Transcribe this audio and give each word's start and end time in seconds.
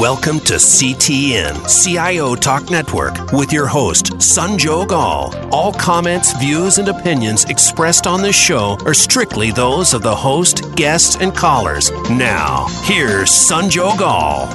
Welcome 0.00 0.40
to 0.40 0.54
CTN, 0.54 1.68
CIO 1.68 2.34
Talk 2.34 2.68
Network, 2.68 3.30
with 3.30 3.52
your 3.52 3.68
host, 3.68 4.06
Sanjog 4.14 4.90
Aul. 4.90 5.32
All 5.52 5.72
comments, 5.72 6.32
views, 6.32 6.78
and 6.78 6.88
opinions 6.88 7.44
expressed 7.44 8.04
on 8.04 8.20
this 8.20 8.34
show 8.34 8.76
are 8.86 8.92
strictly 8.92 9.52
those 9.52 9.94
of 9.94 10.02
the 10.02 10.12
host, 10.12 10.74
guests, 10.74 11.14
and 11.20 11.32
callers. 11.32 11.92
Now, 12.10 12.66
here's 12.82 13.30
Sanjog 13.30 14.00
Aul. 14.00 14.46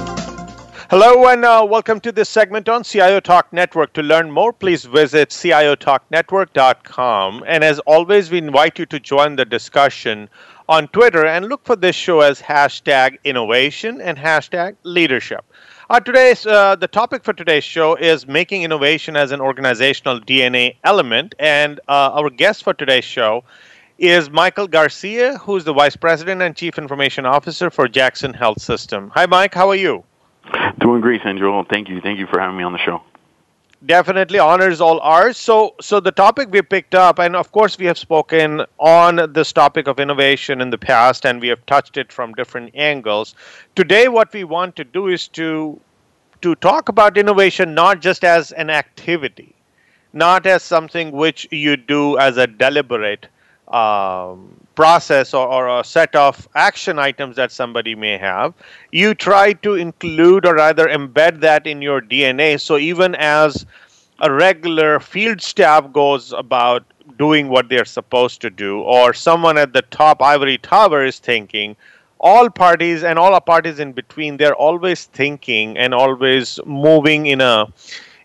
Hello 0.90 1.28
and 1.28 1.42
uh, 1.44 1.66
welcome 1.66 2.00
to 2.00 2.12
this 2.12 2.28
segment 2.28 2.68
on 2.68 2.84
CIO 2.84 3.20
Talk 3.20 3.50
Network. 3.50 3.94
To 3.94 4.02
learn 4.02 4.30
more, 4.30 4.52
please 4.52 4.84
visit 4.84 5.30
ciotalknetwork.com. 5.30 7.44
And 7.46 7.64
as 7.64 7.78
always, 7.86 8.30
we 8.30 8.36
invite 8.38 8.78
you 8.78 8.84
to 8.86 9.00
join 9.00 9.36
the 9.36 9.46
discussion 9.46 10.28
on 10.70 10.86
Twitter 10.88 11.26
and 11.26 11.48
look 11.48 11.64
for 11.64 11.74
this 11.74 11.96
show 11.96 12.20
as 12.20 12.40
hashtag 12.40 13.18
innovation 13.24 14.00
and 14.00 14.16
hashtag 14.16 14.76
leadership. 14.84 15.44
Uh, 15.90 15.98
today's 15.98 16.46
uh, 16.46 16.76
the 16.76 16.86
topic 16.86 17.24
for 17.24 17.32
today's 17.32 17.64
show 17.64 17.96
is 17.96 18.28
making 18.28 18.62
innovation 18.62 19.16
as 19.16 19.32
an 19.32 19.40
organizational 19.40 20.20
DNA 20.20 20.76
element, 20.84 21.34
and 21.40 21.80
uh, 21.88 22.12
our 22.12 22.30
guest 22.30 22.62
for 22.62 22.72
today's 22.72 23.04
show 23.04 23.42
is 23.98 24.30
Michael 24.30 24.68
Garcia, 24.68 25.36
who's 25.38 25.64
the 25.64 25.74
vice 25.74 25.96
president 25.96 26.40
and 26.40 26.54
chief 26.54 26.78
information 26.78 27.26
officer 27.26 27.68
for 27.68 27.88
Jackson 27.88 28.32
Health 28.32 28.62
System. 28.62 29.10
Hi, 29.14 29.26
Mike. 29.26 29.52
How 29.52 29.68
are 29.70 29.74
you? 29.74 30.04
Doing 30.78 31.00
great, 31.00 31.20
Sandro. 31.22 31.64
Thank 31.64 31.88
you. 31.88 32.00
Thank 32.00 32.20
you 32.20 32.28
for 32.28 32.38
having 32.38 32.56
me 32.56 32.62
on 32.62 32.72
the 32.72 32.78
show 32.78 33.02
definitely 33.86 34.38
honors 34.38 34.80
all 34.80 35.00
ours. 35.00 35.36
So 35.36 35.74
so 35.80 36.00
the 36.00 36.12
topic 36.12 36.50
we 36.50 36.62
picked 36.62 36.94
up 36.94 37.18
and 37.18 37.34
of 37.34 37.50
course 37.52 37.78
we 37.78 37.86
have 37.86 37.98
spoken 37.98 38.64
on 38.78 39.32
this 39.32 39.52
topic 39.52 39.86
of 39.86 39.98
innovation 39.98 40.60
in 40.60 40.70
the 40.70 40.78
past 40.78 41.24
and 41.24 41.40
we 41.40 41.48
have 41.48 41.64
touched 41.66 41.96
it 41.96 42.12
from 42.12 42.34
different 42.34 42.74
angles. 42.74 43.34
Today 43.76 44.08
what 44.08 44.32
we 44.32 44.44
want 44.44 44.76
to 44.76 44.84
do 44.84 45.08
is 45.08 45.28
to 45.28 45.80
to 46.42 46.54
talk 46.56 46.88
about 46.88 47.18
innovation 47.18 47.74
not 47.74 48.00
just 48.00 48.24
as 48.24 48.52
an 48.52 48.70
activity 48.70 49.54
not 50.12 50.46
as 50.46 50.62
something 50.62 51.12
which 51.12 51.46
you 51.50 51.76
do 51.76 52.18
as 52.18 52.36
a 52.36 52.46
deliberate 52.46 53.26
um, 53.68 54.59
process 54.80 55.34
or, 55.34 55.46
or, 55.46 55.80
a 55.80 55.84
set 55.84 56.16
of 56.16 56.48
action 56.54 56.98
items 56.98 57.36
that 57.36 57.52
somebody 57.52 57.94
may 57.94 58.16
have, 58.16 58.54
you 58.92 59.12
try 59.12 59.52
to 59.52 59.74
include 59.74 60.46
or 60.46 60.54
rather 60.54 60.86
embed 60.86 61.40
that 61.40 61.66
in 61.66 61.82
your 61.82 62.00
DNA. 62.00 62.58
So 62.58 62.78
even 62.78 63.14
as 63.16 63.66
a 64.20 64.32
regular 64.32 64.98
field 64.98 65.42
staff 65.42 65.92
goes 65.92 66.32
about 66.32 66.82
doing 67.18 67.50
what 67.50 67.68
they're 67.68 67.84
supposed 67.84 68.40
to 68.40 68.48
do, 68.48 68.80
or 68.80 69.12
someone 69.12 69.58
at 69.58 69.74
the 69.74 69.82
top 69.82 70.22
ivory 70.22 70.56
tower 70.56 71.04
is 71.04 71.18
thinking, 71.18 71.76
all 72.18 72.48
parties 72.48 73.04
and 73.04 73.18
all 73.18 73.38
parties 73.38 73.80
in 73.80 73.92
between, 73.92 74.38
they're 74.38 74.54
always 74.54 75.04
thinking 75.04 75.76
and 75.76 75.92
always 75.92 76.58
moving 76.64 77.26
in 77.26 77.42
a 77.42 77.66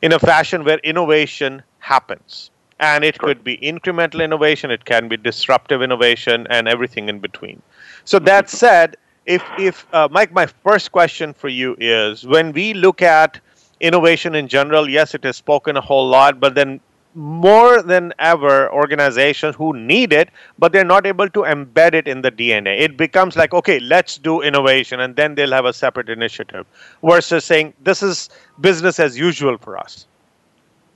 in 0.02 0.14
a 0.14 0.20
fashion 0.20 0.64
where 0.64 0.80
innovation 0.84 1.64
happens 1.80 2.52
and 2.80 3.04
it 3.04 3.18
could 3.18 3.44
be 3.44 3.58
incremental 3.58 4.24
innovation 4.24 4.72
it 4.72 4.86
can 4.86 5.08
be 5.08 5.18
disruptive 5.18 5.82
innovation 5.82 6.46
and 6.50 6.68
everything 6.68 7.10
in 7.10 7.20
between. 7.20 7.62
So 8.04 8.20
that 8.20 8.50
said 8.50 8.98
if 9.26 9.44
if 9.58 9.88
uh, 9.94 10.08
mike 10.12 10.32
my 10.32 10.46
first 10.46 10.92
question 10.92 11.34
for 11.34 11.50
you 11.50 11.76
is 11.80 12.26
when 12.26 12.52
we 12.52 12.74
look 12.74 13.02
at 13.02 13.40
innovation 13.80 14.36
in 14.36 14.48
general 14.48 14.90
yes 14.90 15.16
it 15.16 15.26
is 15.26 15.36
spoken 15.36 15.76
a 15.78 15.82
whole 15.82 16.08
lot 16.08 16.40
but 16.40 16.56
then 16.56 16.80
more 17.16 17.82
than 17.82 18.14
ever 18.20 18.72
organizations 18.74 19.56
who 19.56 19.74
need 19.76 20.12
it 20.12 20.30
but 20.60 20.72
they're 20.72 20.86
not 20.86 21.06
able 21.06 21.30
to 21.30 21.42
embed 21.42 21.94
it 21.94 22.08
in 22.08 22.22
the 22.22 22.32
dna 22.32 22.78
it 22.80 22.98
becomes 22.98 23.36
like 23.36 23.54
okay 23.54 23.80
let's 23.80 24.18
do 24.18 24.42
innovation 24.42 25.00
and 25.00 25.16
then 25.16 25.34
they'll 25.34 25.52
have 25.52 25.66
a 25.66 25.74
separate 25.74 26.10
initiative 26.10 26.66
versus 27.04 27.44
saying 27.46 27.74
this 27.82 28.04
is 28.04 28.30
business 28.60 29.00
as 29.00 29.18
usual 29.18 29.58
for 29.58 29.78
us. 29.78 30.08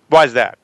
Why 0.09 0.25
is 0.25 0.33
that 0.33 0.57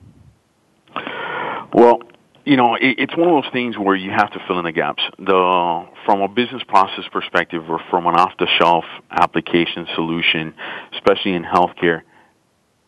well, 1.76 2.00
you 2.46 2.56
know, 2.56 2.76
it, 2.76 3.00
it's 3.00 3.18
one 3.18 3.28
of 3.28 3.44
those 3.44 3.52
things 3.52 3.78
where 3.78 3.96
you 3.96 4.10
have 4.10 4.32
to 4.32 4.40
fill 4.48 4.60
in 4.60 4.66
the 4.66 4.72
gaps. 4.72 5.04
The 5.18 5.86
from 6.06 6.22
a 6.22 6.28
business 6.30 6.64
process 6.68 7.04
perspective, 7.12 7.70
or 7.70 7.82
from 7.90 8.08
an 8.08 8.16
off-the-shelf 8.16 8.86
application 9.12 9.86
solution, 9.94 10.54
especially 10.94 11.34
in 11.34 11.44
healthcare, 11.44 12.04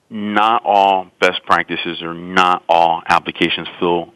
not 0.09 0.61
all 0.63 1.07
best 1.19 1.43
practices 1.45 2.01
or 2.01 2.13
not 2.13 2.63
all 2.69 3.01
applications 3.05 3.67
fill 3.77 4.13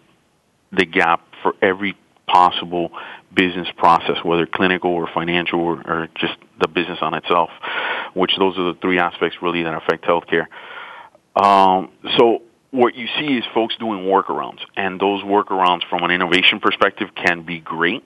the 0.72 0.86
gap 0.86 1.28
for 1.44 1.54
every 1.62 1.98
possible 2.28 2.92
business 3.36 3.68
process, 3.76 4.24
whether 4.24 4.46
clinical 4.46 4.92
or 4.92 5.10
financial 5.14 5.60
or, 5.60 5.74
or 5.86 6.08
just 6.16 6.36
the 6.62 6.70
business 6.70 7.00
on 7.02 7.14
itself. 7.14 7.50
Which 8.14 8.32
those 8.40 8.58
are 8.58 8.74
the 8.74 8.80
three 8.80 9.00
aspects 9.00 9.38
really 9.42 9.64
that 9.64 9.74
affect 9.74 10.06
healthcare. 10.06 10.46
Um, 11.36 11.92
so 12.18 12.44
what 12.72 12.96
you 12.96 13.08
see 13.20 13.38
is 13.38 13.44
folks 13.54 13.76
doing 13.78 14.06
workarounds, 14.06 14.60
and 14.76 15.00
those 15.00 15.22
workarounds 15.24 15.82
from 15.90 16.04
an 16.04 16.12
innovation 16.12 16.60
perspective 16.60 17.10
can 17.16 17.44
be 17.44 17.60
great 17.60 18.04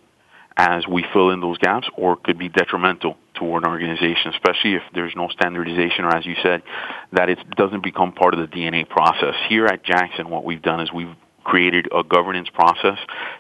as 0.57 0.87
we 0.87 1.05
fill 1.13 1.31
in 1.31 1.41
those 1.41 1.57
gaps, 1.57 1.87
or 1.97 2.15
could 2.15 2.37
be 2.37 2.47
detrimental 2.47 3.17
to 3.35 3.57
an 3.57 3.65
organization, 3.65 4.31
especially 4.33 4.75
if 4.75 4.83
there's 4.93 5.13
no 5.15 5.27
standardization, 5.27 6.05
or 6.05 6.15
as 6.15 6.25
you 6.25 6.35
said, 6.41 6.63
that 7.11 7.29
it 7.29 7.37
doesn't 7.57 7.83
become 7.83 8.13
part 8.13 8.33
of 8.33 8.39
the 8.39 8.47
DNA 8.47 8.87
process. 8.87 9.35
Here 9.49 9.65
at 9.65 9.83
Jackson, 9.83 10.29
what 10.29 10.45
we've 10.45 10.61
done 10.61 10.79
is 10.79 10.91
we've 10.93 11.13
created 11.43 11.89
a 11.93 12.03
governance 12.03 12.49
process 12.49 12.97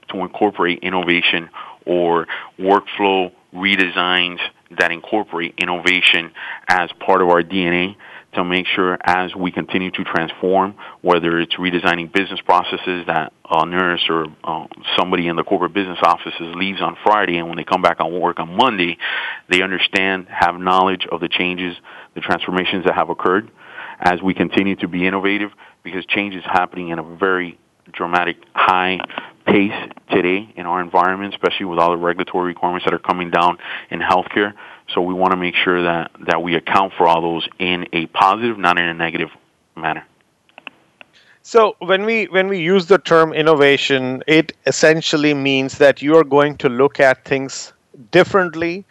to 0.09 0.19
incorporate 0.19 0.79
innovation 0.83 1.49
or 1.85 2.27
workflow 2.59 3.31
redesigns 3.53 4.39
that 4.77 4.91
incorporate 4.91 5.55
innovation 5.57 6.31
as 6.67 6.89
part 6.99 7.21
of 7.21 7.29
our 7.29 7.41
DNA 7.41 7.95
to 8.35 8.43
make 8.43 8.67
sure 8.67 8.97
as 9.03 9.35
we 9.35 9.51
continue 9.51 9.91
to 9.91 10.03
transform, 10.03 10.75
whether 11.01 11.39
it's 11.39 11.55
redesigning 11.55 12.11
business 12.11 12.39
processes 12.41 13.05
that 13.07 13.33
a 13.49 13.65
nurse 13.65 14.05
or 14.09 14.27
uh, 14.43 14.67
somebody 14.97 15.27
in 15.27 15.35
the 15.35 15.43
corporate 15.43 15.73
business 15.73 15.99
offices 16.03 16.53
leaves 16.55 16.81
on 16.81 16.97
Friday 17.03 17.37
and 17.37 17.47
when 17.47 17.57
they 17.57 17.63
come 17.63 17.81
back 17.81 17.99
on 17.99 18.19
work 18.19 18.39
on 18.39 18.55
Monday, 18.55 18.97
they 19.49 19.61
understand, 19.61 20.27
have 20.29 20.59
knowledge 20.59 21.07
of 21.11 21.19
the 21.19 21.29
changes, 21.29 21.75
the 22.13 22.21
transformations 22.21 22.85
that 22.85 22.95
have 22.95 23.09
occurred 23.09 23.49
as 23.99 24.21
we 24.21 24.33
continue 24.33 24.75
to 24.75 24.87
be 24.87 25.07
innovative 25.07 25.51
because 25.83 26.05
change 26.05 26.35
is 26.35 26.43
happening 26.43 26.89
in 26.89 26.99
a 26.99 27.03
very 27.03 27.57
dramatic 27.91 28.37
high 28.53 28.99
pace 29.45 29.73
today 30.09 30.51
in 30.55 30.65
our 30.65 30.81
environment, 30.81 31.33
especially 31.33 31.65
with 31.65 31.79
all 31.79 31.91
the 31.91 31.97
regulatory 31.97 32.47
requirements 32.47 32.85
that 32.85 32.93
are 32.93 32.99
coming 32.99 33.29
down 33.29 33.57
in 33.89 33.99
healthcare. 33.99 34.53
So 34.93 35.01
we 35.01 35.13
want 35.13 35.31
to 35.31 35.37
make 35.37 35.55
sure 35.55 35.83
that, 35.83 36.11
that 36.27 36.41
we 36.41 36.55
account 36.55 36.93
for 36.97 37.07
all 37.07 37.21
those 37.21 37.47
in 37.59 37.87
a 37.93 38.07
positive, 38.07 38.57
not 38.57 38.79
in 38.79 38.85
a 38.85 38.93
negative 38.93 39.29
manner. 39.75 40.05
So 41.41 41.75
when 41.77 42.05
we 42.05 42.25
when 42.25 42.47
we 42.47 42.59
use 42.59 42.87
the 42.87 42.97
term 42.97 43.31
innovation, 43.31 44.23
it 44.25 44.53
essentially 44.65 45.35
means 45.35 45.77
that 45.77 46.01
you 46.01 46.17
are 46.17 46.23
going 46.23 46.57
to 46.57 46.69
look 46.69 46.99
at 46.99 47.23
things 47.23 47.71
differently, 48.09 48.83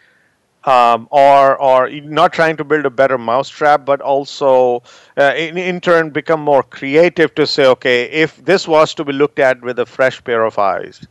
um, 0.66 1.08
or 1.10 1.56
or 1.60 1.90
not 1.90 2.32
trying 2.32 2.56
to 2.56 2.64
build 2.64 2.86
a 2.86 2.90
better 2.90 3.18
mousetrap, 3.18 3.84
but 3.84 4.00
also 4.00 4.82
uh, 5.16 5.32
in, 5.36 5.58
in 5.58 5.80
turn 5.80 6.10
become 6.10 6.40
more 6.40 6.62
creative 6.62 7.34
to 7.34 7.46
say, 7.46 7.66
okay, 7.66 8.04
if 8.04 8.44
this 8.44 8.66
was 8.66 8.94
to 8.94 9.04
be 9.04 9.12
looked 9.12 9.38
at 9.38 9.60
with 9.62 9.78
a 9.78 9.86
fresh 9.86 10.22
pair 10.24 10.44
of 10.44 10.58
eyes, 10.58 11.06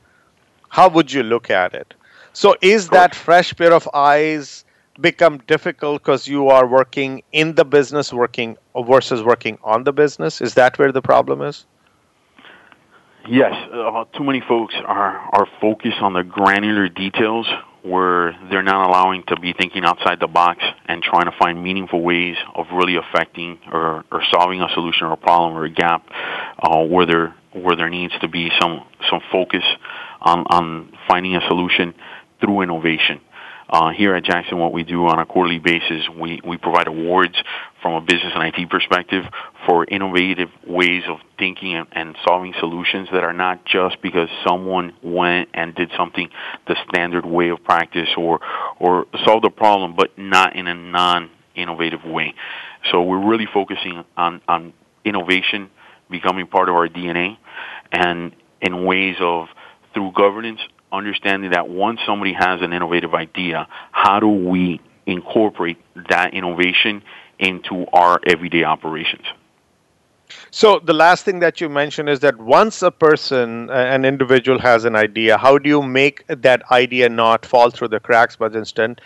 how 0.69 0.89
would 0.89 1.11
you 1.11 1.23
look 1.23 1.49
at 1.49 1.73
it? 1.73 1.93
So 2.33 2.55
is 2.61 2.89
that 2.89 3.13
fresh 3.13 3.55
pair 3.55 3.73
of 3.73 3.87
eyes 3.93 4.65
become 4.99 5.37
difficult 5.47 6.01
because 6.01 6.27
you 6.27 6.49
are 6.49 6.67
working 6.67 7.21
in 7.31 7.55
the 7.55 7.65
business 7.65 8.11
working 8.11 8.57
versus 8.75 9.23
working 9.23 9.59
on 9.63 9.83
the 9.83 9.93
business? 9.93 10.41
Is 10.41 10.55
that 10.55 10.79
where 10.79 10.91
the 10.91 11.01
problem 11.01 11.41
is? 11.41 11.65
Yes 13.27 13.53
uh, 13.71 14.03
too 14.17 14.23
many 14.23 14.41
folks 14.41 14.75
are 14.85 15.17
are 15.31 15.47
focused 15.61 16.01
on 16.01 16.13
the 16.13 16.23
granular 16.23 16.89
details 16.89 17.47
where 17.83 18.33
they're 18.49 18.63
not 18.63 18.87
allowing 18.87 19.23
to 19.27 19.39
be 19.39 19.53
thinking 19.53 19.83
outside 19.83 20.19
the 20.19 20.27
box 20.27 20.63
and 20.87 21.03
trying 21.03 21.25
to 21.25 21.33
find 21.37 21.61
meaningful 21.61 22.01
ways 22.01 22.37
of 22.55 22.65
really 22.71 22.95
affecting 22.95 23.59
or, 23.71 24.05
or 24.11 24.23
solving 24.31 24.61
a 24.61 24.69
solution 24.73 25.07
or 25.07 25.13
a 25.13 25.17
problem 25.17 25.57
or 25.57 25.65
a 25.65 25.69
gap 25.69 26.07
uh, 26.59 26.81
where 26.83 27.05
there 27.05 27.35
where 27.51 27.75
there 27.75 27.89
needs 27.89 28.13
to 28.21 28.27
be 28.27 28.49
some 28.59 28.83
some 29.09 29.19
focus 29.31 29.63
on 30.21 30.45
on 30.49 30.93
finding 31.07 31.35
a 31.35 31.41
solution 31.47 31.93
through 32.39 32.61
innovation 32.61 33.19
uh, 33.73 33.89
here 33.89 34.13
at 34.13 34.23
Jackson, 34.23 34.59
what 34.59 34.71
we 34.71 34.83
do 34.83 35.07
on 35.07 35.17
a 35.17 35.25
quarterly 35.25 35.57
basis, 35.57 36.07
we, 36.07 36.39
we 36.45 36.57
provide 36.57 36.85
awards 36.85 37.33
from 37.81 37.95
a 37.95 38.01
business 38.01 38.31
and 38.35 38.53
IT 38.55 38.69
perspective 38.69 39.23
for 39.65 39.83
innovative 39.85 40.49
ways 40.67 41.01
of 41.09 41.17
thinking 41.39 41.73
and, 41.73 41.87
and 41.91 42.15
solving 42.23 42.53
solutions 42.59 43.09
that 43.11 43.23
are 43.23 43.33
not 43.33 43.65
just 43.65 43.99
because 44.03 44.29
someone 44.47 44.93
went 45.01 45.49
and 45.55 45.73
did 45.73 45.89
something 45.97 46.29
the 46.67 46.75
standard 46.87 47.25
way 47.25 47.49
of 47.49 47.63
practice 47.63 48.09
or, 48.15 48.39
or 48.77 49.07
solved 49.25 49.43
a 49.43 49.49
problem, 49.49 49.95
but 49.95 50.19
not 50.19 50.55
in 50.55 50.67
a 50.67 50.75
non-innovative 50.75 52.05
way. 52.05 52.35
So 52.91 53.01
we're 53.01 53.27
really 53.27 53.47
focusing 53.51 54.05
on, 54.15 54.39
on 54.47 54.73
innovation 55.03 55.71
becoming 56.11 56.45
part 56.45 56.69
of 56.69 56.75
our 56.75 56.87
DNA 56.87 57.37
and 57.91 58.35
in 58.61 58.85
ways 58.85 59.15
of 59.19 59.47
through 59.95 60.11
governance 60.15 60.59
understanding 60.93 61.51
that 61.51 61.67
once 61.67 61.99
somebody 62.05 62.33
has 62.33 62.61
an 62.61 62.71
innovative 62.71 63.13
idea, 63.13 63.67
how 63.91 64.19
do 64.19 64.27
we 64.27 64.79
incorporate 65.05 65.77
that 66.09 66.33
innovation 66.33 67.03
into 67.39 67.85
our 67.93 68.19
everyday 68.25 68.63
operations. 68.63 69.25
So 70.49 70.79
the 70.79 70.93
last 70.93 71.25
thing 71.25 71.39
that 71.39 71.61
you 71.61 71.69
mentioned 71.69 72.09
is 72.09 72.19
that 72.21 72.37
once 72.37 72.81
a 72.81 72.91
person, 72.91 73.69
an 73.69 74.05
individual 74.05 74.59
has 74.59 74.85
an 74.85 74.95
idea, 74.95 75.37
how 75.37 75.57
do 75.57 75.69
you 75.69 75.81
make 75.81 76.25
that 76.27 76.63
idea 76.71 77.09
not 77.09 77.45
fall 77.45 77.69
through 77.69 77.89
the 77.89 77.99
cracks, 77.99 78.35
but 78.35 78.55
instead 78.55 79.01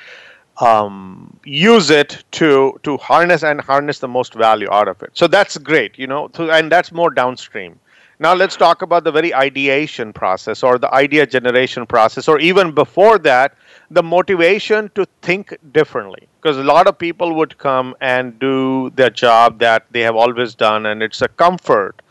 um, 0.59 1.37
use 1.43 1.89
it 1.89 2.23
to 2.31 2.79
to 2.83 2.97
harness 2.97 3.43
and 3.43 3.61
harness 3.61 3.99
the 3.99 4.07
most 4.07 4.33
value 4.33 4.69
out 4.71 4.87
of 4.87 5.01
it? 5.03 5.11
So 5.13 5.27
that's 5.27 5.57
great, 5.57 5.97
you 5.97 6.07
know, 6.07 6.29
and 6.37 6.71
that's 6.71 6.91
more 6.91 7.09
downstream. 7.09 7.79
Now 8.19 8.33
let's 8.33 8.55
talk 8.55 8.81
about 8.81 9.03
the 9.03 9.11
very 9.11 9.33
ideation 9.33 10.11
process 10.11 10.63
or 10.63 10.79
the 10.79 10.91
idea 10.93 11.27
generation 11.27 11.85
process, 11.85 12.27
or 12.27 12.39
even 12.39 12.71
before 12.71 13.19
that, 13.19 13.53
the 13.91 14.01
motivation 14.01 14.89
to 14.95 15.05
think 15.21 15.55
differently. 15.71 16.27
Because 16.41 16.57
a 16.57 16.63
lot 16.63 16.87
of 16.87 16.97
people 16.97 17.35
would 17.35 17.57
come 17.59 17.95
and 18.01 18.39
do 18.39 18.89
their 18.95 19.11
job 19.11 19.59
that 19.59 19.85
they 19.91 20.01
have 20.01 20.15
always 20.15 20.55
done, 20.55 20.87
and 20.87 21.03
it's 21.03 21.21
a 21.21 21.27
comfort. 21.27 22.01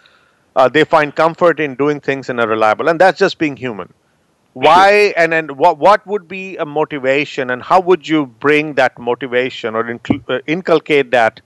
Uh, 0.54 0.68
they 0.68 0.84
find 0.84 1.14
comfort 1.14 1.58
in 1.58 1.74
doing 1.74 2.00
things 2.00 2.30
in 2.30 2.38
a 2.38 2.46
reliable, 2.46 2.88
and 2.88 3.00
that's 3.00 3.18
just 3.18 3.38
being 3.38 3.56
human. 3.56 3.92
Why 4.52 5.12
and 5.18 5.34
and 5.34 5.50
what 5.58 5.76
what 5.78 6.06
would 6.06 6.28
be 6.28 6.56
a 6.56 6.64
motivation, 6.64 7.50
and 7.50 7.62
how 7.62 7.80
would 7.80 8.08
you 8.08 8.26
bring 8.26 8.74
that 8.74 8.98
motivation 8.98 9.74
or 9.74 10.00
uh, 10.28 10.38
inculcate 10.46 11.10
that 11.10 11.40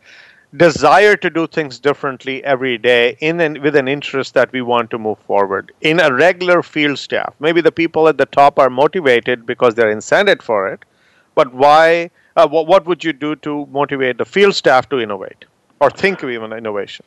desire 0.56 1.16
to 1.16 1.30
do 1.30 1.46
things 1.46 1.78
differently 1.78 2.42
every 2.44 2.76
day 2.76 3.16
in 3.20 3.40
and 3.40 3.58
with 3.58 3.76
an 3.76 3.86
interest 3.86 4.34
that 4.34 4.50
we 4.52 4.62
want 4.62 4.90
to 4.90 4.98
move 4.98 5.18
forward. 5.20 5.72
In 5.80 6.00
a 6.00 6.12
regular 6.12 6.62
field 6.62 6.98
staff 6.98 7.34
maybe 7.40 7.60
the 7.60 7.72
people 7.72 8.08
at 8.08 8.18
the 8.18 8.26
top 8.26 8.58
are 8.58 8.70
motivated 8.70 9.46
because 9.46 9.74
they're 9.74 9.94
incented 9.94 10.42
for 10.42 10.68
it 10.68 10.84
but 11.34 11.54
why 11.54 12.10
uh, 12.36 12.48
what, 12.48 12.66
what 12.66 12.86
would 12.86 13.04
you 13.04 13.12
do 13.12 13.36
to 13.36 13.66
motivate 13.66 14.18
the 14.18 14.24
field 14.24 14.54
staff 14.54 14.88
to 14.88 15.00
innovate 15.00 15.44
or 15.80 15.90
think 15.90 16.22
of 16.22 16.30
even 16.30 16.52
innovation? 16.52 17.04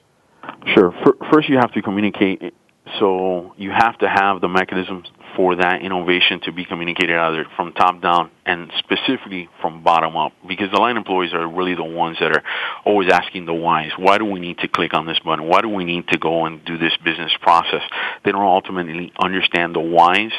Sure. 0.74 0.94
First 1.32 1.50
you 1.50 1.58
have 1.58 1.72
to 1.74 1.82
communicate 1.82 2.54
so 3.00 3.54
you 3.58 3.72
have 3.72 3.98
to 4.00 4.10
have 4.10 4.42
the 4.42 4.50
mechanisms 4.50 5.08
for 5.36 5.56
that 5.56 5.82
innovation 5.82 6.42
to 6.42 6.52
be 6.52 6.66
communicated 6.66 7.16
either 7.16 7.46
from 7.56 7.74
top 7.74 8.02
down 8.02 8.30
and 8.46 8.72
specifically 8.80 9.50
from 9.62 9.84
bottom 9.84 10.16
up 10.16 10.32
because 10.48 10.70
the 10.72 10.80
line 10.80 10.98
employees 10.98 11.34
are 11.34 11.48
really 11.48 11.76
the 11.76 11.84
ones 11.84 12.18
that 12.20 12.32
are 12.32 12.44
always 12.86 13.12
asking 13.12 13.46
the 13.46 13.54
whys. 13.54 13.92
Why 13.98 14.18
do 14.18 14.26
we 14.26 14.40
need 14.40 14.60
to 14.60 14.68
click 14.68 14.94
on 14.94 15.06
this 15.06 15.18
button? 15.20 15.48
Why 15.48 15.62
do 15.62 15.70
we 15.70 15.86
need 15.86 16.08
to 16.10 16.18
go 16.18 16.46
and 16.46 16.64
do 16.66 16.78
this 16.78 16.94
business 17.04 17.32
process? 17.42 17.82
They 18.24 18.32
don't 18.32 18.42
ultimately 18.42 19.12
understand 19.20 19.76
the 19.76 19.80
whys. 19.80 20.32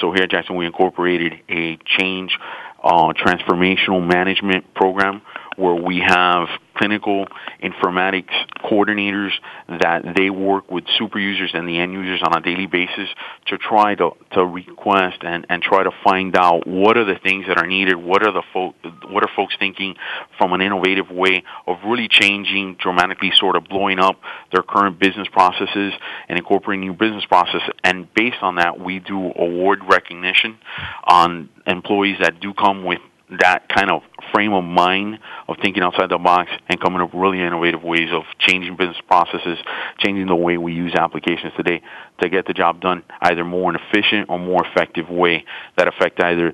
So 0.00 0.12
here 0.12 0.24
at 0.24 0.30
Jackson, 0.30 0.56
we 0.56 0.66
incorporated 0.66 1.34
a 1.48 1.78
change 1.98 2.38
uh, 2.82 3.12
transformational 3.12 4.06
management 4.06 4.72
program 4.74 5.22
where 5.60 5.74
we 5.74 6.00
have 6.00 6.48
clinical 6.74 7.26
informatics 7.62 8.32
coordinators 8.64 9.30
that 9.68 10.02
they 10.16 10.30
work 10.30 10.70
with 10.70 10.84
super 10.96 11.18
users 11.18 11.50
and 11.52 11.68
the 11.68 11.78
end 11.78 11.92
users 11.92 12.22
on 12.22 12.34
a 12.36 12.40
daily 12.40 12.66
basis 12.66 13.08
to 13.46 13.58
try 13.58 13.94
to, 13.94 14.10
to 14.32 14.44
request 14.44 15.18
and, 15.20 15.46
and 15.50 15.62
try 15.62 15.82
to 15.82 15.90
find 16.02 16.34
out 16.36 16.66
what 16.66 16.96
are 16.96 17.04
the 17.04 17.18
things 17.22 17.44
that 17.46 17.58
are 17.58 17.66
needed, 17.66 17.96
what 17.96 18.26
are 18.26 18.32
the 18.32 18.42
fo- 18.52 18.74
what 19.10 19.22
are 19.22 19.30
folks 19.36 19.54
thinking 19.58 19.94
from 20.38 20.54
an 20.54 20.62
innovative 20.62 21.10
way 21.10 21.42
of 21.66 21.76
really 21.84 22.08
changing 22.08 22.76
dramatically 22.80 23.30
sort 23.36 23.56
of 23.56 23.64
blowing 23.64 23.98
up 23.98 24.18
their 24.52 24.62
current 24.62 24.98
business 24.98 25.28
processes 25.30 25.92
and 26.28 26.38
incorporating 26.38 26.80
new 26.80 26.94
business 26.94 27.24
processes 27.26 27.68
and 27.84 28.12
based 28.14 28.42
on 28.42 28.54
that 28.54 28.80
we 28.80 28.98
do 28.98 29.32
award 29.36 29.80
recognition 29.86 30.58
on 31.04 31.50
employees 31.66 32.16
that 32.20 32.40
do 32.40 32.54
come 32.54 32.84
with 32.84 33.00
that 33.38 33.68
kind 33.68 33.90
of 33.90 34.02
frame 34.32 34.52
of 34.52 34.64
mind 34.64 35.18
thinking 35.60 35.82
outside 35.82 36.10
the 36.10 36.18
box 36.18 36.50
and 36.68 36.80
coming 36.80 37.00
up 37.00 37.10
really 37.12 37.40
innovative 37.40 37.82
ways 37.82 38.10
of 38.12 38.22
changing 38.38 38.76
business 38.76 39.00
processes, 39.06 39.58
changing 39.98 40.26
the 40.26 40.34
way 40.34 40.56
we 40.56 40.72
use 40.72 40.94
applications 40.94 41.52
today 41.56 41.82
to 42.20 42.28
get 42.28 42.46
the 42.46 42.52
job 42.52 42.80
done 42.80 43.02
either 43.22 43.44
more 43.44 43.70
an 43.70 43.76
efficient 43.76 44.28
or 44.28 44.38
more 44.38 44.64
effective 44.66 45.08
way 45.08 45.44
that 45.76 45.88
affect 45.88 46.22
either 46.22 46.52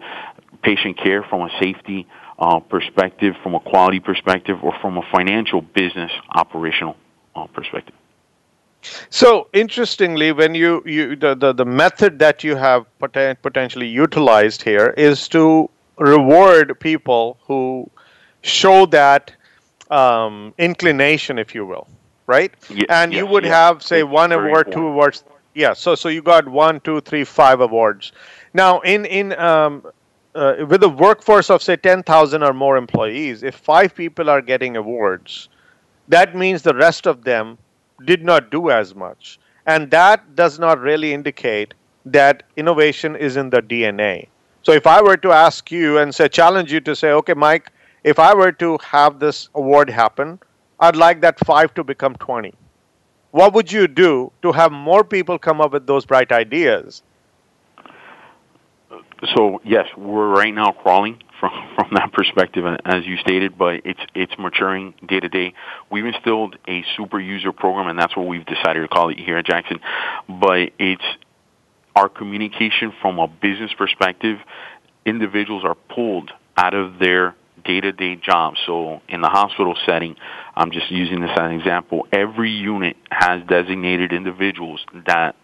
patient 0.62 0.99
care 0.99 1.23
from 1.23 1.43
a 1.43 1.50
safety 1.61 2.06
uh, 2.38 2.61
perspective, 2.61 3.35
from 3.43 3.55
a 3.55 3.61
quality 3.61 4.00
perspective, 4.00 4.58
or 4.62 4.75
from 4.81 4.99
a 4.99 5.03
financial 5.11 5.62
business 5.62 6.11
operational 6.35 6.97
uh, 7.35 7.47
perspective. 7.47 7.94
So 9.11 9.49
interestingly, 9.52 10.32
when 10.32 10.55
you, 10.55 10.82
you 10.87 11.17
the, 11.17 11.35
the, 11.35 11.52
the 11.52 11.64
method 11.64 12.19
that 12.20 12.44
you 12.44 12.56
have 12.56 12.87
poten- 13.00 13.37
potentially 13.43 13.88
utilized 13.88 14.62
here 14.62 14.94
is 14.97 15.29
to 15.29 15.70
reward 15.99 16.79
people 16.79 17.38
who 17.47 17.91
show 18.47 18.87
that 18.87 19.33
um, 19.91 20.55
inclination, 20.59 21.39
if 21.39 21.55
you 21.55 21.67
will, 21.67 21.87
right? 22.27 22.53
Yeah, 22.71 22.85
and 22.89 23.13
yes, 23.13 23.19
you 23.19 23.27
would 23.27 23.45
yes. 23.45 23.53
have, 23.53 23.83
say, 23.83 24.01
It's 24.01 24.09
one 24.09 24.33
award, 24.33 24.69
important. 24.69 24.75
two 24.75 24.87
awards. 24.87 25.25
Yeah. 25.55 25.73
So 25.73 25.95
so 25.95 26.09
you 26.09 26.23
got 26.23 26.49
one, 26.49 26.81
two, 26.81 27.01
three, 27.01 27.25
five 27.25 27.61
awards. 27.61 28.13
Now, 28.55 28.81
in 28.81 29.05
in 29.07 29.33
um, 29.39 29.85
uh, 30.35 30.65
with 30.69 30.83
a 30.83 30.89
workforce 30.89 31.51
of 31.51 31.63
say 31.63 31.77
ten 31.77 32.03
thousand 32.03 32.43
or 32.43 32.53
more 32.53 32.77
employees, 32.77 33.43
if 33.43 33.55
five 33.55 33.95
people 33.95 34.29
are 34.31 34.43
getting 34.43 34.77
awards, 34.77 35.49
that 36.09 36.35
means 36.37 36.63
the 36.63 36.75
rest 36.75 37.07
of 37.07 37.25
them 37.25 37.59
did 38.05 38.23
not 38.23 38.51
do 38.51 38.71
as 38.71 38.95
much, 38.95 39.39
and 39.67 39.91
that 39.91 40.37
does 40.37 40.59
not 40.59 40.79
really 40.81 41.13
indicate 41.15 41.75
that 42.05 42.43
innovation 42.57 43.17
is 43.17 43.37
in 43.37 43.51
the 43.51 43.63
DNA. 43.63 44.29
So 44.63 44.73
if 44.73 44.87
I 44.87 45.01
were 45.03 45.17
to 45.19 45.33
ask 45.33 45.71
you 45.71 45.99
and 45.99 46.15
say 46.15 46.29
challenge 46.29 46.73
you 46.73 46.81
to 46.81 46.95
say, 46.95 47.11
okay, 47.13 47.35
Mike, 47.35 47.71
if 48.06 48.20
I 48.20 48.35
were 48.35 48.53
to 48.53 48.79
have 48.85 49.19
this 49.19 49.49
award 49.55 49.91
happen, 49.91 50.38
I'd 50.79 50.94
like 50.94 51.20
that 51.23 51.44
five 51.44 51.75
to 51.75 51.85
become 51.85 52.14
twenty. 52.14 52.55
What 53.32 53.53
would 53.53 53.70
you 53.73 53.88
do 53.88 54.32
to 54.43 54.53
have 54.53 54.73
more 54.73 55.03
people 55.05 55.38
come 55.38 55.61
up 55.61 55.73
with 55.73 55.87
those 55.87 56.06
bright 56.06 56.31
ideas? 56.32 57.03
So 59.35 59.61
yes, 59.64 59.87
we're 59.97 60.29
right 60.29 60.55
now 60.55 60.70
crawling 60.70 61.20
from 61.41 61.50
from 61.75 61.88
that 61.94 62.12
perspective, 62.12 62.64
as 62.85 63.05
you 63.05 63.17
stated, 63.17 63.58
but 63.58 63.81
it's 63.85 64.00
it's 64.14 64.32
maturing 64.38 64.94
day 65.06 65.19
to 65.19 65.29
day. 65.29 65.55
We've 65.91 66.06
instilled 66.06 66.56
a 66.69 66.85
super 66.97 67.19
user 67.19 67.52
program, 67.52 67.88
and 67.88 67.99
that's 67.99 68.17
what 68.17 68.29
we've 68.29 68.47
decided 68.47 68.82
to 68.82 68.88
call 68.88 69.09
it 69.09 69.19
here 69.19 69.37
at 69.37 69.47
Jackson. 69.47 69.81
But 70.29 70.70
it's 70.79 71.09
our 71.97 72.09
communication 72.09 72.93
from 73.02 73.19
a 73.19 73.26
business 73.26 73.73
perspective. 73.76 74.38
Individuals 75.04 75.64
are 75.64 75.75
pulled 75.75 76.31
out 76.57 76.75
of 76.75 76.99
their 77.00 77.35
day-to-day 77.66 78.16
job. 78.16 78.54
So 78.66 79.00
in 79.08 79.20
the 79.20 79.28
hospital 79.28 79.76
setting, 79.87 80.16
I'm 80.54 80.70
just 80.70 80.90
using 80.90 81.20
this 81.20 81.30
as 81.32 81.38
an 81.38 81.52
example. 81.52 82.06
Every 82.12 82.50
unit 82.50 82.96
has 83.11 83.42
designated 83.46 84.12
individuals 84.12 84.80
that 85.06 85.37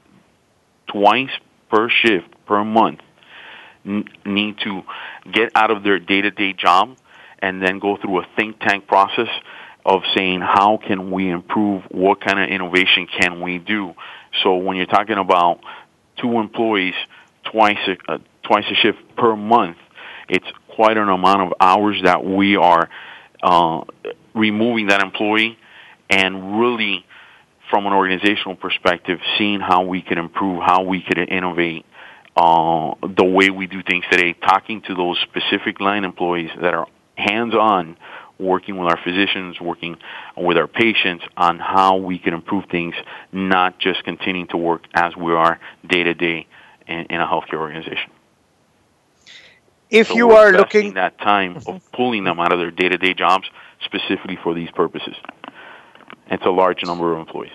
twice 0.86 1.30
per 1.70 1.88
shift 1.88 2.28
per 2.46 2.64
month 2.64 3.00
n- 3.84 4.04
need 4.24 4.58
to 4.64 4.82
get 5.30 5.50
out 5.54 5.70
of 5.70 5.82
their 5.82 5.98
day-to-day 5.98 6.54
job 6.54 6.96
and 7.40 7.62
then 7.62 7.78
go 7.78 7.96
through 7.96 8.20
a 8.20 8.26
think 8.36 8.60
tank 8.60 8.86
process 8.86 9.28
of 9.84 10.02
saying 10.14 10.40
how 10.40 10.78
can 10.86 11.10
we 11.10 11.28
improve 11.28 11.82
what 11.90 12.20
kind 12.20 12.38
of 12.38 12.48
innovation 12.48 13.08
can 13.20 13.40
we 13.40 13.58
do 13.58 13.94
so 14.42 14.56
when 14.56 14.76
you're 14.76 14.86
talking 14.86 15.18
about 15.18 15.58
two 16.20 16.38
employees 16.38 16.94
twice 17.50 17.78
a, 17.88 18.12
uh, 18.12 18.18
twice 18.44 18.64
a 18.70 18.74
shift 18.74 18.98
per 19.16 19.34
month 19.34 19.76
it's 20.32 20.46
quite 20.74 20.96
an 20.96 21.10
amount 21.10 21.42
of 21.42 21.52
hours 21.60 22.00
that 22.04 22.24
we 22.24 22.56
are 22.56 22.88
uh, 23.42 23.82
removing 24.34 24.86
that 24.86 25.02
employee 25.02 25.58
and 26.08 26.58
really 26.58 27.04
from 27.70 27.86
an 27.86 27.92
organizational 27.92 28.56
perspective 28.56 29.18
seeing 29.36 29.60
how 29.60 29.82
we 29.82 30.00
can 30.00 30.16
improve 30.16 30.62
how 30.62 30.82
we 30.84 31.02
can 31.02 31.22
innovate 31.28 31.84
uh, 32.34 32.94
the 33.02 33.24
way 33.24 33.50
we 33.50 33.66
do 33.66 33.82
things 33.82 34.04
today, 34.10 34.32
talking 34.32 34.80
to 34.80 34.94
those 34.94 35.18
specific 35.22 35.80
line 35.80 36.02
employees 36.04 36.50
that 36.62 36.72
are 36.72 36.86
hands-on, 37.14 37.98
working 38.38 38.78
with 38.78 38.90
our 38.90 38.98
physicians, 39.04 39.60
working 39.60 39.98
with 40.34 40.56
our 40.56 40.66
patients 40.66 41.24
on 41.36 41.58
how 41.58 41.96
we 41.96 42.18
can 42.18 42.32
improve 42.32 42.64
things, 42.70 42.94
not 43.32 43.78
just 43.78 44.02
continuing 44.04 44.46
to 44.48 44.56
work 44.56 44.82
as 44.94 45.14
we 45.14 45.34
are 45.34 45.60
day 45.86 46.02
to 46.04 46.14
day 46.14 46.46
in 46.88 47.20
a 47.20 47.26
healthcare 47.26 47.58
organization. 47.58 48.10
If 49.92 50.08
So 50.08 50.14
you 50.14 50.30
are 50.32 50.52
looking, 50.52 50.94
that 50.94 51.18
time 51.18 51.58
of 51.66 51.92
pulling 51.92 52.24
them 52.24 52.40
out 52.40 52.50
of 52.50 52.58
their 52.58 52.70
day-to-day 52.70 53.14
jobs 53.14 53.50
specifically 53.84 54.38
for 54.42 54.54
these 54.54 54.70
purposes. 54.70 55.16
It's 56.28 56.46
a 56.46 56.50
large 56.50 56.82
number 56.82 57.12
of 57.12 57.18
employees. 57.18 57.52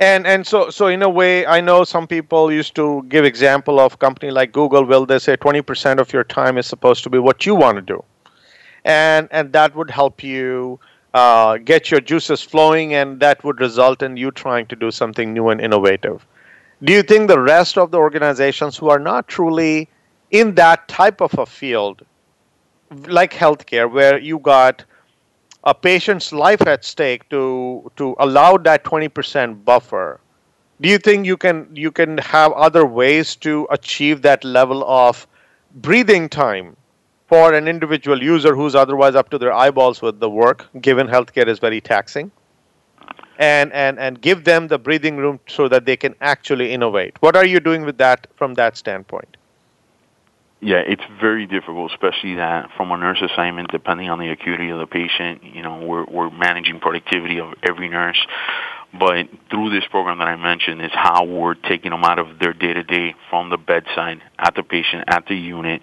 and 0.00 0.26
and 0.26 0.46
so 0.46 0.70
so 0.70 0.86
in 0.88 1.02
a 1.02 1.08
way, 1.08 1.46
I 1.46 1.60
know 1.60 1.84
some 1.84 2.06
people 2.06 2.50
used 2.50 2.74
to 2.76 3.04
give 3.08 3.24
example 3.24 3.78
of 3.78 3.98
company 3.98 4.30
like 4.32 4.50
Google. 4.50 4.84
Will 4.84 5.06
they 5.06 5.18
say 5.18 5.36
twenty 5.36 5.62
percent 5.62 6.00
of 6.00 6.12
your 6.12 6.24
time 6.24 6.56
is 6.56 6.66
supposed 6.66 7.04
to 7.04 7.10
be 7.10 7.18
what 7.18 7.44
you 7.44 7.54
want 7.54 7.76
to 7.76 7.82
do, 7.82 8.02
and 8.84 9.28
and 9.30 9.52
that 9.52 9.76
would 9.76 9.90
help 9.90 10.24
you 10.24 10.80
uh, 11.12 11.58
get 11.58 11.90
your 11.90 12.00
juices 12.00 12.40
flowing, 12.42 12.94
and 12.94 13.20
that 13.20 13.44
would 13.44 13.60
result 13.60 14.02
in 14.02 14.16
you 14.16 14.30
trying 14.30 14.66
to 14.66 14.76
do 14.76 14.90
something 14.90 15.34
new 15.34 15.50
and 15.50 15.60
innovative. 15.60 16.26
Do 16.82 16.94
you 16.94 17.02
think 17.02 17.28
the 17.28 17.38
rest 17.38 17.76
of 17.76 17.90
the 17.90 17.98
organizations 17.98 18.78
who 18.78 18.88
are 18.88 18.98
not 18.98 19.28
truly 19.28 19.89
in 20.30 20.54
that 20.54 20.86
type 20.88 21.20
of 21.20 21.36
a 21.38 21.46
field 21.46 22.04
like 23.06 23.32
healthcare, 23.32 23.90
where 23.90 24.18
you 24.18 24.38
got 24.38 24.84
a 25.64 25.74
patient's 25.74 26.32
life 26.32 26.66
at 26.66 26.84
stake 26.84 27.28
to 27.28 27.90
to 27.96 28.16
allow 28.18 28.56
that 28.56 28.82
20% 28.84 29.64
buffer 29.64 30.20
do 30.80 30.88
you 30.88 30.96
think 30.96 31.26
you 31.26 31.36
can 31.36 31.68
you 31.74 31.90
can 31.90 32.16
have 32.18 32.52
other 32.52 32.86
ways 32.86 33.36
to 33.36 33.66
achieve 33.70 34.22
that 34.22 34.44
level 34.44 34.82
of 34.84 35.26
breathing 35.74 36.28
time 36.28 36.76
for 37.28 37.52
an 37.52 37.68
individual 37.68 38.22
user 38.22 38.54
who's 38.56 38.74
otherwise 38.74 39.14
up 39.14 39.28
to 39.30 39.38
their 39.38 39.52
eyeballs 39.52 40.00
with 40.00 40.20
the 40.20 40.30
work 40.30 40.66
given 40.80 41.06
healthcare 41.06 41.46
is 41.46 41.58
very 41.58 41.80
taxing? 41.80 42.30
And 43.38 43.72
and 43.72 43.98
and 43.98 44.20
give 44.20 44.44
them 44.44 44.68
the 44.68 44.78
breathing 44.78 45.16
room 45.18 45.38
so 45.46 45.68
that 45.68 45.84
they 45.84 45.96
can 45.96 46.14
actually 46.20 46.72
innovate. 46.72 47.20
What 47.20 47.36
are 47.36 47.44
you 47.44 47.60
doing 47.60 47.82
with 47.82 47.98
that 47.98 48.26
from 48.36 48.54
that 48.54 48.76
standpoint 48.76 49.36
yeah, 50.62 50.82
it's 50.86 51.02
very 51.20 51.46
difficult, 51.46 51.90
especially 51.92 52.34
that 52.34 52.68
from 52.76 52.90
a 52.92 52.96
nurse 52.96 53.22
assignment, 53.22 53.70
depending 53.70 54.10
on 54.10 54.18
the 54.18 54.28
acuity 54.28 54.68
of 54.68 54.78
the 54.78 54.86
patient, 54.86 55.42
you 55.42 55.62
know, 55.62 55.78
we're, 55.78 56.04
we're 56.04 56.30
managing 56.30 56.80
productivity 56.80 57.40
of 57.40 57.54
every 57.66 57.88
nurse. 57.88 58.18
But 58.92 59.28
through 59.50 59.70
this 59.70 59.84
program 59.90 60.18
that 60.18 60.28
I 60.28 60.36
mentioned 60.36 60.82
is 60.82 60.90
how 60.92 61.24
we're 61.24 61.54
taking 61.54 61.92
them 61.92 62.04
out 62.04 62.18
of 62.18 62.38
their 62.40 62.52
day 62.52 62.74
to 62.74 62.82
day 62.82 63.14
from 63.30 63.48
the 63.48 63.56
bedside 63.56 64.20
at 64.38 64.54
the 64.54 64.62
patient, 64.62 65.04
at 65.06 65.24
the 65.28 65.36
unit, 65.36 65.80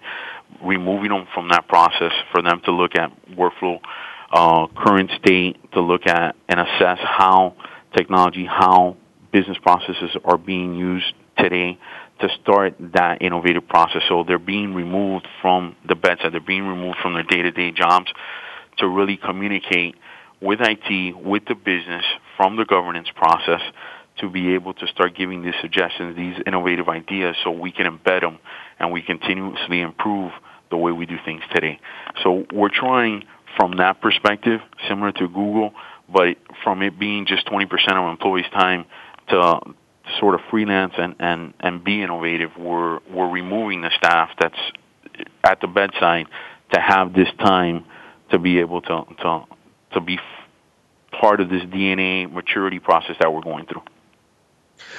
removing 0.63 1.09
them 1.09 1.25
from 1.33 1.49
that 1.49 1.67
process 1.67 2.11
for 2.31 2.43
them 2.43 2.61
to 2.65 2.71
look 2.71 2.95
at 2.95 3.11
workflow, 3.31 3.79
uh, 4.31 4.67
current 4.75 5.09
state, 5.23 5.57
to 5.71 5.81
look 5.81 6.05
at 6.05 6.35
and 6.49 6.59
assess 6.59 6.99
how 7.01 7.55
technology, 7.95 8.45
how 8.45 8.95
business 9.31 9.57
processes 9.63 10.15
are 10.23 10.37
being 10.37 10.75
used 10.75 11.13
today 11.37 11.79
to 12.19 12.29
start 12.41 12.75
that 12.79 13.21
innovative 13.21 13.67
process. 13.67 14.01
So 14.07 14.23
they're 14.23 14.39
being 14.39 14.73
removed 14.73 15.27
from 15.41 15.75
the 15.87 15.95
bedside, 15.95 16.33
they're 16.33 16.39
being 16.39 16.67
removed 16.67 16.97
from 17.01 17.13
their 17.13 17.23
day-to-day 17.23 17.71
jobs 17.71 18.11
to 18.77 18.87
really 18.87 19.17
communicate 19.17 19.95
with 20.41 20.59
IT, 20.61 21.17
with 21.17 21.45
the 21.45 21.55
business, 21.55 22.03
from 22.35 22.57
the 22.57 22.65
governance 22.65 23.07
process 23.15 23.61
to 24.19 24.29
be 24.29 24.53
able 24.53 24.73
to 24.73 24.87
start 24.87 25.15
giving 25.15 25.43
these 25.43 25.53
suggestions, 25.61 26.15
these 26.15 26.35
innovative 26.45 26.89
ideas 26.89 27.35
so 27.43 27.51
we 27.51 27.71
can 27.71 27.85
embed 27.85 28.21
them 28.21 28.39
and 28.79 28.91
we 28.91 29.01
continuously 29.01 29.81
improve 29.81 30.31
the 30.69 30.77
way 30.77 30.91
we 30.91 31.05
do 31.05 31.17
things 31.23 31.41
today. 31.53 31.79
So 32.23 32.45
we're 32.53 32.69
trying 32.69 33.23
from 33.55 33.77
that 33.77 34.01
perspective, 34.01 34.59
similar 34.87 35.11
to 35.13 35.27
Google, 35.27 35.73
but 36.11 36.37
from 36.63 36.81
it 36.81 36.99
being 36.99 37.25
just 37.25 37.47
20% 37.47 37.65
of 37.91 38.09
employees' 38.09 38.45
time 38.53 38.85
to 39.29 39.59
sort 40.19 40.35
of 40.35 40.41
freelance 40.49 40.93
and, 40.97 41.15
and, 41.19 41.53
and 41.59 41.83
be 41.83 42.01
innovative, 42.01 42.51
we're, 42.57 42.99
we're 43.11 43.29
removing 43.29 43.81
the 43.81 43.91
staff 43.97 44.29
that's 44.39 44.59
at 45.43 45.61
the 45.61 45.67
bedside 45.67 46.27
to 46.73 46.79
have 46.79 47.13
this 47.13 47.29
time 47.39 47.85
to 48.31 48.39
be 48.39 48.59
able 48.59 48.81
to, 48.81 49.03
to, 49.21 49.45
to 49.93 50.01
be 50.01 50.19
part 51.19 51.39
of 51.39 51.49
this 51.49 51.63
DNA 51.63 52.31
maturity 52.31 52.79
process 52.79 53.15
that 53.19 53.33
we're 53.33 53.41
going 53.41 53.65
through. 53.65 53.83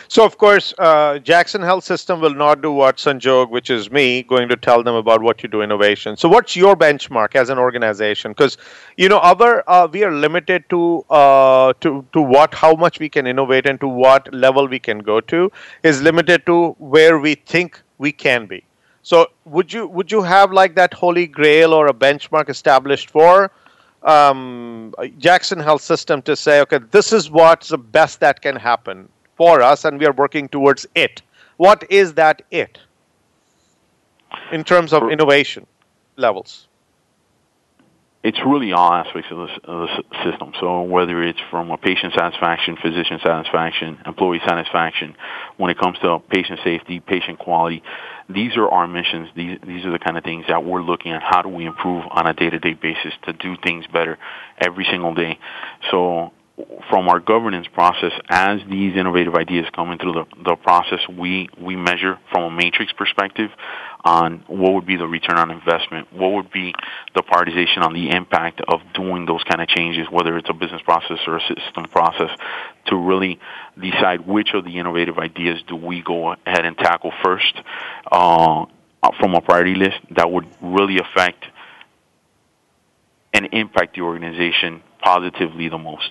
So, 0.08 0.24
of 0.24 0.38
course, 0.38 0.74
uh, 0.78 1.18
Jackson 1.18 1.62
Health 1.62 1.84
System 1.84 2.20
will 2.20 2.34
not 2.34 2.62
do 2.62 2.72
what 2.72 2.96
Sanjog, 2.96 3.50
which 3.50 3.70
is 3.70 3.90
me, 3.90 4.22
going 4.22 4.48
to 4.48 4.56
tell 4.56 4.82
them 4.82 4.94
about 4.94 5.22
what 5.22 5.42
you 5.42 5.48
do 5.48 5.62
innovation. 5.62 6.16
So, 6.16 6.28
what's 6.28 6.56
your 6.56 6.76
benchmark 6.76 7.34
as 7.34 7.50
an 7.50 7.58
organization? 7.58 8.32
Because 8.32 8.56
you 8.96 9.08
know, 9.08 9.18
our 9.20 9.64
uh, 9.68 9.86
we 9.90 10.04
are 10.04 10.12
limited 10.12 10.68
to 10.70 11.04
uh, 11.10 11.72
to 11.80 12.04
to 12.12 12.20
what 12.20 12.54
how 12.54 12.74
much 12.74 12.98
we 12.98 13.08
can 13.08 13.26
innovate 13.26 13.66
and 13.66 13.80
to 13.80 13.88
what 13.88 14.32
level 14.32 14.66
we 14.66 14.78
can 14.78 15.00
go 15.00 15.20
to 15.20 15.50
is 15.82 16.02
limited 16.02 16.46
to 16.46 16.70
where 16.78 17.18
we 17.18 17.34
think 17.34 17.82
we 17.98 18.12
can 18.12 18.46
be. 18.46 18.64
So, 19.02 19.28
would 19.44 19.72
you 19.72 19.86
would 19.86 20.10
you 20.10 20.22
have 20.22 20.52
like 20.52 20.74
that 20.74 20.94
holy 20.94 21.26
grail 21.26 21.72
or 21.72 21.86
a 21.86 21.94
benchmark 21.94 22.48
established 22.48 23.10
for 23.10 23.50
um, 24.02 24.94
Jackson 25.18 25.58
Health 25.58 25.82
System 25.82 26.22
to 26.22 26.36
say, 26.36 26.60
okay, 26.60 26.78
this 26.90 27.12
is 27.12 27.30
what's 27.30 27.68
the 27.68 27.78
best 27.78 28.20
that 28.20 28.40
can 28.42 28.56
happen? 28.56 29.08
For 29.38 29.62
us 29.62 29.86
and 29.86 29.98
we 29.98 30.04
are 30.04 30.12
working 30.12 30.48
towards 30.48 30.86
it. 30.94 31.22
What 31.56 31.90
is 31.90 32.14
that 32.14 32.42
it 32.50 32.78
in 34.52 34.64
terms 34.64 34.92
of 34.92 35.10
innovation 35.10 35.66
levels? 36.16 36.66
It's 38.24 38.38
really 38.44 38.72
all 38.72 38.92
aspects 38.92 39.30
of 39.30 39.38
the, 39.38 39.70
of 39.70 39.88
the 39.88 40.30
system. 40.30 40.52
So 40.60 40.82
whether 40.82 41.22
it's 41.22 41.38
from 41.50 41.70
a 41.70 41.78
patient 41.78 42.14
satisfaction, 42.14 42.76
physician 42.76 43.20
satisfaction, 43.22 43.96
employee 44.04 44.40
satisfaction, 44.44 45.14
when 45.56 45.70
it 45.70 45.78
comes 45.78 45.98
to 46.00 46.18
patient 46.28 46.58
safety, 46.64 46.98
patient 46.98 47.38
quality, 47.38 47.82
these 48.28 48.56
are 48.56 48.68
our 48.68 48.88
missions. 48.88 49.28
These 49.36 49.58
these 49.64 49.86
are 49.86 49.92
the 49.92 50.00
kind 50.00 50.18
of 50.18 50.24
things 50.24 50.44
that 50.48 50.64
we're 50.64 50.82
looking 50.82 51.12
at. 51.12 51.22
How 51.22 51.42
do 51.42 51.48
we 51.48 51.64
improve 51.64 52.04
on 52.10 52.26
a 52.26 52.34
day-to-day 52.34 52.74
basis 52.74 53.14
to 53.22 53.32
do 53.32 53.56
things 53.62 53.86
better 53.86 54.18
every 54.60 54.84
single 54.90 55.14
day? 55.14 55.38
So 55.90 56.32
from 56.90 57.08
our 57.08 57.20
governance 57.20 57.66
process, 57.72 58.12
as 58.28 58.60
these 58.68 58.96
innovative 58.96 59.34
ideas 59.34 59.66
come 59.74 59.92
into 59.92 60.12
the, 60.12 60.24
the 60.42 60.56
process, 60.56 61.00
we, 61.08 61.48
we 61.60 61.76
measure 61.76 62.18
from 62.30 62.44
a 62.44 62.50
matrix 62.50 62.92
perspective 62.92 63.50
on 64.04 64.44
what 64.46 64.72
would 64.74 64.86
be 64.86 64.96
the 64.96 65.06
return 65.06 65.38
on 65.38 65.50
investment, 65.50 66.12
what 66.12 66.32
would 66.32 66.50
be 66.50 66.74
the 67.14 67.22
prioritization 67.22 67.82
on 67.84 67.92
the 67.92 68.10
impact 68.10 68.60
of 68.66 68.80
doing 68.94 69.26
those 69.26 69.42
kind 69.44 69.60
of 69.60 69.68
changes, 69.68 70.06
whether 70.10 70.36
it's 70.36 70.48
a 70.48 70.54
business 70.54 70.82
process 70.82 71.18
or 71.26 71.36
a 71.36 71.40
system 71.40 71.84
process, 71.90 72.30
to 72.86 72.96
really 72.96 73.38
decide 73.80 74.26
which 74.26 74.50
of 74.54 74.64
the 74.64 74.78
innovative 74.78 75.18
ideas 75.18 75.60
do 75.68 75.76
we 75.76 76.02
go 76.02 76.32
ahead 76.46 76.64
and 76.64 76.76
tackle 76.78 77.12
first 77.22 77.54
uh, 78.10 78.64
from 79.20 79.34
a 79.34 79.40
priority 79.40 79.74
list 79.74 79.98
that 80.10 80.30
would 80.30 80.46
really 80.60 80.98
affect 80.98 81.44
and 83.34 83.48
impact 83.52 83.94
the 83.94 84.00
organization 84.00 84.82
positively 85.00 85.68
the 85.68 85.78
most. 85.78 86.10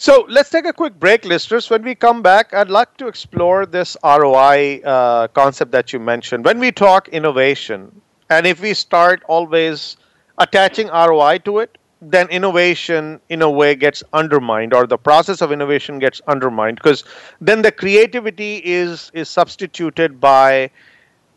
So 0.00 0.24
let's 0.28 0.48
take 0.48 0.64
a 0.64 0.72
quick 0.72 1.00
break, 1.00 1.24
listeners. 1.24 1.68
When 1.68 1.82
we 1.82 1.96
come 1.96 2.22
back, 2.22 2.54
I'd 2.54 2.70
like 2.70 2.96
to 2.98 3.08
explore 3.08 3.66
this 3.66 3.96
ROI 4.04 4.80
uh, 4.84 5.26
concept 5.26 5.72
that 5.72 5.92
you 5.92 5.98
mentioned. 5.98 6.44
When 6.44 6.60
we 6.60 6.70
talk 6.70 7.08
innovation, 7.08 8.00
and 8.30 8.46
if 8.46 8.62
we 8.62 8.74
start 8.74 9.24
always 9.26 9.96
attaching 10.38 10.86
ROI 10.86 11.38
to 11.38 11.58
it, 11.58 11.78
then 12.00 12.28
innovation 12.28 13.20
in 13.28 13.42
a 13.42 13.50
way 13.50 13.74
gets 13.74 14.04
undermined 14.12 14.72
or 14.72 14.86
the 14.86 14.96
process 14.96 15.42
of 15.42 15.50
innovation 15.50 15.98
gets 15.98 16.20
undermined 16.28 16.76
because 16.76 17.02
then 17.40 17.62
the 17.62 17.72
creativity 17.72 18.62
is 18.64 19.10
is 19.14 19.28
substituted 19.28 20.20
by 20.20 20.70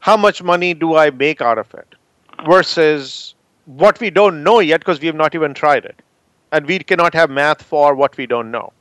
how 0.02 0.16
much 0.16 0.44
money 0.44 0.76
do 0.76 0.96
I 0.96 1.10
make 1.10 1.42
out 1.42 1.58
of 1.58 1.74
it 1.74 1.96
versus 2.46 3.34
what 3.66 4.00
we 4.00 4.12
don't 4.12 4.44
know 4.44 4.60
yet 4.60 4.82
because 4.82 5.00
we 5.00 5.08
have 5.08 5.16
not 5.16 5.34
even 5.34 5.56
tried 5.56 5.84
it 5.84 6.00
and 6.52 6.66
we 6.66 6.80
cannot 6.80 7.14
have 7.14 7.30
math 7.30 7.62
for 7.62 7.96
what 7.96 8.18
we 8.18 8.26
don't 8.26 8.52
know. 8.52 8.74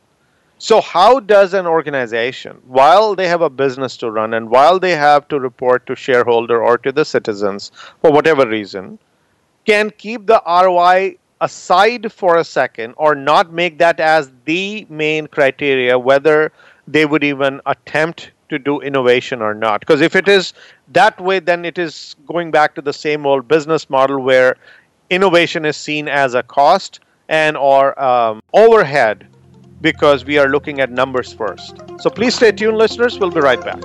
So, 0.59 0.83
how 0.83 1.21
does 1.21 1.55
an 1.55 1.67
organization, 1.67 2.59
while 2.67 3.15
they 3.15 3.29
have 3.29 3.41
a 3.41 3.49
business 3.49 3.97
to 3.99 4.11
run 4.11 4.35
and 4.35 4.51
while 4.51 4.79
they 4.79 4.95
have 4.95 5.27
to 5.29 5.41
report 5.41 5.87
to 5.87 5.97
shareholder 5.97 6.63
or 6.63 6.77
to 6.79 6.93
the 6.93 7.05
citizens 7.05 7.73
for 8.03 8.13
whatever 8.13 8.47
reason, 8.47 8.99
can 9.65 9.91
keep 9.91 10.27
the 10.27 10.43
ROI 10.47 11.17
aside 11.41 12.13
for 12.13 12.37
a 12.37 12.45
second 12.45 12.93
or 12.99 13.15
not 13.15 13.55
make 13.55 13.79
that 13.79 14.01
as 14.01 14.31
the 14.45 14.87
main 14.91 15.27
criteria 15.27 15.99
whether 15.99 16.53
they 16.87 17.07
would 17.07 17.25
even 17.25 17.63
attempt 17.65 18.31
to 18.51 18.59
do 18.59 18.81
innovation 18.81 19.41
or 19.41 19.55
not? 19.55 19.81
Because 19.81 20.03
if 20.03 20.15
it 20.15 20.29
is 20.29 20.53
that 20.89 21.19
way, 21.19 21.39
then 21.39 21.65
it 21.65 21.79
is 21.79 22.17
going 22.27 22.51
back 22.51 22.75
to 22.75 22.83
the 22.83 22.93
same 22.93 23.25
old 23.25 23.49
business 23.49 23.89
model 23.89 24.21
where 24.21 24.57
innovation 25.09 25.65
is 25.65 25.79
seen 25.79 26.07
as 26.07 26.35
a 26.35 26.43
cost 26.43 27.01
and 27.31 27.57
or 27.57 27.99
um, 28.03 28.43
overhead 28.53 29.27
because 29.81 30.27
we 30.27 30.37
are 30.37 30.49
looking 30.49 30.81
at 30.81 30.91
numbers 30.91 31.33
first. 31.33 31.79
So 32.01 32.11
please 32.11 32.35
stay 32.35 32.53
tuned, 32.53 32.77
listeners. 32.77 33.19
We'll 33.19 33.31
be 33.31 33.41
right 33.41 33.65
back. 33.65 33.81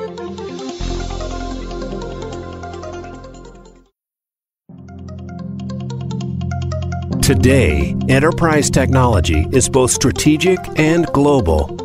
Today, 7.21 7.95
enterprise 8.07 8.69
technology 8.69 9.47
is 9.51 9.67
both 9.69 9.89
strategic 9.89 10.59
and 10.77 11.07
global. 11.07 11.84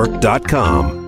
CIOTalkNetwork.com. 0.01 1.01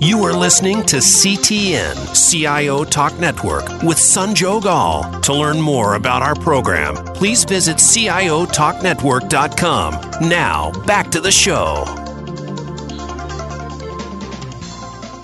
You 0.00 0.24
are 0.24 0.32
listening 0.32 0.82
to 0.86 0.96
CTN, 0.96 2.30
CIO 2.30 2.84
Talk 2.84 3.18
Network, 3.20 3.68
with 3.82 3.98
Sanjog 3.98 4.64
Aul. 4.64 5.20
To 5.20 5.32
learn 5.32 5.60
more 5.60 5.94
about 5.94 6.22
our 6.22 6.34
program, 6.34 6.96
please 7.14 7.44
visit 7.44 7.76
CIOTalkNetwork.com. 7.76 10.28
Now, 10.28 10.72
back 10.86 11.08
to 11.12 11.20
the 11.20 11.30
show. 11.30 11.84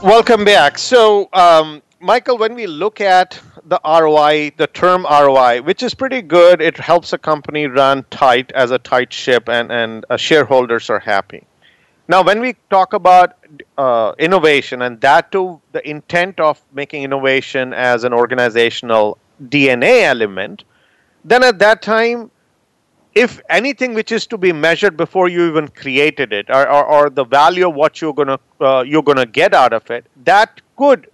Welcome 0.01 0.45
back. 0.45 0.79
So, 0.79 1.29
um, 1.33 1.83
Michael, 2.01 2.39
when 2.39 2.55
we 2.55 2.69
look 2.69 3.01
at 3.01 3.41
the 3.69 3.81
ROI, 3.85 4.53
the 4.57 4.67
term 4.67 5.05
ROI, 5.05 5.63
which 5.63 5.83
is 5.83 5.95
pretty 5.95 6.23
good, 6.23 6.61
it 6.63 6.77
helps 6.77 7.13
a 7.13 7.19
company 7.19 7.67
run 7.67 8.05
tight 8.11 8.51
as 8.53 8.71
a 8.71 8.79
tight 8.79 9.13
ship, 9.13 9.49
and, 9.49 9.71
and 9.71 10.07
uh, 10.09 10.17
shareholders 10.17 10.89
are 10.89 10.99
happy. 10.99 11.45
Now, 12.09 12.23
when 12.23 12.41
we 12.41 12.57
talk 12.71 12.95
about 12.95 13.35
uh, 13.77 14.15
innovation, 14.19 14.81
and 14.81 14.99
that 15.03 15.31
too, 15.31 15.61
the 15.73 15.87
intent 15.89 16.41
of 16.41 16.61
making 16.73 17.03
innovation 17.03 17.75
as 17.75 18.05
an 18.05 18.15
organizational 18.15 19.19
DNA 19.45 20.05
element, 20.05 20.65
then 21.23 21.43
at 21.45 21.59
that 21.59 21.83
time, 21.83 22.31
if 23.15 23.41
anything 23.51 23.93
which 23.93 24.11
is 24.13 24.27
to 24.29 24.39
be 24.39 24.53
measured 24.53 24.97
before 24.97 25.29
you 25.29 25.47
even 25.49 25.69
created 25.69 26.33
it, 26.33 26.49
or, 26.49 26.67
or, 26.71 26.85
or 26.87 27.11
the 27.11 27.25
value 27.25 27.69
of 27.69 27.75
what 27.75 28.01
you're 28.01 28.15
gonna 28.15 28.39
uh, 28.61 28.83
you're 28.87 29.03
gonna 29.03 29.27
get 29.27 29.53
out 29.53 29.75
of 29.75 29.91
it, 29.91 30.07
that 30.25 30.63
could, 30.77 31.11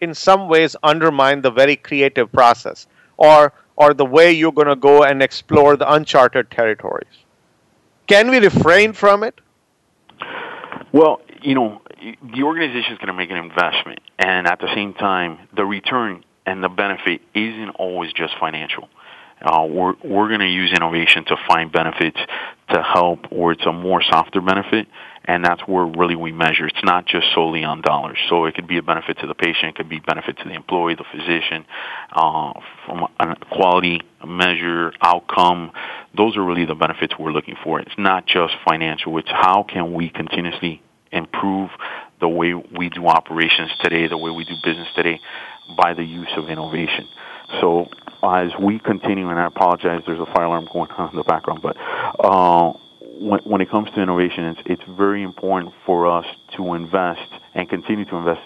in 0.00 0.14
some 0.14 0.48
ways, 0.48 0.76
undermine 0.82 1.42
the 1.42 1.50
very 1.50 1.76
creative 1.76 2.32
process, 2.32 2.86
or 3.16 3.52
or 3.76 3.94
the 3.94 4.04
way 4.04 4.32
you're 4.32 4.52
gonna 4.52 4.76
go 4.76 5.04
and 5.04 5.22
explore 5.22 5.76
the 5.76 5.90
uncharted 5.92 6.50
territories. 6.50 7.16
Can 8.06 8.28
we 8.30 8.38
refrain 8.38 8.92
from 8.92 9.22
it? 9.22 9.40
Well, 10.92 11.20
you 11.42 11.54
know, 11.54 11.80
the 12.00 12.42
organization 12.42 12.92
is 12.92 12.98
going 12.98 13.06
to 13.08 13.12
make 13.12 13.30
an 13.30 13.36
investment, 13.36 14.00
and 14.18 14.46
at 14.46 14.58
the 14.58 14.72
same 14.74 14.94
time, 14.94 15.38
the 15.54 15.64
return 15.64 16.24
and 16.46 16.62
the 16.62 16.68
benefit 16.68 17.20
isn't 17.34 17.70
always 17.70 18.12
just 18.12 18.34
financial. 18.38 18.88
Uh, 19.42 19.66
we're 19.68 19.94
we're 20.04 20.28
going 20.28 20.40
to 20.40 20.46
use 20.48 20.72
innovation 20.72 21.24
to 21.24 21.36
find 21.48 21.72
benefits 21.72 22.18
to 22.68 22.82
help, 22.82 23.20
or 23.30 23.52
it's 23.52 23.64
a 23.64 23.72
more 23.72 24.02
softer 24.02 24.40
benefit, 24.40 24.86
and 25.24 25.44
that's 25.44 25.62
where 25.62 25.84
really 25.84 26.14
we 26.14 26.30
measure. 26.30 26.66
It's 26.66 26.84
not 26.84 27.06
just 27.06 27.26
solely 27.34 27.64
on 27.64 27.80
dollars. 27.80 28.18
So 28.28 28.44
it 28.44 28.54
could 28.54 28.68
be 28.68 28.76
a 28.76 28.82
benefit 28.82 29.18
to 29.20 29.26
the 29.26 29.34
patient, 29.34 29.70
it 29.70 29.74
could 29.76 29.88
be 29.88 29.98
benefit 29.98 30.38
to 30.38 30.44
the 30.44 30.54
employee, 30.54 30.94
the 30.94 31.04
physician, 31.10 31.64
uh, 32.12 32.52
from 32.86 33.08
a 33.18 33.36
quality 33.50 34.02
measure, 34.26 34.92
outcome. 35.00 35.72
Those 36.16 36.36
are 36.36 36.44
really 36.44 36.66
the 36.66 36.74
benefits 36.74 37.14
we're 37.18 37.32
looking 37.32 37.56
for. 37.64 37.80
It's 37.80 37.98
not 37.98 38.26
just 38.26 38.54
financial. 38.68 39.16
It's 39.18 39.30
how 39.30 39.64
can 39.68 39.94
we 39.94 40.10
continuously 40.10 40.82
improve 41.12 41.70
the 42.20 42.28
way 42.28 42.54
we 42.54 42.90
do 42.90 43.06
operations 43.06 43.70
today, 43.80 44.06
the 44.06 44.18
way 44.18 44.30
we 44.30 44.44
do 44.44 44.54
business 44.62 44.88
today, 44.94 45.18
by 45.76 45.94
the 45.94 46.04
use 46.04 46.30
of 46.36 46.48
innovation. 46.48 47.06
So 47.60 47.88
as 48.22 48.50
we 48.58 48.78
continue, 48.78 49.28
and 49.28 49.38
I 49.38 49.46
apologize, 49.46 50.02
there's 50.06 50.20
a 50.20 50.26
fire 50.26 50.44
alarm 50.44 50.68
going 50.72 50.90
on 50.92 51.10
in 51.10 51.16
the 51.16 51.24
background, 51.24 51.62
but 51.62 51.76
uh, 51.78 52.72
when, 53.18 53.40
when 53.40 53.60
it 53.60 53.70
comes 53.70 53.90
to 53.90 54.00
innovation, 54.00 54.44
it's, 54.44 54.60
it's 54.66 54.82
very 54.96 55.22
important 55.22 55.74
for 55.84 56.06
us 56.06 56.26
to 56.56 56.74
invest 56.74 57.28
and 57.54 57.68
continue 57.68 58.04
to 58.06 58.16
invest 58.16 58.40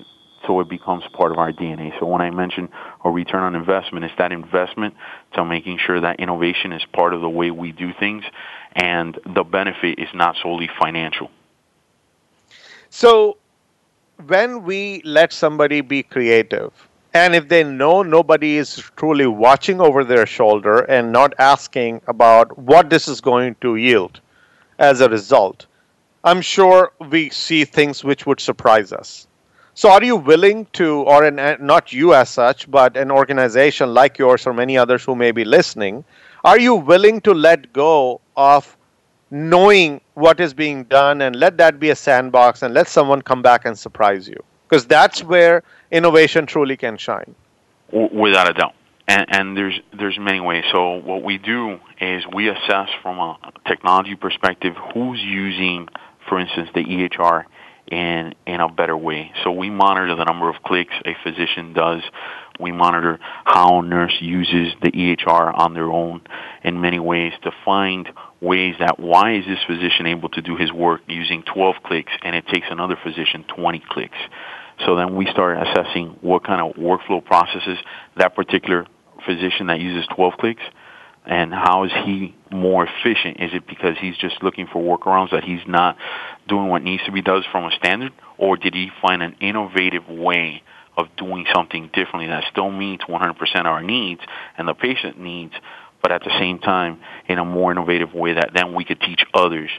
so 0.46 0.60
it 0.60 0.68
becomes 0.68 1.04
part 1.12 1.32
of 1.32 1.38
our 1.38 1.52
DNA. 1.52 1.98
So 1.98 2.06
when 2.06 2.20
I 2.20 2.30
mention 2.30 2.68
a 3.04 3.10
return 3.10 3.42
on 3.42 3.54
investment, 3.54 4.04
it's 4.04 4.14
that 4.18 4.32
investment 4.32 4.94
to 5.34 5.44
making 5.44 5.78
sure 5.78 6.00
that 6.00 6.20
innovation 6.20 6.72
is 6.72 6.84
part 6.92 7.14
of 7.14 7.20
the 7.20 7.30
way 7.30 7.50
we 7.50 7.72
do 7.72 7.92
things 7.98 8.24
and 8.74 9.18
the 9.34 9.44
benefit 9.44 9.98
is 9.98 10.08
not 10.14 10.36
solely 10.42 10.68
financial. 10.78 11.30
So 12.90 13.38
when 14.26 14.64
we 14.64 15.02
let 15.04 15.32
somebody 15.32 15.80
be 15.80 16.02
creative, 16.02 16.72
and 17.14 17.32
if 17.36 17.48
they 17.48 17.62
know 17.62 18.02
nobody 18.02 18.56
is 18.56 18.76
truly 18.96 19.26
watching 19.26 19.80
over 19.80 20.02
their 20.02 20.26
shoulder 20.26 20.80
and 20.80 21.12
not 21.12 21.32
asking 21.38 22.02
about 22.08 22.58
what 22.58 22.90
this 22.90 23.06
is 23.06 23.20
going 23.20 23.54
to 23.60 23.76
yield 23.76 24.20
as 24.80 25.00
a 25.00 25.08
result, 25.08 25.66
I'm 26.24 26.40
sure 26.40 26.92
we 27.08 27.30
see 27.30 27.64
things 27.64 28.02
which 28.02 28.26
would 28.26 28.40
surprise 28.40 28.92
us. 28.92 29.28
So, 29.74 29.90
are 29.90 30.02
you 30.02 30.16
willing 30.16 30.66
to, 30.74 31.02
or 31.02 31.24
an, 31.24 31.36
not 31.64 31.92
you 31.92 32.14
as 32.14 32.30
such, 32.30 32.68
but 32.70 32.96
an 32.96 33.10
organization 33.10 33.94
like 33.94 34.18
yours 34.18 34.46
or 34.46 34.52
many 34.52 34.76
others 34.76 35.04
who 35.04 35.14
may 35.14 35.30
be 35.30 35.44
listening, 35.44 36.04
are 36.44 36.58
you 36.58 36.74
willing 36.74 37.20
to 37.22 37.34
let 37.34 37.72
go 37.72 38.20
of 38.36 38.76
knowing 39.30 40.00
what 40.14 40.40
is 40.40 40.54
being 40.54 40.84
done 40.84 41.22
and 41.22 41.36
let 41.36 41.58
that 41.58 41.78
be 41.78 41.90
a 41.90 41.96
sandbox 41.96 42.62
and 42.62 42.74
let 42.74 42.88
someone 42.88 43.22
come 43.22 43.42
back 43.42 43.64
and 43.64 43.78
surprise 43.78 44.28
you? 44.28 44.42
Because 44.74 44.88
that's 44.88 45.22
where 45.22 45.62
innovation 45.92 46.46
truly 46.46 46.76
can 46.76 46.96
shine. 46.96 47.36
Without 47.92 48.50
a 48.50 48.54
doubt. 48.54 48.74
And, 49.06 49.26
and, 49.28 49.56
there's 49.56 49.78
there's 49.96 50.18
many 50.18 50.40
ways. 50.40 50.64
So 50.72 50.94
what 50.94 51.22
we 51.22 51.38
do 51.38 51.78
is 52.00 52.24
we 52.34 52.48
assess 52.48 52.88
from 53.00 53.20
a 53.20 53.38
technology 53.68 54.16
perspective 54.16 54.74
who's 54.92 55.20
using, 55.20 55.88
for 56.28 56.40
instance, 56.40 56.70
the 56.74 56.82
EHR 56.82 57.44
in 57.86 58.34
in 58.46 58.60
a 58.60 58.68
better 58.68 58.96
way. 58.96 59.30
So 59.44 59.52
we 59.52 59.70
monitor 59.70 60.16
the 60.16 60.24
number 60.24 60.48
of 60.48 60.56
clicks 60.64 60.94
a 61.04 61.14
physician 61.22 61.72
does. 61.72 62.02
We 62.58 62.72
monitor 62.72 63.20
how 63.44 63.80
a 63.80 63.82
nurse 63.82 64.16
uses 64.20 64.72
the 64.82 64.90
EHR 64.90 65.56
on 65.56 65.74
their 65.74 65.90
own 65.90 66.22
in 66.62 66.80
many 66.80 66.98
ways 66.98 67.32
to 67.42 67.52
find 67.64 68.08
ways 68.40 68.76
that 68.78 68.98
why 68.98 69.34
is 69.34 69.44
this 69.44 69.58
physician 69.66 70.06
able 70.06 70.28
to 70.30 70.42
do 70.42 70.56
his 70.56 70.72
work 70.72 71.00
using 71.08 71.42
12 71.42 71.76
clicks 71.84 72.12
and 72.22 72.36
it 72.36 72.46
takes 72.48 72.66
another 72.70 72.96
physician 73.02 73.44
20 73.56 73.82
clicks. 73.88 74.18
So 74.84 74.96
then 74.96 75.16
we 75.16 75.26
start 75.26 75.58
assessing 75.66 76.16
what 76.20 76.44
kind 76.44 76.60
of 76.60 76.76
workflow 76.76 77.24
processes 77.24 77.78
that 78.16 78.34
particular 78.34 78.86
physician 79.24 79.68
that 79.68 79.80
uses 79.80 80.06
12 80.14 80.34
clicks 80.38 80.62
and 81.26 81.52
how 81.52 81.84
is 81.84 81.92
he 82.04 82.34
more 82.50 82.86
efficient? 82.86 83.40
Is 83.40 83.54
it 83.54 83.66
because 83.66 83.96
he's 83.98 84.16
just 84.16 84.42
looking 84.42 84.66
for 84.66 84.82
workarounds 84.82 85.30
that 85.30 85.42
he's 85.42 85.66
not 85.66 85.96
doing 86.48 86.68
what 86.68 86.82
needs 86.82 87.02
to 87.04 87.12
be 87.12 87.22
done 87.22 87.42
from 87.50 87.64
a 87.64 87.70
standard, 87.72 88.12
or 88.36 88.56
did 88.56 88.74
he 88.74 88.90
find 89.00 89.22
an 89.22 89.36
innovative 89.40 90.08
way 90.08 90.62
of 90.96 91.06
doing 91.16 91.46
something 91.52 91.90
differently 91.92 92.26
that 92.26 92.44
still 92.50 92.70
meets 92.70 93.04
100% 93.04 93.64
our 93.64 93.82
needs 93.82 94.20
and 94.58 94.68
the 94.68 94.74
patient 94.74 95.18
needs, 95.18 95.54
but 96.02 96.12
at 96.12 96.22
the 96.22 96.38
same 96.38 96.58
time 96.58 97.00
in 97.26 97.38
a 97.38 97.44
more 97.44 97.72
innovative 97.72 98.12
way 98.12 98.34
that 98.34 98.50
then 98.54 98.74
we 98.74 98.84
could 98.84 99.00
teach 99.00 99.24
others 99.32 99.70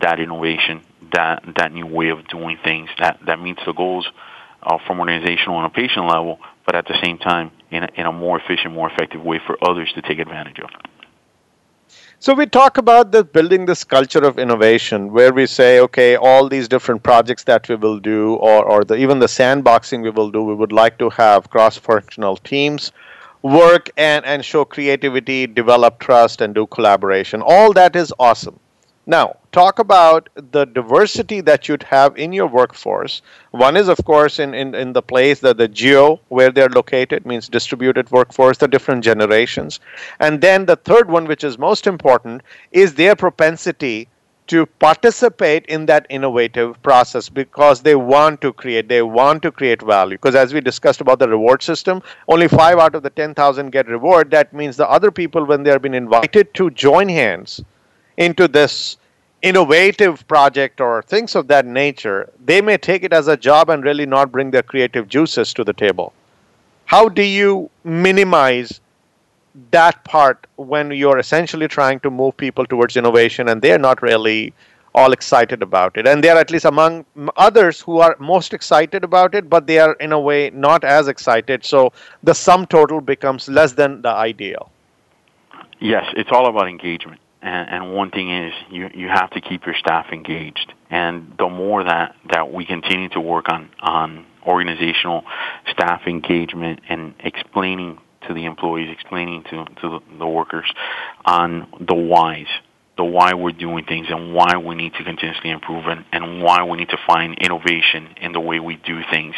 that 0.00 0.20
innovation, 0.20 0.82
that 1.12 1.44
that 1.56 1.72
new 1.72 1.86
way 1.86 2.08
of 2.08 2.26
doing 2.28 2.58
things 2.64 2.88
that 2.98 3.18
that 3.26 3.40
meets 3.40 3.60
the 3.66 3.72
goals 3.72 4.08
uh, 4.64 4.78
from 4.86 5.00
organizational 5.00 5.58
and 5.58 5.66
a 5.66 5.70
patient 5.70 6.06
level, 6.06 6.38
but 6.66 6.74
at 6.74 6.86
the 6.86 6.98
same 7.02 7.18
time 7.18 7.50
in 7.70 7.84
a, 7.84 7.88
in 7.94 8.06
a 8.06 8.12
more 8.12 8.38
efficient, 8.38 8.74
more 8.74 8.90
effective 8.90 9.22
way 9.22 9.40
for 9.46 9.56
others 9.68 9.92
to 9.94 10.02
take 10.02 10.18
advantage 10.18 10.58
of. 10.60 10.70
So 12.18 12.32
we 12.32 12.46
talk 12.46 12.78
about 12.78 13.12
the 13.12 13.22
building 13.22 13.66
this 13.66 13.84
culture 13.84 14.24
of 14.24 14.38
innovation 14.38 15.12
where 15.12 15.32
we 15.32 15.46
say, 15.46 15.80
okay, 15.80 16.16
all 16.16 16.48
these 16.48 16.68
different 16.68 17.02
projects 17.02 17.44
that 17.44 17.68
we 17.68 17.74
will 17.74 17.98
do, 17.98 18.34
or, 18.36 18.64
or 18.64 18.84
the, 18.84 18.94
even 18.94 19.18
the 19.18 19.26
sandboxing 19.26 20.02
we 20.02 20.10
will 20.10 20.30
do, 20.30 20.42
we 20.42 20.54
would 20.54 20.72
like 20.72 20.98
to 20.98 21.10
have 21.10 21.50
cross-functional 21.50 22.38
teams 22.38 22.92
work 23.42 23.90
and, 23.98 24.24
and 24.24 24.42
show 24.42 24.64
creativity, 24.64 25.46
develop 25.46 25.98
trust, 25.98 26.40
and 26.40 26.54
do 26.54 26.66
collaboration. 26.66 27.42
All 27.42 27.74
that 27.74 27.94
is 27.94 28.12
awesome. 28.18 28.58
Now, 29.06 29.36
talk 29.52 29.78
about 29.78 30.30
the 30.34 30.64
diversity 30.64 31.42
that 31.42 31.68
you'd 31.68 31.82
have 31.82 32.16
in 32.16 32.32
your 32.32 32.46
workforce. 32.46 33.20
One 33.50 33.76
is, 33.76 33.88
of 33.88 33.98
course, 34.04 34.38
in, 34.38 34.54
in, 34.54 34.74
in 34.74 34.94
the 34.94 35.02
place 35.02 35.40
that 35.40 35.58
the 35.58 35.68
geo 35.68 36.20
where 36.28 36.50
they're 36.50 36.70
located 36.70 37.26
means 37.26 37.48
distributed 37.48 38.10
workforce, 38.10 38.56
the 38.56 38.68
different 38.68 39.04
generations. 39.04 39.78
And 40.20 40.40
then 40.40 40.64
the 40.64 40.76
third 40.76 41.10
one, 41.10 41.26
which 41.26 41.44
is 41.44 41.58
most 41.58 41.86
important, 41.86 42.42
is 42.72 42.94
their 42.94 43.14
propensity 43.14 44.08
to 44.46 44.66
participate 44.66 45.66
in 45.66 45.86
that 45.86 46.06
innovative 46.08 46.82
process 46.82 47.28
because 47.28 47.82
they 47.82 47.94
want 47.94 48.40
to 48.42 48.52
create 48.52 48.88
they 48.88 49.00
want 49.00 49.42
to 49.42 49.50
create 49.50 49.80
value 49.80 50.18
because 50.18 50.34
as 50.34 50.52
we 50.52 50.60
discussed 50.60 51.00
about 51.00 51.18
the 51.18 51.26
reward 51.26 51.62
system 51.62 52.02
only 52.28 52.46
5 52.46 52.78
out 52.78 52.94
of 52.94 53.02
the 53.02 53.08
10000 53.08 53.70
get 53.70 53.88
reward 53.88 54.30
that 54.30 54.52
means 54.52 54.76
the 54.76 54.86
other 54.86 55.10
people 55.10 55.46
when 55.46 55.62
they 55.62 55.70
have 55.70 55.80
been 55.80 55.94
invited 55.94 56.52
to 56.52 56.68
join 56.70 57.08
hands 57.08 57.64
into 58.16 58.48
this 58.48 58.96
innovative 59.44 60.26
project 60.26 60.80
or 60.80 61.02
things 61.02 61.34
of 61.34 61.48
that 61.48 61.66
nature, 61.66 62.30
they 62.44 62.60
may 62.62 62.78
take 62.78 63.02
it 63.02 63.12
as 63.12 63.28
a 63.28 63.36
job 63.36 63.68
and 63.68 63.84
really 63.84 64.06
not 64.06 64.32
bring 64.32 64.50
their 64.50 64.62
creative 64.62 65.06
juices 65.06 65.52
to 65.52 65.62
the 65.62 65.72
table. 65.72 66.14
How 66.86 67.08
do 67.08 67.22
you 67.22 67.70
minimize 67.84 68.80
that 69.70 70.02
part 70.04 70.46
when 70.56 70.90
you're 70.90 71.18
essentially 71.18 71.68
trying 71.68 72.00
to 72.00 72.10
move 72.10 72.36
people 72.36 72.64
towards 72.66 72.96
innovation 72.96 73.48
and 73.48 73.60
they're 73.60 73.78
not 73.78 74.00
really 74.00 74.54
all 74.94 75.12
excited 75.12 75.62
about 75.62 75.98
it? 75.98 76.06
And 76.06 76.24
they're 76.24 76.38
at 76.38 76.50
least 76.50 76.64
among 76.64 77.04
others 77.36 77.82
who 77.82 77.98
are 77.98 78.16
most 78.18 78.54
excited 78.54 79.04
about 79.04 79.34
it, 79.34 79.50
but 79.50 79.66
they 79.66 79.78
are 79.78 79.92
in 79.94 80.12
a 80.12 80.20
way 80.20 80.50
not 80.50 80.84
as 80.84 81.06
excited. 81.06 81.64
So 81.66 81.92
the 82.22 82.34
sum 82.34 82.66
total 82.66 83.02
becomes 83.02 83.48
less 83.48 83.72
than 83.72 84.00
the 84.00 84.10
ideal. 84.10 84.70
Yes, 85.80 86.06
it's 86.16 86.30
all 86.32 86.46
about 86.48 86.68
engagement 86.68 87.20
and, 87.44 87.68
and 87.68 87.94
one 87.94 88.10
thing 88.10 88.30
is 88.30 88.52
you 88.70 88.88
you 88.94 89.08
have 89.08 89.30
to 89.30 89.40
keep 89.40 89.66
your 89.66 89.74
staff 89.76 90.06
engaged. 90.12 90.72
And 90.90 91.34
the 91.38 91.48
more 91.48 91.84
that 91.84 92.16
that 92.30 92.52
we 92.52 92.64
continue 92.64 93.10
to 93.10 93.20
work 93.20 93.48
on 93.48 93.70
on 93.80 94.26
organizational 94.46 95.24
staff 95.70 96.02
engagement 96.06 96.80
and 96.88 97.14
explaining 97.20 97.98
to 98.26 98.34
the 98.34 98.46
employees, 98.46 98.88
explaining 98.90 99.44
to 99.44 99.64
to 99.82 100.00
the 100.18 100.26
workers 100.26 100.70
on 101.24 101.68
the 101.80 101.94
whys 101.94 102.46
the 102.96 103.04
why 103.04 103.34
we're 103.34 103.50
doing 103.50 103.84
things 103.84 104.06
and 104.08 104.32
why 104.34 104.56
we 104.56 104.74
need 104.76 104.92
to 104.94 105.02
continuously 105.02 105.50
improve 105.50 105.84
and, 105.86 106.04
and 106.12 106.40
why 106.40 106.62
we 106.62 106.78
need 106.78 106.88
to 106.88 106.98
find 107.08 107.36
innovation 107.38 108.08
in 108.20 108.30
the 108.32 108.38
way 108.38 108.60
we 108.60 108.76
do 108.76 109.00
things. 109.10 109.34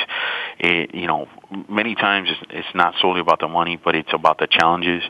It, 0.58 0.94
you 0.94 1.06
know, 1.06 1.26
many 1.66 1.94
times 1.94 2.28
it's, 2.30 2.50
it's 2.50 2.74
not 2.74 2.94
solely 3.00 3.20
about 3.20 3.40
the 3.40 3.48
money, 3.48 3.80
but 3.82 3.94
it's 3.94 4.12
about 4.12 4.38
the 4.38 4.46
challenges. 4.46 5.02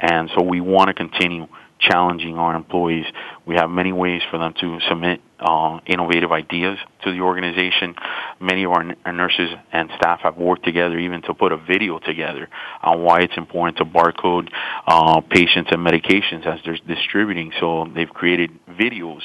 And 0.00 0.30
so 0.34 0.42
we 0.42 0.60
want 0.60 0.88
to 0.88 0.94
continue 0.94 1.46
challenging 1.90 2.38
our 2.38 2.54
employees. 2.54 3.06
We 3.46 3.56
have 3.56 3.70
many 3.70 3.92
ways 3.92 4.22
for 4.30 4.38
them 4.38 4.54
to 4.60 4.78
submit 4.88 5.20
uh, 5.40 5.80
innovative 5.86 6.30
ideas 6.30 6.78
to 7.02 7.12
the 7.12 7.20
organization. 7.20 7.94
Many 8.40 8.64
of 8.64 8.70
our, 8.70 8.94
our, 9.04 9.12
nurses 9.12 9.50
and 9.72 9.90
staff 9.96 10.20
have 10.20 10.36
worked 10.36 10.64
together 10.64 10.98
even 10.98 11.22
to 11.22 11.34
put 11.34 11.50
a 11.50 11.56
video 11.56 11.98
together 11.98 12.48
on 12.82 13.02
why 13.02 13.20
it's 13.20 13.36
important 13.36 13.78
to 13.78 13.84
barcode 13.84 14.48
uh, 14.86 15.20
patients 15.22 15.70
and 15.72 15.84
medications 15.84 16.46
as 16.46 16.60
they're 16.64 16.78
distributing. 16.86 17.52
So 17.58 17.88
they've 17.92 18.08
created 18.08 18.50
videos, 18.70 19.22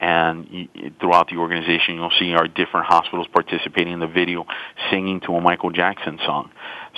and 0.00 0.68
throughout 1.00 1.28
the 1.28 1.36
organization, 1.36 1.96
you'll 1.96 2.12
see 2.18 2.32
our 2.32 2.48
different 2.48 2.86
hospitals 2.86 3.26
participating 3.32 3.92
in 3.92 4.00
the 4.00 4.06
video, 4.06 4.46
singing 4.90 5.20
to 5.26 5.34
a 5.34 5.40
Michael 5.40 5.70
Jackson 5.70 6.18
song. 6.24 6.50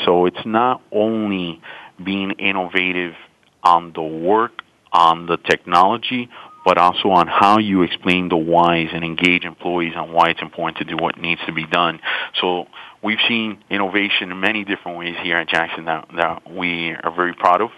So 0.05 0.27
it's 0.27 0.47
not 0.47 0.83
only 0.93 1.61
being 2.03 2.31
innovative 2.33 3.15
on 3.63 3.93
the 3.93 4.03
work 4.03 4.63
on 4.93 5.27
the 5.27 5.37
technology, 5.37 6.29
but 6.65 6.79
also 6.79 7.11
on 7.11 7.27
how 7.27 7.59
you 7.59 7.83
explain 7.83 8.29
the 8.29 8.37
whys 8.37 8.89
and 8.93 9.05
engage 9.05 9.45
employees 9.45 9.95
on 9.97 10.13
why 10.13 10.31
it's 10.31 10.43
important 10.43 10.79
to 10.79 10.85
do 10.85 11.03
what 11.03 11.19
needs 11.19 11.41
to 11.47 11.53
be 11.53 11.67
done. 11.67 12.01
So 12.41 12.67
we've 13.03 13.19
seen 13.29 13.63
innovation 13.71 14.31
in 14.31 14.41
many 14.41 14.65
different 14.65 14.99
ways 14.99 15.17
here 15.23 15.39
at 15.39 15.49
Jackson 15.49 15.87
that, 15.87 16.09
that 16.17 16.51
we 16.51 16.91
are 16.91 17.15
very 17.15 17.35
proud 17.35 17.63
of. 17.63 17.71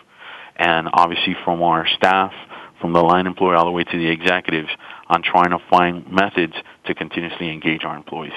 And 0.57 0.89
obviously 0.93 1.37
from 1.45 1.63
our 1.63 1.87
staff, 1.97 2.33
from 2.81 2.93
the 2.93 3.01
line 3.01 3.27
employee 3.27 3.57
all 3.57 3.65
the 3.65 3.71
way 3.71 3.85
to 3.85 3.97
the 3.97 4.09
executives 4.09 4.69
on 5.09 5.23
trying 5.23 5.51
to 5.51 5.59
find 5.71 6.11
methods 6.11 6.55
to 6.87 6.95
continuously 6.95 7.51
engage 7.51 7.85
our 7.85 7.97
employees. 7.97 8.33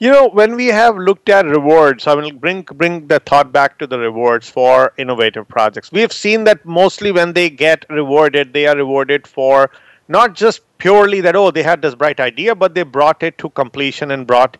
You 0.00 0.12
know, 0.12 0.28
when 0.28 0.54
we 0.54 0.66
have 0.66 0.96
looked 0.96 1.28
at 1.28 1.44
rewards, 1.44 2.06
I 2.06 2.14
will 2.14 2.30
bring 2.30 2.62
bring 2.62 3.08
the 3.08 3.18
thought 3.18 3.50
back 3.50 3.78
to 3.78 3.86
the 3.86 3.98
rewards 3.98 4.48
for 4.48 4.92
innovative 4.96 5.48
projects. 5.48 5.90
We 5.90 6.00
have 6.02 6.12
seen 6.12 6.44
that 6.44 6.64
mostly 6.64 7.10
when 7.10 7.32
they 7.32 7.50
get 7.50 7.84
rewarded, 7.90 8.52
they 8.52 8.68
are 8.68 8.76
rewarded 8.76 9.26
for 9.26 9.72
not 10.06 10.34
just 10.34 10.62
purely 10.78 11.20
that 11.22 11.34
oh 11.34 11.50
they 11.50 11.64
had 11.64 11.82
this 11.82 11.96
bright 11.96 12.20
idea, 12.20 12.54
but 12.54 12.74
they 12.76 12.84
brought 12.84 13.24
it 13.24 13.38
to 13.38 13.50
completion 13.50 14.12
and 14.12 14.24
brought 14.24 14.56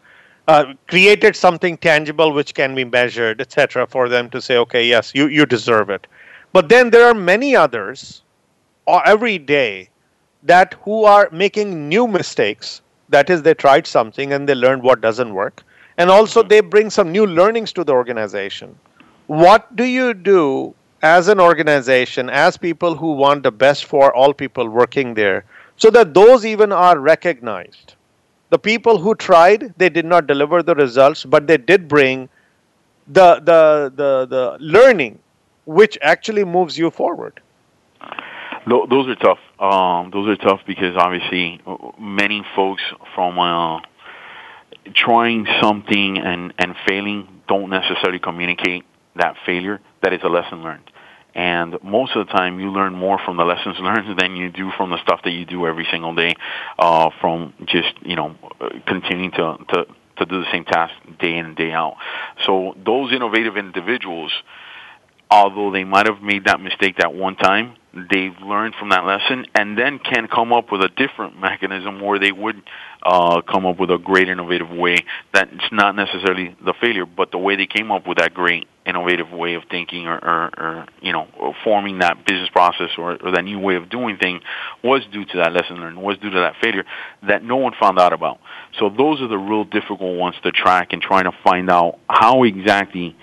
uh, 0.49 0.75
created 0.89 1.37
something 1.37 1.77
tangible 1.77 2.33
which 2.33 2.53
can 2.53 2.75
be 2.75 2.85
measured, 2.85 3.41
etc. 3.41 3.87
For 3.87 4.09
them 4.09 4.31
to 4.31 4.43
say 4.43 4.57
okay 4.57 4.89
yes 4.89 5.13
you 5.15 5.29
you 5.29 5.47
deserve 5.47 5.89
it. 5.89 6.09
But 6.53 6.69
then 6.69 6.91
there 6.91 7.07
are 7.07 7.15
many 7.15 7.55
others 7.55 8.23
uh, 8.89 9.03
every 9.05 9.39
day 9.39 9.91
that 10.43 10.75
who 10.83 11.05
are 11.05 11.29
making 11.31 11.89
new 11.89 12.09
mistakes 12.09 12.81
that 13.09 13.31
is, 13.31 13.43
they 13.43 13.55
tried 13.55 13.87
something 13.87 14.33
and 14.33 14.49
they 14.49 14.55
learned 14.55 14.83
what 14.83 15.01
doesn't 15.01 15.33
work. 15.33 15.63
And 15.97 16.11
also, 16.11 16.41
mm-hmm. 16.41 16.49
they 16.49 16.61
bring 16.61 16.91
some 16.91 17.11
new 17.11 17.27
learnings 17.27 17.73
to 17.75 17.85
the 17.85 17.93
organization. 17.93 18.79
What 19.27 19.75
do 19.77 19.85
you 19.85 20.15
do 20.15 20.75
as 21.03 21.29
an 21.29 21.41
organization, 21.41 22.29
as 22.31 22.57
people 22.57 22.95
who 22.95 23.13
want 23.13 23.43
the 23.43 23.53
best 23.53 23.85
for 23.85 24.15
all 24.15 24.33
people 24.33 24.69
working 24.69 25.15
there, 25.15 25.45
so 25.77 25.91
that 25.91 26.15
those 26.15 26.47
even 26.47 26.73
are 26.73 26.99
recognized? 26.99 27.95
The 28.51 28.59
people 28.59 28.99
who 28.99 29.15
tried, 29.15 29.75
they 29.77 29.91
did 29.91 30.07
not 30.07 30.27
deliver 30.27 30.63
the 30.63 30.75
results, 30.75 31.25
but 31.25 31.47
they 31.47 31.59
did 31.59 31.87
bring 31.89 32.29
the, 33.07 33.37
the, 33.37 33.93
the, 33.95 34.27
the 34.27 34.57
learning 34.61 35.19
which 35.67 35.99
actually 36.01 36.45
moves 36.45 36.79
you 36.79 36.91
forward. 36.91 37.41
Those 38.69 39.09
are 39.09 39.15
tough. 39.17 39.39
Um, 39.59 40.11
those 40.11 40.29
are 40.29 40.37
tough 40.37 40.61
because 40.67 40.97
obviously 40.97 41.61
many 41.99 42.43
folks 42.55 42.83
from 43.15 43.39
uh, 43.39 43.81
trying 44.95 45.47
something 45.61 46.19
and, 46.19 46.53
and 46.59 46.75
failing 46.87 47.29
don't 47.49 47.71
necessarily 47.71 48.19
communicate 48.19 48.85
that 49.17 49.37
failure. 49.47 49.81
That 50.03 50.13
is 50.13 50.21
a 50.23 50.29
lesson 50.29 50.63
learned. 50.63 50.91
And 51.35 51.77
most 51.83 52.17
of 52.17 52.27
the 52.27 52.33
time, 52.33 52.59
you 52.59 52.71
learn 52.71 52.95
more 52.95 53.19
from 53.25 53.37
the 53.37 53.45
lessons 53.45 53.77
learned 53.81 54.19
than 54.19 54.37
you 54.37 54.51
do 54.51 54.71
from 54.77 54.91
the 54.91 55.01
stuff 55.03 55.21
that 55.25 55.31
you 55.31 55.45
do 55.45 55.67
every 55.67 55.87
single 55.91 56.15
day. 56.15 56.35
Uh, 56.79 57.11
from 57.21 57.55
just 57.67 57.95
you 58.03 58.17
know 58.17 58.35
continuing 58.87 59.31
to 59.33 59.57
to 59.69 59.87
to 60.19 60.27
do 60.27 60.41
the 60.41 60.51
same 60.53 60.65
task 60.65 60.93
day 61.21 61.37
in 61.37 61.47
and 61.47 61.57
day 61.57 61.71
out. 61.71 61.97
So 62.45 62.75
those 62.85 63.13
innovative 63.13 63.57
individuals, 63.57 64.33
although 65.31 65.71
they 65.71 65.85
might 65.85 66.07
have 66.07 66.21
made 66.21 66.47
that 66.47 66.61
mistake 66.61 66.97
that 66.99 67.15
one 67.15 67.37
time, 67.37 67.77
they've 67.95 68.37
learned 68.43 68.75
from 68.79 68.91
that 68.91 69.05
lesson 69.05 69.47
and 69.55 69.77
then 69.77 69.99
can 69.99 70.29
come 70.29 70.53
up 70.53 70.71
with 70.71 70.83
a 70.83 70.89
different 70.89 71.41
mechanism 71.41 72.01
where 72.01 72.19
they 72.19 72.33
would 72.33 72.63
uh, 73.03 73.41
come 73.43 73.65
up 73.65 73.79
with 73.79 73.91
a 73.91 73.99
great 73.99 74.29
innovative 74.29 74.71
way 74.71 74.97
that's 75.33 75.51
not 75.73 75.97
necessarily 75.97 76.55
the 76.65 76.75
failure, 76.81 77.07
but 77.07 77.31
the 77.31 77.39
way 77.39 77.57
they 77.57 77.67
came 77.67 77.91
up 77.91 78.07
with 78.07 78.19
that 78.19 78.35
great 78.35 78.67
innovative 78.85 79.31
way 79.31 79.55
of 79.55 79.63
thinking 79.71 80.07
or, 80.07 80.17
or, 80.17 80.51
or 80.59 80.87
you 81.01 81.13
know, 81.13 81.55
forming 81.65 81.99
that 81.99 82.25
business 82.27 82.49
process 82.51 82.91
or, 82.99 83.17
or 83.23 83.33
that 83.33 83.45
new 83.45 83.59
way 83.59 83.77
of 83.77 83.89
doing 83.89 84.17
things 84.17 84.43
was 84.83 85.03
due 85.13 85.25
to 85.25 85.37
that 85.39 85.53
lesson 85.53 85.77
learned, 85.77 86.01
was 86.01 86.19
due 86.19 86.31
to 86.31 86.41
that 86.41 86.55
failure 86.63 86.85
that 87.27 87.43
no 87.43 87.57
one 87.57 87.73
found 87.81 87.99
out 87.99 88.13
about. 88.13 88.39
So 88.79 88.89
those 88.89 89.21
are 89.21 89.29
the 89.29 89.39
real 89.39 89.65
difficult 89.65 90.19
ones 90.19 90.37
to 90.43 90.53
track 90.53 90.93
and 90.93 91.01
trying 91.01 91.25
to 91.25 91.33
find 91.45 91.71
out 91.71 91.99
how 92.09 92.45
exactly 92.45 93.17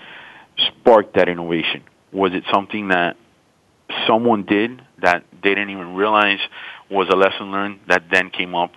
sparked 0.56 1.14
that 1.14 1.28
innovation. 1.28 1.82
Was 2.12 2.32
it 2.32 2.44
something 2.52 2.88
that 2.88 3.16
someone 4.06 4.44
did 4.44 4.82
that 5.02 5.24
they 5.42 5.50
didn't 5.50 5.70
even 5.70 5.94
realize 5.94 6.38
was 6.90 7.08
a 7.10 7.16
lesson 7.16 7.50
learned 7.52 7.80
that 7.88 8.04
then 8.10 8.30
came 8.30 8.54
up 8.54 8.72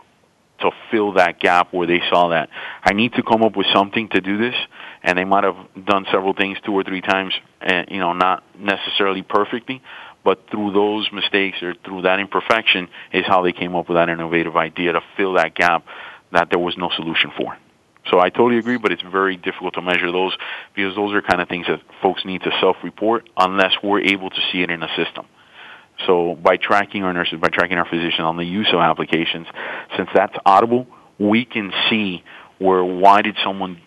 to 0.61 0.71
fill 0.91 1.13
that 1.13 1.39
gap 1.39 1.73
where 1.73 1.87
they 1.87 2.01
saw 2.09 2.29
that 2.29 2.49
I 2.83 2.93
need 2.93 3.13
to 3.13 3.23
come 3.23 3.43
up 3.43 3.55
with 3.55 3.67
something 3.73 4.09
to 4.09 4.21
do 4.21 4.37
this, 4.37 4.55
and 5.03 5.17
they 5.17 5.23
might 5.23 5.43
have 5.43 5.55
done 5.85 6.05
several 6.11 6.33
things 6.33 6.57
two 6.65 6.73
or 6.73 6.83
three 6.83 7.01
times, 7.01 7.33
and 7.61 7.87
you 7.89 7.99
know, 7.99 8.13
not 8.13 8.43
necessarily 8.57 9.21
perfectly, 9.21 9.81
but 10.23 10.49
through 10.51 10.73
those 10.73 11.09
mistakes 11.13 11.61
or 11.63 11.75
through 11.85 12.01
that 12.01 12.19
imperfection 12.19 12.89
is 13.13 13.25
how 13.25 13.41
they 13.41 13.53
came 13.53 13.75
up 13.75 13.87
with 13.87 13.95
that 13.95 14.09
innovative 14.09 14.57
idea 14.57 14.93
to 14.93 15.01
fill 15.15 15.33
that 15.33 15.55
gap 15.55 15.85
that 16.31 16.49
there 16.49 16.59
was 16.59 16.77
no 16.77 16.89
solution 16.95 17.31
for. 17.37 17.57
So 18.09 18.19
I 18.19 18.29
totally 18.29 18.57
agree, 18.57 18.77
but 18.77 18.91
it's 18.91 19.01
very 19.01 19.37
difficult 19.37 19.75
to 19.75 19.81
measure 19.81 20.11
those 20.11 20.35
because 20.75 20.95
those 20.95 21.13
are 21.13 21.21
kind 21.21 21.41
of 21.41 21.47
things 21.47 21.67
that 21.67 21.81
folks 22.01 22.25
need 22.25 22.41
to 22.43 22.51
self-report 22.59 23.29
unless 23.37 23.73
we're 23.83 24.01
able 24.01 24.29
to 24.29 24.41
see 24.51 24.61
it 24.61 24.71
in 24.71 24.81
a 24.81 24.89
system. 24.95 25.25
So 26.07 26.35
by 26.35 26.57
tracking 26.57 27.03
our 27.03 27.13
nurses, 27.13 27.39
by 27.39 27.49
tracking 27.49 27.77
our 27.77 27.87
physicians 27.87 28.21
on 28.21 28.37
the 28.37 28.45
use 28.45 28.69
of 28.73 28.79
applications, 28.79 29.47
since 29.97 30.09
that's 30.13 30.35
audible, 30.45 30.87
we 31.19 31.45
can 31.45 31.71
see 31.89 32.23
where 32.57 32.83
why 32.83 33.21
did 33.21 33.35
someone 33.43 33.81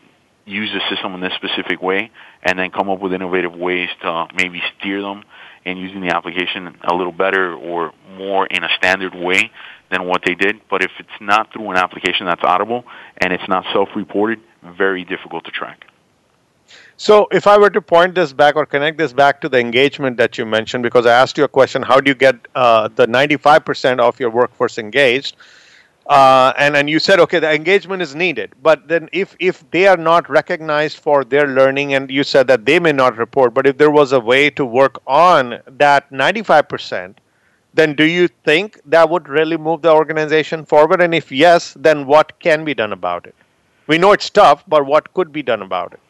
use 0.44 0.70
the 0.72 0.80
system 0.94 1.14
in 1.14 1.20
this 1.20 1.32
specific 1.34 1.80
way 1.80 2.10
and 2.42 2.58
then 2.58 2.70
come 2.70 2.90
up 2.90 3.00
with 3.00 3.12
innovative 3.12 3.54
ways 3.54 3.88
to 4.02 4.26
maybe 4.36 4.60
steer 4.78 5.00
them 5.00 5.22
in 5.64 5.76
using 5.76 6.00
the 6.00 6.14
application 6.14 6.76
a 6.82 6.94
little 6.94 7.12
better 7.12 7.54
or 7.54 7.92
more 8.16 8.46
in 8.46 8.64
a 8.64 8.68
standard 8.76 9.14
way 9.14 9.50
than 9.92 10.06
what 10.06 10.22
they 10.24 10.34
did. 10.34 10.60
But 10.68 10.82
if 10.82 10.90
it's 10.98 11.18
not 11.20 11.52
through 11.52 11.70
an 11.70 11.76
application 11.76 12.26
that's 12.26 12.42
audible 12.42 12.84
and 13.18 13.32
it's 13.32 13.46
not 13.46 13.64
self-reported, 13.72 14.40
very 14.62 15.04
difficult 15.04 15.44
to 15.44 15.50
track. 15.50 15.86
So, 16.96 17.26
if 17.32 17.46
I 17.46 17.58
were 17.58 17.70
to 17.70 17.82
point 17.82 18.14
this 18.14 18.32
back 18.32 18.56
or 18.56 18.64
connect 18.64 18.96
this 18.96 19.12
back 19.12 19.40
to 19.42 19.48
the 19.48 19.58
engagement 19.58 20.16
that 20.16 20.38
you 20.38 20.46
mentioned, 20.46 20.82
because 20.82 21.04
I 21.04 21.12
asked 21.12 21.36
you 21.36 21.44
a 21.44 21.48
question, 21.48 21.82
how 21.82 22.00
do 22.00 22.08
you 22.08 22.14
get 22.14 22.36
uh, 22.54 22.88
the 22.88 23.06
95% 23.06 23.98
of 23.98 24.18
your 24.20 24.30
workforce 24.30 24.78
engaged? 24.78 25.36
Uh, 26.06 26.52
and 26.56 26.76
and 26.76 26.90
you 26.90 26.98
said 26.98 27.20
okay, 27.20 27.38
the 27.38 27.52
engagement 27.52 28.02
is 28.02 28.12
needed, 28.14 28.52
but 28.60 28.88
then 28.88 29.08
if 29.12 29.36
if 29.38 29.68
they 29.70 29.86
are 29.86 29.96
not 29.96 30.28
recognized 30.28 30.98
for 30.98 31.22
their 31.24 31.46
learning, 31.46 31.94
and 31.94 32.10
you 32.10 32.24
said 32.24 32.48
that 32.48 32.66
they 32.66 32.80
may 32.80 32.90
not 32.90 33.16
report, 33.16 33.54
but 33.54 33.68
if 33.68 33.78
there 33.78 33.90
was 33.90 34.10
a 34.10 34.18
way 34.18 34.50
to 34.50 34.64
work 34.64 35.00
on 35.06 35.60
that 35.68 36.10
95%, 36.10 37.14
then 37.74 37.94
do 37.94 38.04
you 38.04 38.28
think 38.28 38.80
that 38.86 39.08
would 39.08 39.28
really 39.28 39.56
move 39.56 39.82
the 39.82 39.92
organization 39.92 40.64
forward? 40.64 41.00
And 41.00 41.14
if 41.14 41.32
yes, 41.32 41.74
then 41.74 42.06
what 42.06 42.38
can 42.40 42.64
be 42.64 42.74
done 42.74 42.92
about 42.92 43.26
it? 43.26 43.34
We 43.86 43.98
know 43.98 44.12
it's 44.12 44.30
tough, 44.30 44.62
but 44.68 44.86
what 44.86 45.12
could 45.14 45.32
be 45.32 45.42
done 45.42 45.62
about 45.62 45.92
it? 45.94 46.00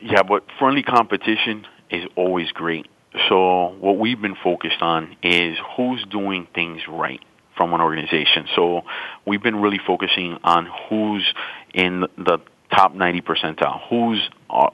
Yeah, 0.00 0.22
but 0.22 0.44
friendly 0.58 0.82
competition 0.82 1.66
is 1.90 2.04
always 2.16 2.52
great. 2.52 2.86
So 3.28 3.74
what 3.80 3.98
we've 3.98 4.20
been 4.20 4.36
focused 4.36 4.82
on 4.82 5.16
is 5.22 5.56
who's 5.76 6.04
doing 6.04 6.46
things 6.54 6.82
right 6.88 7.20
from 7.56 7.74
an 7.74 7.80
organization. 7.80 8.46
So 8.54 8.82
we've 9.26 9.42
been 9.42 9.56
really 9.56 9.80
focusing 9.84 10.38
on 10.44 10.68
who's 10.88 11.26
in 11.74 12.06
the 12.16 12.38
top 12.70 12.94
90 12.94 13.22
percentile? 13.22 13.80
Who's 13.88 14.28
uh, 14.50 14.70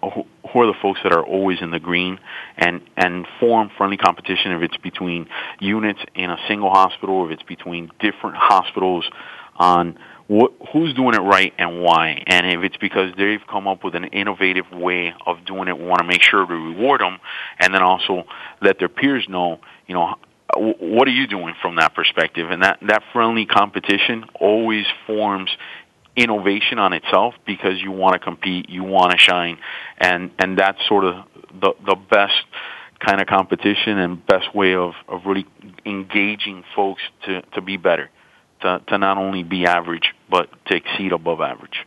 who 0.55 0.61
are 0.61 0.67
the 0.67 0.79
folks 0.81 1.01
that 1.03 1.13
are 1.13 1.25
always 1.25 1.61
in 1.61 1.71
the 1.73 1.81
green 1.81 2.19
and 2.57 2.81
and 2.97 3.27
form 3.41 3.71
friendly 3.77 3.97
competition 3.97 4.53
if 4.53 4.63
it's 4.63 4.77
between 4.79 5.29
units 5.59 6.01
in 6.15 6.31
a 6.31 6.39
single 6.49 6.71
hospital, 6.71 7.27
if 7.27 7.33
it's 7.33 7.43
between 7.43 7.91
different 7.99 8.37
hospitals 8.37 9.05
on 9.57 9.99
what, 10.29 10.53
who's 10.73 10.95
doing 10.95 11.15
it 11.15 11.21
right 11.21 11.53
and 11.59 11.83
why. 11.83 12.23
And 12.27 12.47
if 12.47 12.63
it's 12.63 12.77
because 12.77 13.13
they've 13.19 13.45
come 13.51 13.69
up 13.69 13.85
with 13.85 13.95
an 13.95 14.05
innovative 14.05 14.71
way 14.73 15.13
of 15.27 15.45
doing 15.45 15.69
it, 15.69 15.77
we 15.77 15.85
want 15.85 15.99
to 15.99 16.07
make 16.07 16.23
sure 16.23 16.47
to 16.47 16.55
reward 16.55 17.01
them, 17.01 17.19
and 17.59 17.75
then 17.75 17.83
also 17.83 18.25
let 18.63 18.79
their 18.79 18.89
peers 18.89 19.27
know, 19.29 19.61
you 19.87 19.95
know, 19.95 20.15
what 20.57 21.09
are 21.09 21.13
you 21.13 21.27
doing 21.27 21.55
from 21.61 21.77
that 21.77 21.95
perspective? 21.95 22.51
And 22.51 22.63
that 22.63 22.79
that 22.83 23.03
friendly 23.13 23.45
competition 23.45 24.25
always 24.41 24.87
forms 25.07 25.51
innovation 26.17 26.79
on 26.79 26.93
itself 26.93 27.35
because 27.45 27.81
you 27.81 27.91
want 27.91 28.15
to 28.15 28.19
compete, 28.19 28.69
you 28.69 28.85
want 28.85 29.13
to 29.13 29.19
shine, 29.19 29.59
and 29.99 30.31
and 30.39 30.59
that's 30.59 30.79
sort 30.87 31.05
of 31.05 31.25
the 31.61 31.73
the 31.85 31.97
best 31.97 32.45
kind 33.01 33.21
of 33.21 33.27
competition 33.27 33.99
and 33.99 34.25
best 34.27 34.55
way 34.55 34.75
of 34.75 34.95
of 35.09 35.27
really 35.27 35.47
engaging 35.85 36.65
folks 36.75 37.03
to 37.25 37.43
to 37.55 37.61
be 37.61 37.77
better, 37.77 38.11
to 38.61 38.81
to 38.89 38.99
not 38.99 39.19
only 39.19 39.43
be 39.43 39.67
average 39.67 40.15
but 40.31 40.49
to 40.67 40.77
exceed 40.77 41.13
above 41.13 41.41
average. 41.41 41.85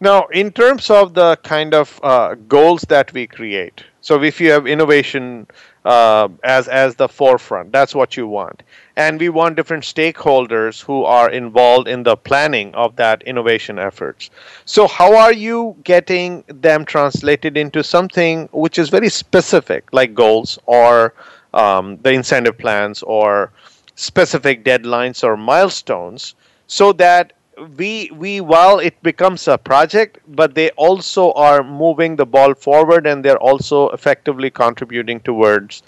Now, 0.00 0.26
in 0.26 0.50
terms 0.50 0.90
of 0.90 1.14
the 1.14 1.36
kind 1.44 1.72
of 1.72 2.00
uh, 2.02 2.34
goals 2.34 2.82
that 2.88 3.12
we 3.12 3.26
create, 3.26 3.84
so 4.00 4.22
if 4.22 4.40
you 4.40 4.50
have 4.50 4.66
innovation 4.66 5.46
uh, 5.84 6.28
as 6.42 6.68
as 6.68 6.96
the 6.96 7.08
forefront, 7.08 7.72
that's 7.72 7.94
what 7.94 8.16
you 8.16 8.26
want, 8.26 8.62
and 8.96 9.20
we 9.20 9.28
want 9.28 9.56
different 9.56 9.84
stakeholders 9.84 10.82
who 10.82 11.04
are 11.04 11.30
involved 11.30 11.88
in 11.88 12.02
the 12.02 12.16
planning 12.16 12.74
of 12.74 12.96
that 12.96 13.22
innovation 13.24 13.78
efforts. 13.78 14.30
So, 14.64 14.86
how 14.88 15.16
are 15.16 15.32
you 15.32 15.76
getting 15.84 16.44
them 16.48 16.84
translated 16.84 17.56
into 17.56 17.84
something 17.84 18.48
which 18.52 18.78
is 18.78 18.88
very 18.88 19.08
specific, 19.10 19.84
like 19.92 20.14
goals 20.14 20.58
or 20.66 21.14
um, 21.52 21.98
the 22.02 22.12
incentive 22.12 22.58
plans 22.58 23.02
or 23.02 23.52
specific 23.94 24.64
deadlines 24.64 25.22
or 25.22 25.36
milestones, 25.36 26.34
so 26.66 26.92
that 26.94 27.32
we 27.76 28.10
we 28.14 28.40
while 28.40 28.78
it 28.78 29.00
becomes 29.02 29.46
a 29.48 29.56
project 29.56 30.18
but 30.28 30.54
they 30.54 30.70
also 30.70 31.32
are 31.32 31.62
moving 31.62 32.16
the 32.16 32.26
ball 32.26 32.54
forward 32.54 33.06
and 33.06 33.24
they're 33.24 33.38
also 33.38 33.88
effectively 33.90 34.50
contributing 34.50 35.20
towards 35.20 35.82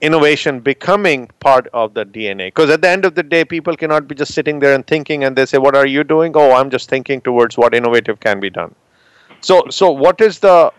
innovation 0.00 0.58
becoming 0.60 1.28
part 1.40 1.68
of 1.72 1.94
the 1.94 2.04
dna 2.04 2.46
because 2.46 2.70
at 2.70 2.82
the 2.82 2.88
end 2.88 3.04
of 3.04 3.14
the 3.14 3.22
day 3.22 3.44
people 3.44 3.76
cannot 3.76 4.08
be 4.08 4.14
just 4.14 4.34
sitting 4.34 4.58
there 4.58 4.74
and 4.74 4.86
thinking 4.86 5.24
and 5.24 5.36
they 5.36 5.46
say 5.46 5.58
what 5.58 5.76
are 5.76 5.86
you 5.86 6.02
doing? 6.02 6.32
Oh 6.34 6.52
i'm 6.52 6.70
just 6.70 6.88
thinking 6.88 7.20
towards 7.20 7.56
what 7.56 7.74
innovative 7.74 8.18
can 8.20 8.40
be 8.40 8.50
done. 8.50 8.74
So 9.40 9.64
so 9.70 9.90
what 9.90 10.20
is 10.20 10.38
the 10.38 10.72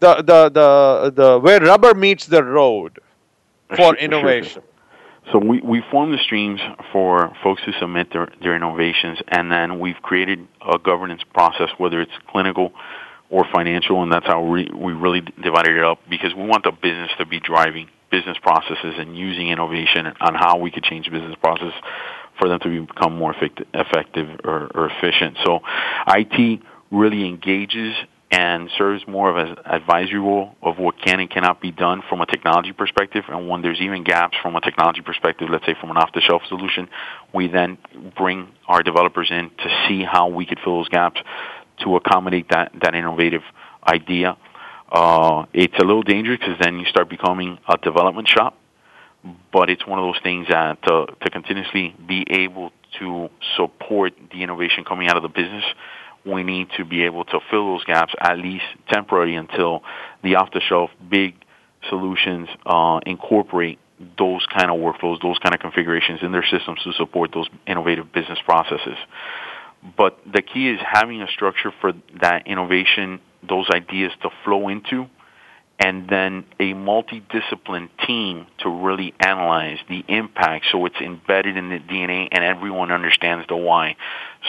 the 0.00 0.16
the 0.16 0.50
the, 0.50 1.12
the 1.14 1.38
where 1.38 1.60
rubber 1.60 1.94
meets 1.94 2.26
the 2.26 2.42
road 2.42 2.98
for 3.76 3.94
innovation 4.06 4.62
so 5.32 5.38
we, 5.38 5.60
we 5.60 5.82
form 5.90 6.12
the 6.12 6.18
streams 6.18 6.60
for 6.92 7.32
folks 7.42 7.62
to 7.64 7.72
submit 7.80 8.12
their, 8.12 8.28
their 8.42 8.56
innovations, 8.56 9.18
and 9.28 9.50
then 9.50 9.78
we've 9.78 10.00
created 10.02 10.46
a 10.60 10.78
governance 10.78 11.22
process, 11.32 11.68
whether 11.78 12.00
it's 12.00 12.12
clinical 12.28 12.72
or 13.30 13.44
financial, 13.52 14.02
and 14.02 14.12
that's 14.12 14.26
how 14.26 14.42
we, 14.42 14.68
we 14.74 14.92
really 14.92 15.20
divided 15.42 15.76
it 15.76 15.84
up 15.84 16.00
because 16.08 16.34
we 16.34 16.44
want 16.44 16.64
the 16.64 16.72
business 16.72 17.10
to 17.18 17.26
be 17.26 17.38
driving 17.38 17.88
business 18.10 18.36
processes 18.42 18.94
and 18.98 19.16
using 19.16 19.48
innovation 19.48 20.06
on 20.20 20.34
how 20.34 20.58
we 20.58 20.70
could 20.70 20.82
change 20.82 21.08
business 21.10 21.36
process 21.40 21.72
for 22.38 22.48
them 22.48 22.58
to 22.60 22.86
become 22.86 23.16
more 23.16 23.34
effective 23.72 24.40
or, 24.44 24.68
or 24.74 24.90
efficient. 24.90 25.36
So 25.44 25.60
IT 26.08 26.60
really 26.90 27.24
engages 27.26 27.94
and 28.30 28.70
serves 28.78 29.06
more 29.08 29.28
of 29.28 29.36
an 29.36 29.56
advisory 29.66 30.20
role 30.20 30.54
of 30.62 30.78
what 30.78 30.94
can 31.04 31.18
and 31.18 31.28
cannot 31.28 31.60
be 31.60 31.72
done 31.72 32.00
from 32.08 32.20
a 32.20 32.26
technology 32.26 32.72
perspective. 32.72 33.24
And 33.28 33.48
when 33.48 33.60
there's 33.60 33.80
even 33.80 34.04
gaps 34.04 34.36
from 34.40 34.54
a 34.54 34.60
technology 34.60 35.00
perspective, 35.00 35.48
let's 35.50 35.66
say 35.66 35.74
from 35.80 35.90
an 35.90 35.96
off-the-shelf 35.96 36.42
solution, 36.48 36.88
we 37.34 37.48
then 37.48 37.76
bring 38.16 38.48
our 38.68 38.82
developers 38.82 39.30
in 39.30 39.50
to 39.50 39.86
see 39.88 40.04
how 40.04 40.28
we 40.28 40.46
could 40.46 40.60
fill 40.62 40.78
those 40.78 40.88
gaps 40.88 41.20
to 41.82 41.96
accommodate 41.96 42.48
that, 42.50 42.72
that 42.80 42.94
innovative 42.94 43.42
idea. 43.84 44.36
Uh, 44.92 45.46
it's 45.52 45.74
a 45.78 45.84
little 45.84 46.02
dangerous 46.02 46.38
because 46.38 46.56
then 46.60 46.78
you 46.78 46.86
start 46.86 47.08
becoming 47.08 47.58
a 47.68 47.76
development 47.78 48.28
shop. 48.28 48.56
But 49.52 49.68
it's 49.70 49.86
one 49.86 49.98
of 49.98 50.04
those 50.04 50.22
things 50.22 50.46
that 50.48 50.78
uh, 50.84 51.06
to 51.06 51.30
continuously 51.30 51.94
be 52.06 52.24
able 52.30 52.70
to 53.00 53.28
support 53.56 54.14
the 54.32 54.42
innovation 54.42 54.84
coming 54.84 55.08
out 55.08 55.16
of 55.16 55.22
the 55.22 55.28
business 55.28 55.64
we 56.24 56.42
need 56.42 56.68
to 56.76 56.84
be 56.84 57.04
able 57.04 57.24
to 57.24 57.40
fill 57.50 57.74
those 57.74 57.84
gaps 57.84 58.12
at 58.20 58.38
least 58.38 58.64
temporarily 58.88 59.36
until 59.36 59.82
the 60.22 60.36
off-the-shelf 60.36 60.90
big 61.08 61.34
solutions 61.88 62.48
uh, 62.66 63.00
incorporate 63.06 63.78
those 64.18 64.44
kind 64.46 64.70
of 64.70 64.78
workflows, 64.78 65.20
those 65.22 65.38
kind 65.38 65.54
of 65.54 65.60
configurations 65.60 66.20
in 66.22 66.32
their 66.32 66.44
systems 66.44 66.80
to 66.84 66.92
support 66.94 67.30
those 67.32 67.48
innovative 67.66 68.12
business 68.12 68.38
processes. 68.44 68.96
But 69.96 70.18
the 70.30 70.42
key 70.42 70.68
is 70.68 70.80
having 70.84 71.22
a 71.22 71.28
structure 71.28 71.72
for 71.80 71.92
that 72.20 72.46
innovation, 72.46 73.20
those 73.46 73.68
ideas 73.70 74.12
to 74.22 74.30
flow 74.44 74.68
into 74.68 75.08
and 75.80 76.06
then 76.10 76.44
a 76.60 76.74
multidiscipline 76.74 77.88
team 78.06 78.46
to 78.58 78.68
really 78.68 79.14
analyze 79.18 79.78
the 79.88 80.04
impact 80.08 80.66
so 80.70 80.84
it's 80.84 81.00
embedded 81.00 81.56
in 81.56 81.70
the 81.70 81.78
DNA 81.78 82.28
and 82.30 82.44
everyone 82.44 82.92
understands 82.92 83.46
the 83.48 83.56
why. 83.56 83.96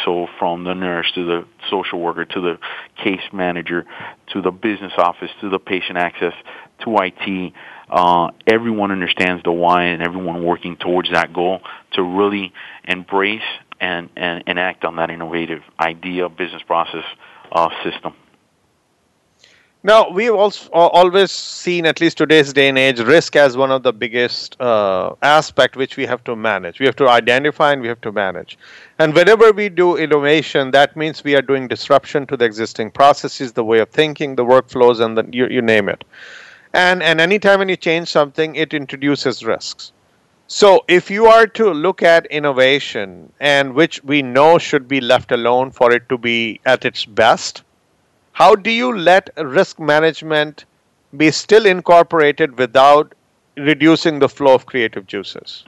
So 0.06 0.28
from 0.40 0.64
the 0.64 0.74
nurse 0.74 1.12
to 1.16 1.26
the 1.26 1.46
social 1.70 2.00
worker 2.00 2.26
to 2.26 2.42
the 2.42 2.58
case 3.04 3.22
manager 3.34 3.86
to 4.34 4.42
the 4.42 4.52
business 4.52 4.94
office 4.98 5.30
to 5.42 5.50
the 5.50 5.60
patient 5.60 5.98
access 5.98 6.34
to 6.84 6.96
IT, 6.98 7.54
uh, 7.90 8.32
everyone 8.48 8.92
understands 8.92 9.44
the 9.44 9.52
why 9.52 9.84
and 9.86 10.02
everyone 10.02 10.44
working 10.44 10.78
towards 10.78 11.12
that 11.12 11.34
goal 11.34 11.62
to 11.94 12.02
really 12.02 12.54
embrace 12.86 13.42
and, 13.80 14.10
and, 14.16 14.44
and 14.48 14.58
act 14.58 14.86
on 14.86 14.96
that 14.96 15.10
innovative 15.10 15.62
idea, 15.80 16.30
business 16.30 16.62
process, 16.66 17.04
uh, 17.52 17.70
system. 17.84 18.14
Now, 19.84 20.12
we've 20.12 20.36
also 20.36 20.70
always 20.72 21.32
seen, 21.32 21.88
at 21.88 22.00
least 22.00 22.20
today's 22.20 22.54
day 22.54 22.70
and 22.70 22.78
age, 22.78 23.00
risk 23.00 23.36
as 23.36 23.58
one 23.58 23.72
of 23.72 23.82
the 23.82 23.91
biggest 23.91 24.60
uh, 24.62 25.15
aspect 25.24 25.76
which 25.76 25.98
we 25.98 26.06
have 26.06 26.24
to 26.26 26.36
manage. 26.36 26.80
We 26.80 26.86
have 26.86 26.96
to 26.98 27.10
identify 27.10 27.72
and 27.72 27.82
we 27.82 27.88
have 27.88 28.00
to 28.02 28.12
manage. 28.12 28.60
And 29.00 29.15
whenever 29.15 29.52
we 29.52 29.70
do 29.70 29.98
innovation, 29.98 30.70
that 30.72 30.96
means 30.96 31.24
we 31.24 31.36
are 31.36 31.41
doing 31.41 31.67
disruption 31.67 32.28
to 32.28 32.38
the 32.38 32.46
existing 32.46 32.91
processes, 32.91 33.54
the 33.54 33.63
way 33.63 33.80
of 33.80 33.89
thinking, 33.89 34.36
the 34.36 34.46
workflows, 34.46 35.04
and 35.04 35.17
the, 35.17 35.28
you, 35.32 35.48
you 35.48 35.63
name 35.63 35.89
it. 35.89 36.04
And 36.74 37.02
and 37.02 37.20
anytime 37.20 37.58
when 37.58 37.70
you 37.70 37.76
change 37.76 38.08
something, 38.08 38.56
it 38.56 38.76
introduces 38.76 39.44
risks. 39.44 39.91
So 40.46 40.86
if 40.88 41.10
you 41.10 41.26
are 41.26 41.48
to 41.48 41.72
look 41.72 42.04
at 42.04 42.28
innovation, 42.28 43.34
and 43.39 43.74
which 43.74 44.04
we 44.04 44.22
know 44.22 44.60
should 44.60 44.88
be 44.88 45.02
left 45.02 45.32
alone 45.32 45.72
for 45.72 45.91
it 45.91 46.08
to 46.10 46.20
be 46.20 46.62
at 46.67 46.86
its 46.86 47.04
best 47.04 47.63
how 48.34 48.56
do 48.56 48.72
you 48.72 48.96
let 48.98 49.30
risk 49.38 49.80
management 49.80 50.65
be 51.15 51.32
still 51.32 51.65
incorporated 51.65 52.58
without 52.58 53.13
reducing 53.58 54.20
the 54.20 54.30
flow 54.30 54.56
of 54.56 54.65
creative 54.65 55.06
juices? 55.06 55.65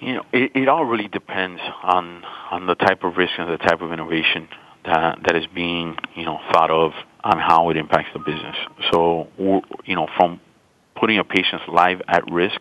You 0.00 0.14
know, 0.14 0.26
it, 0.32 0.52
it 0.54 0.68
all 0.68 0.84
really 0.84 1.08
depends 1.08 1.60
on 1.82 2.24
on 2.50 2.66
the 2.66 2.74
type 2.74 3.02
of 3.02 3.16
risk 3.16 3.32
and 3.38 3.50
the 3.50 3.56
type 3.56 3.80
of 3.80 3.92
innovation 3.92 4.48
that 4.84 5.18
that 5.24 5.36
is 5.36 5.46
being 5.46 5.96
you 6.14 6.24
know 6.24 6.38
thought 6.52 6.70
of 6.70 6.92
on 7.24 7.38
how 7.38 7.70
it 7.70 7.76
impacts 7.76 8.10
the 8.12 8.18
business. 8.18 8.56
So 8.92 9.28
you 9.84 9.94
know, 9.94 10.08
from 10.16 10.40
putting 10.96 11.18
a 11.18 11.24
patient's 11.24 11.66
life 11.68 12.00
at 12.08 12.30
risk, 12.30 12.60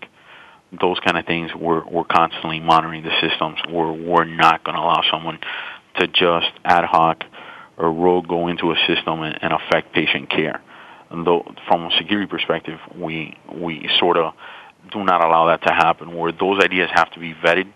those 0.79 0.99
kind 0.99 1.17
of 1.17 1.25
things 1.25 1.51
we're 1.53 1.85
we're 1.85 2.05
constantly 2.05 2.59
monitoring 2.59 3.03
the 3.03 3.11
systems. 3.21 3.59
We're 3.69 3.91
we're 3.91 4.25
not 4.25 4.63
going 4.63 4.75
to 4.75 4.81
allow 4.81 5.01
someone 5.11 5.39
to 5.99 6.07
just 6.07 6.51
ad 6.63 6.85
hoc 6.85 7.23
or 7.77 7.91
rogue 7.91 8.27
go 8.27 8.47
into 8.47 8.71
a 8.71 8.75
system 8.87 9.21
and, 9.21 9.37
and 9.41 9.53
affect 9.53 9.93
patient 9.93 10.29
care. 10.29 10.61
And 11.09 11.25
though, 11.25 11.43
from 11.67 11.85
a 11.85 11.91
security 11.97 12.27
perspective, 12.27 12.79
we 12.97 13.37
we 13.53 13.89
sort 13.99 14.17
of 14.17 14.33
do 14.91 15.03
not 15.03 15.23
allow 15.23 15.47
that 15.47 15.61
to 15.67 15.73
happen. 15.73 16.15
Where 16.15 16.31
those 16.31 16.63
ideas 16.63 16.89
have 16.93 17.11
to 17.11 17.19
be 17.19 17.33
vetted, 17.33 17.71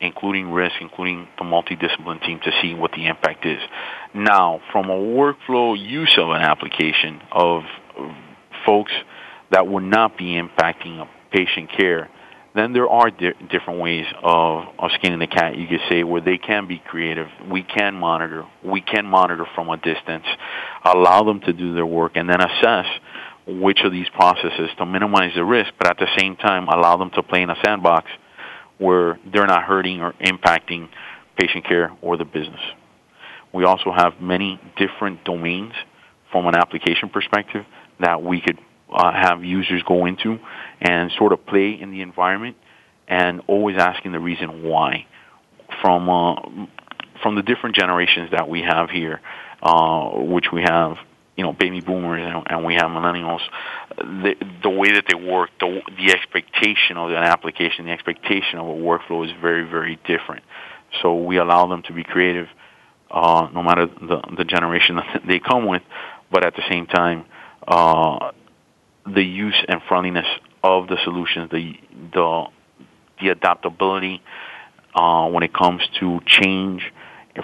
including 0.00 0.50
risk, 0.52 0.76
including 0.80 1.28
the 1.38 1.44
multidiscipline 1.44 2.24
team, 2.24 2.40
to 2.44 2.52
see 2.62 2.74
what 2.74 2.92
the 2.92 3.06
impact 3.06 3.44
is. 3.44 3.60
Now, 4.14 4.60
from 4.72 4.88
a 4.90 4.96
workflow 4.96 5.76
use 5.78 6.16
of 6.18 6.30
an 6.30 6.42
application 6.42 7.20
of 7.32 7.62
folks 8.66 8.92
that 9.50 9.66
would 9.66 9.84
not 9.84 10.16
be 10.16 10.40
impacting 10.40 11.06
patient 11.32 11.70
care, 11.76 12.08
then 12.54 12.72
there 12.72 12.88
are 12.88 13.10
di- 13.10 13.32
different 13.50 13.80
ways 13.80 14.06
of, 14.22 14.64
of 14.78 14.90
skinning 14.94 15.20
the 15.20 15.26
cat, 15.26 15.56
you 15.56 15.68
could 15.68 15.80
say, 15.88 16.02
where 16.02 16.20
they 16.20 16.38
can 16.38 16.66
be 16.66 16.78
creative. 16.78 17.28
We 17.48 17.62
can 17.62 17.94
monitor. 17.94 18.44
We 18.64 18.80
can 18.80 19.06
monitor 19.06 19.46
from 19.54 19.68
a 19.68 19.76
distance, 19.76 20.24
allow 20.84 21.22
them 21.22 21.40
to 21.40 21.52
do 21.52 21.74
their 21.74 21.86
work, 21.86 22.12
and 22.16 22.28
then 22.28 22.40
assess 22.40 22.86
which 23.46 23.80
of 23.84 23.92
these 23.92 24.08
processes 24.10 24.70
to 24.78 24.86
minimize 24.86 25.32
the 25.34 25.44
risk, 25.44 25.72
but 25.78 25.88
at 25.88 25.98
the 25.98 26.08
same 26.18 26.36
time 26.36 26.68
allow 26.68 26.96
them 26.96 27.10
to 27.10 27.22
play 27.22 27.42
in 27.42 27.50
a 27.50 27.56
sandbox 27.64 28.10
where 28.78 29.18
they're 29.32 29.46
not 29.46 29.64
hurting 29.64 30.00
or 30.00 30.12
impacting 30.14 30.88
patient 31.38 31.64
care 31.66 31.92
or 32.00 32.16
the 32.16 32.24
business. 32.24 32.60
We 33.52 33.64
also 33.64 33.92
have 33.92 34.20
many 34.20 34.60
different 34.76 35.24
domains 35.24 35.72
from 36.30 36.46
an 36.46 36.54
application 36.54 37.08
perspective 37.08 37.64
that 37.98 38.22
we 38.22 38.40
could 38.40 38.58
uh, 38.92 39.12
have 39.12 39.44
users 39.44 39.82
go 39.82 40.06
into 40.06 40.38
and 40.80 41.10
sort 41.12 41.32
of 41.32 41.44
play 41.46 41.70
in 41.80 41.90
the 41.90 42.02
environment 42.02 42.56
and 43.08 43.42
always 43.46 43.76
asking 43.78 44.12
the 44.12 44.20
reason 44.20 44.62
why 44.62 45.06
from 45.80 46.08
uh, 46.08 46.34
from 47.22 47.34
the 47.34 47.42
different 47.42 47.76
generations 47.76 48.30
that 48.30 48.48
we 48.48 48.62
have 48.62 48.90
here, 48.90 49.20
uh, 49.62 50.10
which 50.10 50.46
we 50.52 50.62
have 50.62 50.96
you 51.36 51.44
know 51.44 51.52
baby 51.52 51.80
boomers 51.80 52.22
and, 52.22 52.46
and 52.48 52.64
we 52.64 52.74
have 52.74 52.86
millennials, 52.86 53.40
the 53.96 54.34
the 54.62 54.70
way 54.70 54.92
that 54.92 55.04
they 55.08 55.14
work, 55.14 55.50
the 55.58 55.80
the 55.96 56.12
expectation 56.12 56.96
of 56.96 57.10
an 57.10 57.16
application, 57.16 57.86
the 57.86 57.92
expectation 57.92 58.58
of 58.58 58.66
a 58.66 58.72
workflow 58.72 59.24
is 59.24 59.32
very 59.40 59.68
very 59.68 59.98
different. 60.06 60.42
So 61.02 61.14
we 61.14 61.38
allow 61.38 61.66
them 61.66 61.82
to 61.82 61.92
be 61.92 62.02
creative, 62.02 62.48
uh, 63.10 63.48
no 63.52 63.62
matter 63.62 63.86
the 63.86 64.22
the 64.36 64.44
generation 64.44 64.96
that 65.14 65.22
they 65.26 65.38
come 65.40 65.66
with, 65.66 65.82
but 66.30 66.44
at 66.44 66.54
the 66.54 66.62
same 66.68 66.86
time, 66.86 67.24
uh, 67.66 68.32
the 69.06 69.22
use 69.22 69.64
and 69.68 69.80
friendliness 69.88 70.26
of 70.62 70.88
the 70.88 70.96
solutions, 71.04 71.50
the 71.50 71.74
the 72.12 72.44
the 73.20 73.28
adaptability 73.28 74.22
uh, 74.94 75.28
when 75.28 75.42
it 75.42 75.52
comes 75.52 75.82
to 76.00 76.20
change 76.26 76.82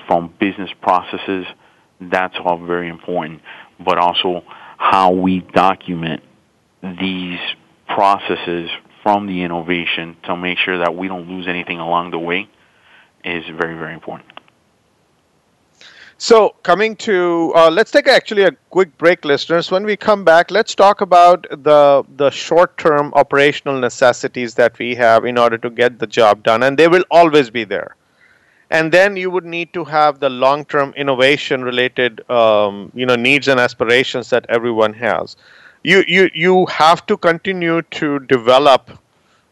from 0.07 0.33
business 0.41 0.71
processes, 0.81 1.47
that's 2.01 2.35
all 2.45 2.65
very 2.65 2.89
important. 2.89 3.41
But 3.79 3.99
also 3.99 4.43
how 4.79 5.13
we 5.13 5.41
document 5.41 6.23
these 6.83 7.39
processes 7.89 8.71
from 9.03 9.27
the 9.27 9.43
innovation 9.43 10.17
to 10.25 10.37
make 10.37 10.59
sure 10.59 10.79
that 10.79 10.95
we 10.95 11.09
don't 11.09 11.29
lose 11.29 11.47
anything 11.47 11.79
along 11.79 12.11
the 12.11 12.19
way 12.19 12.49
is 13.25 13.45
very, 13.47 13.77
very 13.77 13.95
important. 13.95 14.29
So, 16.19 16.51
coming 16.63 16.97
to, 16.97 17.53
uh, 17.55 17.71
let's 17.71 17.91
take 17.91 18.09
actually 18.09 18.43
a 18.45 18.53
quick 18.71 18.97
break, 18.97 19.25
listeners. 19.25 19.71
When 19.71 19.85
we 19.85 19.97
come 19.97 20.25
back, 20.25 20.51
let's 20.51 20.75
talk 20.75 21.03
about 21.03 21.47
the 21.51 22.05
the 22.17 22.31
short-term 22.31 23.13
operational 23.15 23.79
necessities 23.79 24.55
that 24.55 24.79
we 24.79 24.95
have 24.95 25.27
in 25.27 25.37
order 25.39 25.59
to 25.59 25.69
get 25.69 25.99
the 25.99 26.07
job 26.07 26.43
done, 26.43 26.63
and 26.63 26.79
they 26.79 26.89
will 26.89 27.05
always 27.11 27.51
be 27.51 27.65
there. 27.65 27.97
And 28.71 28.93
then 28.93 29.17
you 29.17 29.31
would 29.31 29.45
need 29.45 29.73
to 29.75 29.85
have 29.85 30.21
the 30.21 30.31
long-term 30.31 30.95
innovation-related, 30.97 32.29
um, 32.31 32.93
you 32.95 33.07
know, 33.07 33.17
needs 33.17 33.49
and 33.49 33.61
aspirations 33.61 34.31
that 34.31 34.47
everyone 34.49 34.95
has. 34.95 35.37
You 35.85 36.05
you 36.09 36.31
you 36.35 36.67
have 36.67 37.07
to 37.07 37.17
continue 37.17 37.83
to 38.01 38.21
develop 38.21 38.91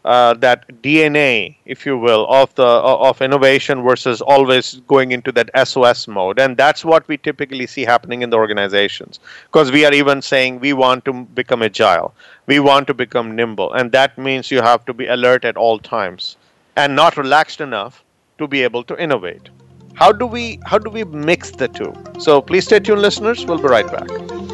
uh, 0.04 0.34
that 0.34 0.66
DNA, 0.82 1.56
if 1.64 1.86
you 1.86 1.96
will, 1.96 2.26
of 2.28 2.54
the 2.54 2.66
of 2.66 3.22
innovation 3.22 3.82
versus 3.82 4.20
always 4.20 4.74
going 4.86 5.12
into 5.12 5.32
that 5.32 5.50
SOS 5.66 6.06
mode, 6.06 6.38
and 6.38 6.56
that's 6.56 6.84
what 6.84 7.06
we 7.08 7.16
typically 7.16 7.66
see 7.66 7.82
happening 7.82 8.22
in 8.22 8.30
the 8.30 8.36
organizations. 8.36 9.18
Because 9.46 9.72
we 9.72 9.84
are 9.84 9.92
even 9.92 10.20
saying 10.20 10.60
we 10.60 10.72
want 10.72 11.04
to 11.06 11.12
become 11.12 11.62
agile, 11.62 12.14
we 12.46 12.60
want 12.60 12.86
to 12.88 12.94
become 12.94 13.34
nimble, 13.34 13.72
and 13.72 13.92
that 13.92 14.18
means 14.18 14.50
you 14.50 14.60
have 14.60 14.84
to 14.86 14.94
be 14.94 15.06
alert 15.06 15.44
at 15.44 15.56
all 15.56 15.78
times 15.78 16.36
and 16.76 16.94
not 16.94 17.16
relaxed 17.16 17.60
enough 17.60 18.04
to 18.38 18.46
be 18.46 18.62
able 18.62 18.82
to 18.84 19.00
innovate. 19.00 19.48
How 19.94 20.12
do 20.12 20.26
we 20.26 20.58
how 20.66 20.78
do 20.78 20.90
we 20.90 21.04
mix 21.04 21.50
the 21.52 21.68
two? 21.68 21.94
So 22.18 22.42
please 22.42 22.64
stay 22.64 22.80
tuned, 22.80 23.00
listeners. 23.00 23.46
We'll 23.46 23.58
be 23.58 23.68
right 23.68 23.90
back. 23.90 24.53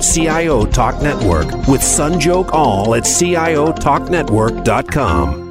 CIO 0.00 0.66
Talk 0.66 1.00
Network 1.02 1.46
with 1.68 1.80
Sanjog 1.80 2.52
Aul 2.52 2.94
at 2.94 3.04
CIOTalkNetwork.com. 3.04 5.42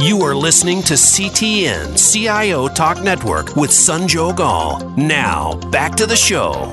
You 0.00 0.22
are 0.22 0.34
listening 0.34 0.80
to 0.84 0.94
CTN 0.94 2.12
CIO 2.12 2.68
Talk 2.68 3.02
Network 3.02 3.54
with 3.54 3.68
Sanjog 3.70 4.40
Aul. 4.40 4.80
Now, 4.96 5.56
back 5.70 5.94
to 5.96 6.06
the 6.06 6.16
show. 6.16 6.72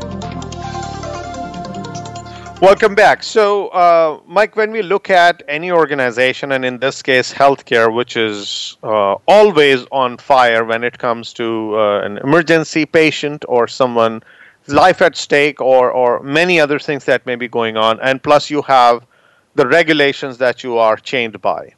Welcome 2.59 2.95
back. 2.95 3.21
So, 3.21 3.67
uh, 3.67 4.19
Mike, 4.25 4.55
when 4.55 4.71
we 4.71 4.81
look 4.81 5.11
at 5.11 5.43
any 5.47 5.71
organization, 5.71 6.53
and 6.53 6.65
in 6.65 6.79
this 6.79 7.03
case, 7.03 7.31
healthcare, 7.31 7.93
which 7.93 8.17
is 8.17 8.77
uh, 8.81 9.17
always 9.27 9.85
on 9.91 10.17
fire 10.17 10.65
when 10.65 10.83
it 10.83 10.97
comes 10.97 11.33
to 11.33 11.77
uh, 11.77 12.01
an 12.01 12.17
emergency 12.17 12.87
patient 12.87 13.45
or 13.47 13.67
someone 13.67 14.23
life 14.65 15.03
at 15.03 15.15
stake 15.15 15.61
or, 15.61 15.91
or 15.91 16.23
many 16.23 16.59
other 16.59 16.79
things 16.79 17.05
that 17.05 17.23
may 17.27 17.35
be 17.35 17.47
going 17.47 17.77
on, 17.77 17.99
and 17.99 18.23
plus 18.23 18.49
you 18.49 18.63
have 18.63 19.05
the 19.53 19.67
regulations 19.67 20.39
that 20.39 20.63
you 20.63 20.79
are 20.79 20.97
chained 20.97 21.39
by. 21.39 21.71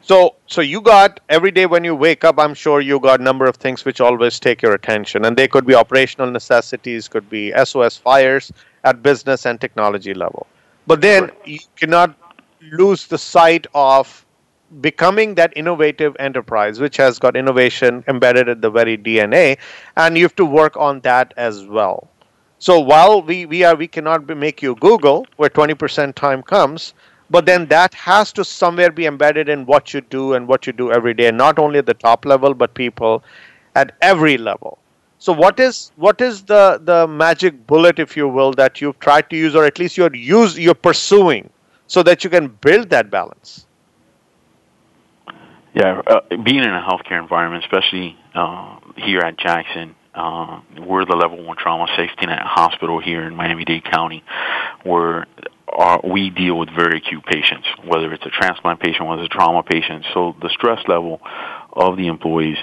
So, 0.00 0.36
so 0.46 0.60
you 0.60 0.80
got 0.80 1.18
every 1.28 1.50
day 1.50 1.66
when 1.66 1.82
you 1.82 1.96
wake 1.96 2.22
up, 2.22 2.38
I'm 2.38 2.54
sure 2.54 2.80
you 2.80 3.00
got 3.00 3.18
a 3.18 3.22
number 3.22 3.46
of 3.46 3.56
things 3.56 3.84
which 3.84 4.00
always 4.00 4.38
take 4.38 4.62
your 4.62 4.74
attention, 4.74 5.24
and 5.24 5.36
they 5.36 5.48
could 5.48 5.66
be 5.66 5.74
operational 5.74 6.30
necessities, 6.30 7.08
could 7.08 7.28
be 7.28 7.52
SOS 7.64 7.96
fires 7.96 8.52
at 8.84 9.02
business 9.02 9.46
and 9.46 9.60
technology 9.60 10.14
level. 10.14 10.46
But 10.86 11.00
then 11.00 11.24
right. 11.24 11.46
you 11.46 11.58
cannot 11.76 12.14
lose 12.72 13.06
the 13.06 13.18
sight 13.18 13.66
of 13.74 14.24
becoming 14.80 15.34
that 15.34 15.52
innovative 15.56 16.16
enterprise, 16.18 16.80
which 16.80 16.96
has 16.96 17.18
got 17.18 17.36
innovation 17.36 18.04
embedded 18.06 18.48
in 18.48 18.60
the 18.60 18.70
very 18.70 18.96
DNA, 18.96 19.58
and 19.96 20.16
you 20.16 20.24
have 20.24 20.36
to 20.36 20.44
work 20.44 20.76
on 20.76 21.00
that 21.00 21.34
as 21.36 21.64
well. 21.64 22.08
So 22.58 22.78
while 22.78 23.22
we, 23.22 23.46
we 23.46 23.64
are 23.64 23.74
we 23.74 23.88
cannot 23.88 24.26
be, 24.26 24.34
make 24.34 24.62
you 24.62 24.74
Google, 24.76 25.26
where 25.36 25.48
20% 25.48 26.14
time 26.14 26.42
comes, 26.42 26.94
but 27.30 27.46
then 27.46 27.66
that 27.66 27.94
has 27.94 28.32
to 28.34 28.44
somewhere 28.44 28.90
be 28.90 29.06
embedded 29.06 29.48
in 29.48 29.64
what 29.64 29.94
you 29.94 30.02
do 30.02 30.34
and 30.34 30.46
what 30.46 30.66
you 30.66 30.72
do 30.72 30.92
every 30.92 31.14
day, 31.14 31.30
not 31.30 31.58
only 31.58 31.78
at 31.78 31.86
the 31.86 31.94
top 31.94 32.26
level, 32.26 32.54
but 32.54 32.74
people 32.74 33.24
at 33.74 33.96
every 34.02 34.36
level. 34.36 34.78
So 35.20 35.34
what 35.34 35.60
is 35.60 35.92
what 35.96 36.22
is 36.22 36.42
the 36.44 36.80
the 36.82 37.06
magic 37.06 37.66
bullet, 37.66 37.98
if 37.98 38.16
you 38.16 38.26
will, 38.26 38.52
that 38.54 38.80
you've 38.80 38.98
tried 39.00 39.28
to 39.30 39.36
use, 39.36 39.54
or 39.54 39.66
at 39.66 39.78
least 39.78 39.98
you're 39.98 40.14
use 40.14 40.58
you're 40.58 40.74
pursuing, 40.74 41.50
so 41.86 42.02
that 42.04 42.24
you 42.24 42.30
can 42.30 42.48
build 42.48 42.88
that 42.88 43.10
balance? 43.10 43.66
Yeah, 45.74 46.00
uh, 46.06 46.20
being 46.42 46.64
in 46.64 46.74
a 46.74 46.84
healthcare 46.88 47.20
environment, 47.20 47.62
especially 47.64 48.16
uh, 48.34 48.78
here 48.96 49.20
at 49.20 49.36
Jackson, 49.38 49.94
uh, 50.14 50.62
we're 50.78 51.04
the 51.04 51.16
level 51.16 51.44
one 51.44 51.58
trauma 51.58 51.86
safety 51.96 52.24
net 52.26 52.40
hospital 52.40 52.98
here 52.98 53.22
in 53.22 53.36
Miami-Dade 53.36 53.84
County, 53.84 54.24
where 54.84 55.26
our, 55.68 56.00
we 56.02 56.30
deal 56.30 56.58
with 56.58 56.70
very 56.70 56.96
acute 56.96 57.24
patients, 57.26 57.68
whether 57.84 58.12
it's 58.12 58.24
a 58.24 58.30
transplant 58.30 58.80
patient, 58.80 59.06
whether 59.06 59.22
it's 59.22 59.32
a 59.32 59.36
trauma 59.36 59.62
patient. 59.62 60.06
So 60.14 60.34
the 60.40 60.48
stress 60.48 60.80
level 60.88 61.20
of 61.74 61.98
the 61.98 62.06
employees 62.06 62.56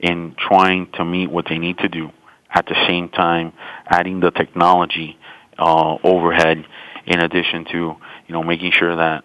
in 0.00 0.34
trying 0.38 0.90
to 0.94 1.04
meet 1.04 1.30
what 1.30 1.46
they 1.48 1.58
need 1.58 1.78
to 1.78 1.88
do 1.88 2.10
at 2.52 2.66
the 2.66 2.74
same 2.88 3.08
time 3.08 3.52
adding 3.86 4.20
the 4.20 4.30
technology 4.30 5.18
uh, 5.58 5.96
overhead 6.02 6.64
in 7.06 7.20
addition 7.20 7.64
to 7.66 7.96
you 8.26 8.32
know 8.34 8.42
making 8.42 8.72
sure 8.72 8.96
that 8.96 9.24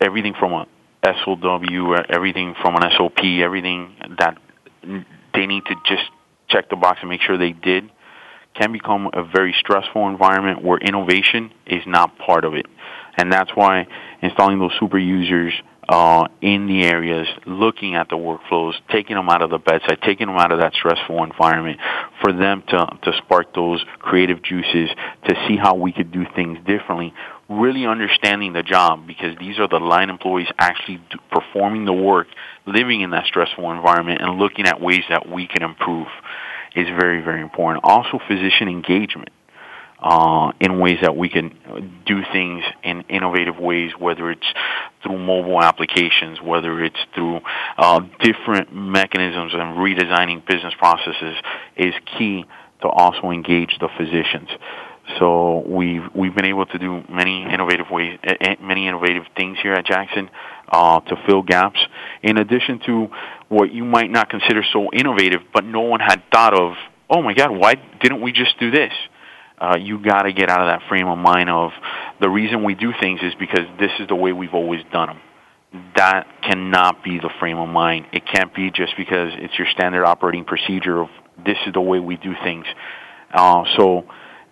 everything 0.00 0.34
from 0.38 0.52
a 0.52 0.66
SOW, 1.04 1.94
everything 2.08 2.54
from 2.60 2.76
an 2.76 2.82
SOP, 2.96 3.24
everything 3.42 3.96
that 4.18 4.38
they 5.34 5.46
need 5.46 5.64
to 5.66 5.74
just 5.86 6.04
check 6.48 6.68
the 6.70 6.76
box 6.76 6.98
and 7.00 7.10
make 7.10 7.20
sure 7.22 7.38
they 7.38 7.52
did 7.52 7.90
can 8.54 8.72
become 8.72 9.08
a 9.14 9.24
very 9.24 9.54
stressful 9.58 10.08
environment 10.08 10.62
where 10.62 10.78
innovation 10.78 11.50
is 11.66 11.82
not 11.86 12.18
part 12.18 12.44
of 12.44 12.54
it. 12.54 12.66
And 13.16 13.32
that's 13.32 13.50
why 13.54 13.86
installing 14.20 14.58
those 14.58 14.72
super 14.78 14.98
users 14.98 15.54
uh, 15.88 16.28
in 16.40 16.66
the 16.66 16.84
areas, 16.84 17.26
looking 17.44 17.96
at 17.96 18.08
the 18.08 18.16
workflows, 18.16 18.74
taking 18.90 19.16
them 19.16 19.28
out 19.28 19.42
of 19.42 19.50
the 19.50 19.58
bedside, 19.58 19.98
taking 20.02 20.28
them 20.28 20.36
out 20.36 20.52
of 20.52 20.60
that 20.60 20.72
stressful 20.74 21.24
environment, 21.24 21.80
for 22.20 22.32
them 22.32 22.62
to, 22.68 22.86
to 23.02 23.12
spark 23.18 23.52
those 23.54 23.84
creative 23.98 24.42
juices, 24.42 24.90
to 25.26 25.34
see 25.48 25.56
how 25.56 25.74
we 25.74 25.92
could 25.92 26.12
do 26.12 26.24
things 26.36 26.58
differently, 26.66 27.12
really 27.48 27.84
understanding 27.84 28.52
the 28.52 28.62
job 28.62 29.06
because 29.06 29.36
these 29.38 29.58
are 29.58 29.68
the 29.68 29.78
line 29.78 30.08
employees 30.08 30.48
actually 30.58 31.00
do, 31.10 31.18
performing 31.30 31.84
the 31.84 31.92
work, 31.92 32.28
living 32.66 33.00
in 33.00 33.10
that 33.10 33.26
stressful 33.26 33.70
environment, 33.72 34.20
and 34.22 34.38
looking 34.38 34.66
at 34.66 34.80
ways 34.80 35.02
that 35.08 35.28
we 35.28 35.48
can 35.48 35.62
improve 35.62 36.06
is 36.76 36.86
very, 36.88 37.20
very 37.20 37.42
important. 37.42 37.84
Also, 37.84 38.18
physician 38.28 38.68
engagement. 38.68 39.30
Uh, 40.02 40.52
in 40.60 40.80
ways 40.80 40.98
that 41.02 41.16
we 41.16 41.28
can 41.28 42.02
do 42.04 42.22
things 42.32 42.64
in 42.82 43.02
innovative 43.02 43.58
ways, 43.58 43.92
whether 43.98 44.30
it's 44.30 44.46
through 45.02 45.18
mobile 45.18 45.62
applications, 45.62 46.40
whether 46.42 46.82
it's 46.82 46.98
through 47.14 47.40
uh, 47.78 48.00
different 48.20 48.74
mechanisms 48.74 49.52
and 49.54 49.78
redesigning 49.78 50.44
business 50.46 50.74
processes, 50.78 51.36
is 51.76 51.94
key 52.18 52.44
to 52.80 52.88
also 52.88 53.30
engage 53.30 53.78
the 53.80 53.88
physicians. 53.96 54.48
So 55.18 55.62
we've 55.66 56.02
we've 56.14 56.34
been 56.34 56.46
able 56.46 56.66
to 56.66 56.78
do 56.78 57.02
many 57.08 57.42
innovative 57.42 57.90
ways, 57.90 58.18
eh, 58.24 58.34
eh, 58.40 58.54
many 58.60 58.86
innovative 58.86 59.24
things 59.36 59.58
here 59.62 59.72
at 59.72 59.84
Jackson 59.84 60.30
uh, 60.68 61.00
to 61.00 61.16
fill 61.26 61.42
gaps. 61.42 61.78
In 62.22 62.38
addition 62.38 62.80
to 62.86 63.08
what 63.48 63.72
you 63.72 63.84
might 63.84 64.10
not 64.10 64.30
consider 64.30 64.64
so 64.72 64.90
innovative, 64.92 65.42
but 65.52 65.64
no 65.64 65.80
one 65.80 66.00
had 66.00 66.22
thought 66.32 66.54
of. 66.58 66.74
Oh 67.10 67.20
my 67.20 67.34
God, 67.34 67.50
why 67.50 67.74
didn't 68.00 68.22
we 68.22 68.32
just 68.32 68.58
do 68.58 68.70
this? 68.70 68.92
Uh, 69.62 69.76
you 69.76 70.02
got 70.02 70.22
to 70.22 70.32
get 70.32 70.50
out 70.50 70.60
of 70.60 70.66
that 70.66 70.88
frame 70.88 71.06
of 71.06 71.16
mind 71.16 71.48
of 71.48 71.70
the 72.20 72.28
reason 72.28 72.64
we 72.64 72.74
do 72.74 72.92
things 73.00 73.20
is 73.22 73.32
because 73.38 73.64
this 73.78 73.92
is 74.00 74.08
the 74.08 74.14
way 74.14 74.32
we've 74.32 74.54
always 74.54 74.80
done 74.92 75.06
them. 75.06 75.20
That 75.94 76.26
cannot 76.42 77.04
be 77.04 77.20
the 77.20 77.30
frame 77.38 77.58
of 77.58 77.68
mind. 77.68 78.06
It 78.12 78.24
can't 78.26 78.52
be 78.52 78.72
just 78.72 78.94
because 78.96 79.30
it's 79.36 79.56
your 79.56 79.68
standard 79.72 80.04
operating 80.04 80.44
procedure 80.44 81.02
of 81.02 81.08
this 81.46 81.56
is 81.64 81.72
the 81.74 81.80
way 81.80 82.00
we 82.00 82.16
do 82.16 82.34
things. 82.42 82.66
Uh, 83.32 83.62
so 83.76 84.04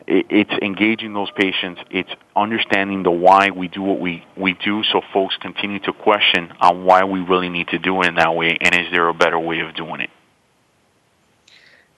it's 0.07 0.53
engaging 0.63 1.13
those 1.13 1.31
patients. 1.33 1.81
It's 1.91 2.11
understanding 2.37 3.03
the 3.03 3.11
why 3.11 3.51
we 3.51 3.67
do 3.67 3.83
what 3.83 3.99
we, 3.99 4.25
we 4.37 4.55
do 4.65 4.85
so 4.93 5.01
folks 5.13 5.37
continue 5.41 5.81
to 5.81 5.93
question 5.93 6.53
on 6.61 6.85
why 6.85 7.03
we 7.03 7.19
really 7.19 7.49
need 7.49 7.67
to 7.69 7.81
do 7.81 8.01
it 8.03 8.07
in 8.07 8.15
that 8.15 8.37
way 8.37 8.57
and 8.61 8.75
is 8.75 8.93
there 8.93 9.09
a 9.09 9.15
better 9.15 9.41
way 9.41 9.59
of 9.59 9.75
doing 9.75 10.03
it. 10.03 10.11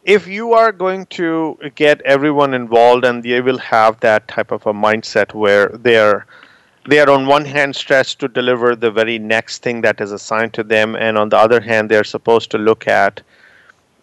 If 0.04 0.26
you 0.26 0.52
are 0.54 0.72
going 0.72 1.06
to 1.06 1.56
get 1.76 2.00
everyone 2.02 2.54
involved 2.54 3.04
and 3.04 3.22
they 3.22 3.40
will 3.40 3.58
have 3.58 4.00
that 4.00 4.26
type 4.26 4.50
of 4.50 4.66
a 4.66 4.72
mindset 4.72 5.32
where 5.32 5.68
they're 5.68 6.26
they 6.88 6.98
are 6.98 7.10
on 7.10 7.26
one 7.26 7.44
hand 7.44 7.76
stressed 7.76 8.18
to 8.18 8.26
deliver 8.26 8.74
the 8.74 8.90
very 8.90 9.16
next 9.16 9.62
thing 9.62 9.82
that 9.82 10.00
is 10.00 10.10
assigned 10.10 10.52
to 10.54 10.64
them 10.64 10.96
and 10.96 11.16
on 11.16 11.28
the 11.28 11.36
other 11.36 11.60
hand 11.60 11.88
they're 11.88 12.02
supposed 12.02 12.50
to 12.50 12.58
look 12.58 12.88
at 12.88 13.22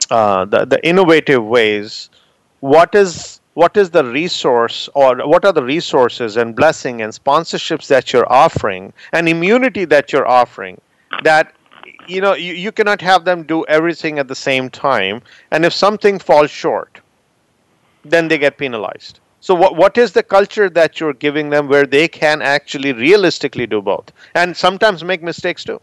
uh, 0.10 0.46
the, 0.46 0.64
the 0.64 0.88
innovative 0.88 1.44
ways. 1.44 2.10
What 2.62 2.96
is 2.96 3.42
what 3.56 3.76
is 3.76 3.90
the 3.90 4.06
resource 4.06 4.88
or 4.96 5.28
what 5.28 5.44
are 5.44 5.52
the 5.52 5.64
resources 5.64 6.38
and 6.38 6.56
blessing 6.56 7.02
and 7.02 7.12
sponsorships 7.12 7.88
that 7.88 8.14
you're 8.14 8.32
offering 8.32 8.94
and 9.12 9.28
immunity 9.28 9.84
that 9.84 10.14
you're 10.14 10.28
offering 10.28 10.80
that 11.24 11.54
you 12.10 12.22
know 12.22 12.34
you, 12.34 12.54
you 12.54 12.72
cannot 12.72 13.02
have 13.02 13.26
them 13.26 13.44
do 13.44 13.66
everything 13.66 14.20
at 14.20 14.28
the 14.28 14.36
same 14.36 14.70
time. 14.70 15.22
And 15.52 15.66
if 15.66 15.74
something 15.74 16.20
falls 16.20 16.52
short 16.52 17.02
then 18.04 18.28
they 18.28 18.38
get 18.38 18.58
penalized. 18.58 19.20
So 19.42 19.56
what 19.56 19.76
what 19.76 19.98
is 19.98 20.12
the 20.14 20.24
culture 20.24 20.70
that 20.70 21.00
you're 21.00 21.14
giving 21.14 21.50
them 21.50 21.68
where 21.68 21.86
they 21.86 22.08
can 22.08 22.42
actually 22.42 22.94
realistically 22.94 23.68
do 23.68 23.82
both? 23.82 24.12
And 24.36 24.56
sometimes 24.56 25.04
make 25.04 25.24
mistakes 25.24 25.64
too. 25.64 25.82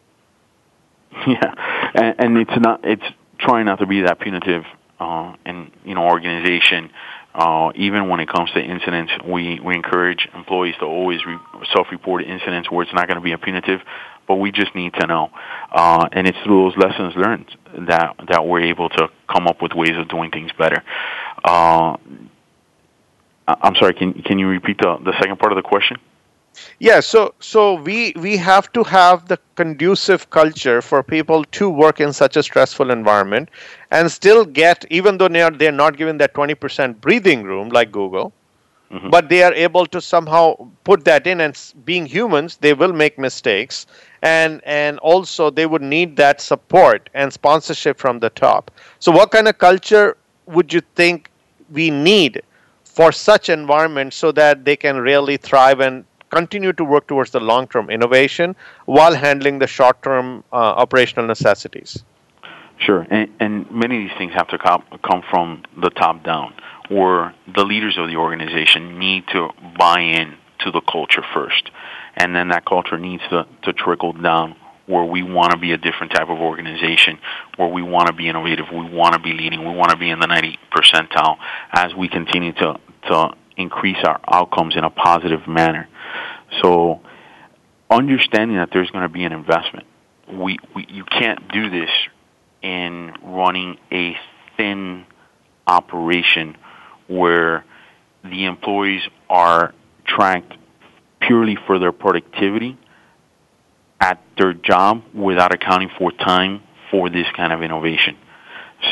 Yeah. 1.27 1.55
And, 1.95 2.15
and 2.19 2.39
it's 2.39 2.61
not 2.61 2.85
it's 2.85 3.05
trying 3.39 3.67
not 3.67 3.79
to 3.79 3.87
be 3.87 4.03
that 4.03 4.21
punitive 4.21 4.65
uh, 5.01 5.35
and 5.47 5.71
you 5.85 5.95
know 5.95 6.05
organization. 6.05 6.91
Uh, 7.35 7.71
even 7.75 8.09
when 8.09 8.19
it 8.19 8.29
comes 8.31 8.51
to 8.53 8.61
incidents, 8.61 9.13
we, 9.23 9.61
we 9.61 9.75
encourage 9.75 10.27
employees 10.35 10.75
to 10.79 10.87
always 10.87 11.27
re- 11.27 11.37
self-report 11.75 12.25
incidents 12.25 12.71
where 12.71 12.83
it's 12.83 12.95
not 12.95 13.07
going 13.07 13.17
to 13.17 13.21
be 13.21 13.33
a 13.33 13.37
punitive, 13.37 13.83
but 14.27 14.37
we 14.37 14.51
just 14.53 14.75
need 14.75 14.95
to 14.95 15.07
know. 15.07 15.31
Uh, 15.73 16.09
and 16.13 16.27
it's 16.27 16.39
through 16.45 16.71
those 16.71 16.77
lessons 16.77 17.15
learned 17.17 17.57
that 17.89 18.15
that 18.29 18.47
we're 18.47 18.63
able 18.63 18.89
to 18.91 19.09
come 19.29 19.47
up 19.47 19.63
with 19.63 19.73
ways 19.75 19.97
of 19.97 20.09
doing 20.09 20.31
things 20.31 20.51
better. 20.59 20.83
Uh, 21.45 21.97
I'm 23.47 23.77
sorry. 23.77 23.95
Can 23.95 24.15
can 24.23 24.39
you 24.39 24.49
repeat 24.49 24.79
the 24.79 24.99
the 24.99 25.13
second 25.21 25.39
part 25.39 25.53
of 25.53 25.57
the 25.57 25.63
question? 25.63 25.99
yeah 26.79 27.01
so 27.01 27.35
so 27.41 27.75
we 27.75 28.13
we 28.17 28.37
have 28.37 28.73
to 28.73 28.83
have 28.83 29.29
the 29.29 29.39
conducive 29.55 30.29
culture 30.31 30.81
for 30.83 31.03
people 31.03 31.45
to 31.45 31.69
work 31.69 32.01
in 32.01 32.13
such 32.13 32.37
a 32.37 32.43
stressful 32.43 32.91
environment 32.91 33.51
and 33.91 34.11
still 34.11 34.45
get 34.45 34.85
even 34.91 35.19
though 35.19 35.29
they 35.29 35.43
are 35.43 35.51
they're 35.51 35.73
not 35.73 35.97
given 35.97 36.19
that 36.19 36.35
20% 36.35 37.01
breathing 37.01 37.43
room 37.43 37.69
like 37.69 37.93
google 37.93 38.33
mm-hmm. 38.91 39.11
but 39.11 39.29
they 39.29 39.43
are 39.43 39.55
able 39.55 39.87
to 39.87 40.01
somehow 40.01 40.55
put 40.85 41.05
that 41.05 41.27
in 41.27 41.41
and 41.41 41.73
being 41.85 42.07
humans 42.07 42.57
they 42.59 42.75
will 42.75 42.93
make 42.93 43.19
mistakes 43.19 43.87
and 44.23 44.61
and 44.65 44.99
also 45.01 45.51
they 45.51 45.67
would 45.67 45.83
need 45.83 46.17
that 46.17 46.41
support 46.41 47.11
and 47.15 47.33
sponsorship 47.33 47.99
from 47.99 48.19
the 48.19 48.31
top 48.31 48.71
so 48.99 49.13
what 49.13 49.31
kind 49.31 49.49
of 49.49 49.59
culture 49.59 50.17
would 50.47 50.73
you 50.73 50.81
think 50.95 51.31
we 51.71 51.91
need 51.91 52.43
for 52.85 53.13
such 53.13 53.49
environment 53.49 54.15
so 54.15 54.33
that 54.33 54.65
they 54.65 54.77
can 54.77 54.97
really 54.97 55.37
thrive 55.37 55.81
and 55.81 56.05
continue 56.31 56.73
to 56.73 56.85
work 56.85 57.07
towards 57.07 57.31
the 57.31 57.41
long 57.41 57.67
term 57.69 57.91
innovation 57.91 58.57
while 58.87 59.15
handling 59.15 59.59
the 59.59 59.67
short 59.67 60.03
term 60.03 60.43
uh, 60.53 60.57
operational 60.57 61.27
necessities. 61.27 62.05
Sure, 62.79 63.07
and, 63.11 63.31
and, 63.41 63.71
many 63.71 63.97
of 63.97 64.09
these 64.09 64.19
things 64.19 64.35
have 64.35 64.49
to 64.49 64.59
come, 64.59 64.83
come 65.03 65.23
from 65.31 65.63
the 65.79 65.89
top 65.91 66.23
down, 66.23 66.53
where 66.89 67.35
the 67.55 67.65
leaders 67.65 67.97
of 67.99 68.09
the 68.09 68.17
organization 68.17 68.99
need 68.99 69.25
to 69.29 69.49
buy 69.79 70.01
in 70.01 70.37
to 70.61 70.71
the 70.71 70.81
culture 70.81 71.23
first, 71.35 71.71
and 72.17 72.35
then 72.35 72.49
that 72.49 72.65
culture 72.65 72.99
needs 72.99 73.23
to, 73.31 73.47
to 73.63 73.73
trickle 73.73 74.13
down 74.13 74.57
where 74.87 75.05
we 75.05 75.23
want 75.23 75.51
to 75.51 75.59
be 75.59 75.73
a 75.73 75.77
different 75.77 76.13
type 76.13 76.29
of 76.29 76.39
organization, 76.39 77.19
where 77.57 77.69
we 77.69 77.83
want 77.83 78.07
to 78.07 78.13
be 78.13 78.29
innovative, 78.29 78.67
we 78.73 78.89
want 78.89 79.15
to 79.15 79.19
be 79.19 79.33
leading, 79.33 79.61
we 79.61 79.75
want 79.75 79.91
to 79.91 79.97
be 79.97 80.11
in 80.11 80.21
the 80.21 80.27
90 80.27 80.59
percentile 80.75 81.37
as 81.73 81.95
we 81.95 82.09
continue 82.09 82.53
to, 82.53 82.79
to 83.09 83.31
increase 83.57 83.99
our 84.05 84.21
outcomes 84.33 84.77
in 84.77 84.85
a 84.85 84.91
positive 84.91 85.49
manner. 85.49 85.89
So 86.63 87.01
understanding 87.91 88.59
that 88.59 88.71
there's 88.73 88.91
going 88.91 89.03
to 89.03 89.09
be 89.09 89.25
an 89.25 89.33
investment. 89.33 89.87
We, 90.33 90.59
we 90.75 90.87
you 90.89 91.05
can't 91.05 91.49
do 91.53 91.71
this 91.71 91.91
in 92.63 93.13
running 93.23 93.79
a 93.93 94.17
thin 94.57 95.05
operation 95.67 96.57
where 97.09 97.65
the 98.25 98.45
employees 98.45 99.03
are 99.29 99.73
tracked 100.07 100.55
purely 101.21 101.57
for 101.67 101.79
their 101.79 101.93
productivity 101.93 102.77
at 104.01 104.21
their 104.39 104.53
job 104.53 105.03
without 105.15 105.55
accounting 105.55 105.91
for 105.99 106.13
time 106.13 106.63
for 106.91 107.09
this 107.09 107.27
kind 107.37 107.53
of 107.53 107.63
innovation. 107.63 108.17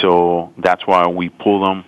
So 0.00 0.52
that's 0.58 0.86
why 0.86 1.06
we 1.08 1.28
pull 1.28 1.64
them 1.64 1.84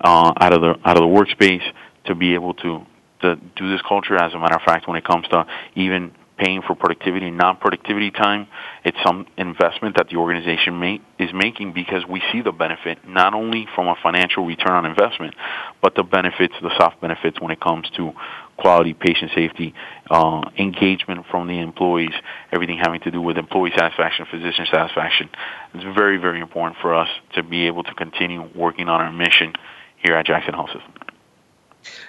uh, 0.00 0.32
out 0.40 0.52
of 0.52 0.60
the 0.60 0.76
out 0.84 0.96
of 0.96 1.02
the 1.02 1.08
workspace 1.08 1.62
to 2.04 2.14
be 2.14 2.34
able 2.34 2.54
to 2.54 2.86
to 3.22 3.36
do 3.56 3.70
this 3.70 3.82
culture. 3.86 4.16
As 4.16 4.32
a 4.32 4.38
matter 4.38 4.56
of 4.56 4.62
fact, 4.62 4.88
when 4.88 4.96
it 4.96 5.04
comes 5.04 5.26
to 5.28 5.46
even 5.74 6.12
paying 6.40 6.62
for 6.62 6.74
productivity 6.74 7.28
and 7.28 7.36
non-productivity 7.36 8.10
time, 8.10 8.48
it's 8.84 8.96
some 9.04 9.26
investment 9.36 9.96
that 9.96 10.08
the 10.08 10.16
organization 10.16 10.80
make, 10.80 11.02
is 11.18 11.30
making 11.34 11.72
because 11.72 12.06
we 12.06 12.22
see 12.32 12.40
the 12.40 12.50
benefit 12.50 13.06
not 13.06 13.34
only 13.34 13.68
from 13.74 13.88
a 13.88 13.94
financial 14.02 14.46
return 14.46 14.72
on 14.72 14.86
investment, 14.86 15.34
but 15.82 15.94
the 15.94 16.02
benefits, 16.02 16.54
the 16.62 16.74
soft 16.78 17.00
benefits 17.00 17.40
when 17.40 17.50
it 17.50 17.60
comes 17.60 17.88
to 17.90 18.12
quality, 18.56 18.94
patient 18.94 19.30
safety, 19.34 19.74
uh, 20.10 20.40
engagement 20.58 21.26
from 21.30 21.46
the 21.46 21.58
employees, 21.58 22.14
everything 22.52 22.78
having 22.78 23.00
to 23.00 23.10
do 23.10 23.20
with 23.20 23.36
employee 23.36 23.72
satisfaction, 23.76 24.26
physician 24.30 24.66
satisfaction. 24.72 25.28
It's 25.74 25.84
very, 25.84 26.16
very 26.16 26.40
important 26.40 26.78
for 26.80 26.94
us 26.94 27.08
to 27.34 27.42
be 27.42 27.66
able 27.66 27.84
to 27.84 27.94
continue 27.94 28.48
working 28.54 28.88
on 28.88 29.00
our 29.00 29.12
mission 29.12 29.52
here 29.96 30.14
at 30.14 30.26
Jackson 30.26 30.54
Health 30.54 30.70
System. 30.70 30.92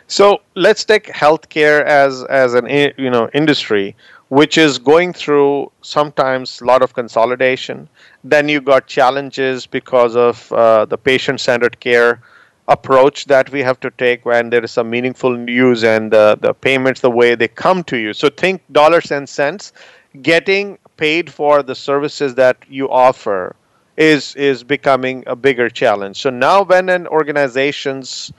So 0.07 0.41
let's 0.55 0.83
take 0.83 1.07
healthcare 1.07 1.83
as 1.83 2.23
as 2.25 2.53
an 2.53 2.67
you 2.97 3.09
know 3.09 3.29
industry, 3.33 3.95
which 4.31 4.57
is 4.57 4.77
going 4.77 5.11
through 5.11 5.69
sometimes 5.81 6.61
a 6.61 6.65
lot 6.65 6.81
of 6.81 6.93
consolidation. 6.93 7.89
Then 8.23 8.47
you 8.47 8.61
got 8.61 8.87
challenges 8.87 9.67
because 9.67 10.15
of 10.15 10.49
uh, 10.53 10.85
the 10.85 10.97
patient-centered 10.97 11.81
care 11.81 12.21
approach 12.69 13.25
that 13.25 13.51
we 13.51 13.61
have 13.61 13.77
to 13.81 13.91
take 13.91 14.25
when 14.25 14.49
there 14.49 14.63
is 14.63 14.71
some 14.71 14.89
meaningful 14.89 15.35
news 15.35 15.83
and 15.83 16.11
the, 16.11 16.37
the 16.39 16.53
payments 16.53 17.01
the 17.01 17.11
way 17.11 17.35
they 17.35 17.49
come 17.49 17.83
to 17.83 17.97
you. 17.97 18.13
So 18.13 18.29
think 18.29 18.61
dollars 18.71 19.11
and 19.11 19.27
cents. 19.27 19.73
Getting 20.21 20.77
paid 20.95 21.29
for 21.29 21.61
the 21.61 21.75
services 21.75 22.33
that 22.35 22.55
you 22.69 22.89
offer 22.89 23.57
is 23.97 24.33
is 24.35 24.63
becoming 24.63 25.25
a 25.27 25.35
bigger 25.35 25.69
challenge. 25.69 26.21
So 26.21 26.29
now 26.29 26.63
when 26.63 26.87
an 26.87 27.05
organization's 27.07 28.31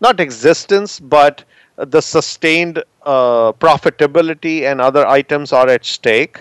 not 0.00 0.20
existence, 0.20 1.00
but 1.00 1.42
the 1.76 2.00
sustained 2.00 2.82
uh, 3.02 3.52
profitability 3.52 4.62
and 4.62 4.80
other 4.80 5.06
items 5.06 5.52
are 5.52 5.68
at 5.68 5.84
stake. 5.84 6.40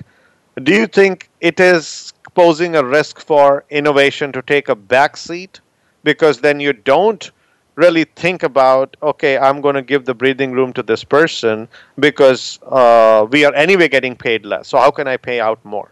Do 0.62 0.74
you 0.74 0.88
think 0.88 1.30
it 1.42 1.60
is 1.60 2.14
posing 2.36 2.76
a 2.76 2.84
risk 2.84 3.20
for 3.20 3.66
innovation 3.70 4.32
to 4.34 4.42
take 4.42 4.70
a 4.70 4.76
backseat? 4.76 5.60
Because 6.04 6.42
then 6.42 6.60
you 6.60 6.74
don't 6.74 7.32
really 7.76 8.04
think 8.04 8.44
about, 8.44 8.96
okay, 9.02 9.38
I'm 9.38 9.62
going 9.62 9.76
to 9.76 9.82
give 9.82 10.06
the 10.06 10.14
breathing 10.14 10.52
room 10.52 10.74
to 10.74 10.84
this 10.84 11.04
person 11.04 11.68
because 11.98 12.60
uh, 12.64 13.26
we 13.30 13.46
are 13.46 13.54
anyway 13.54 13.88
getting 13.88 14.16
paid 14.16 14.46
less. 14.46 14.68
So 14.68 14.78
how 14.78 14.92
can 14.92 15.08
I 15.08 15.18
pay 15.18 15.40
out 15.40 15.64
more? 15.66 15.90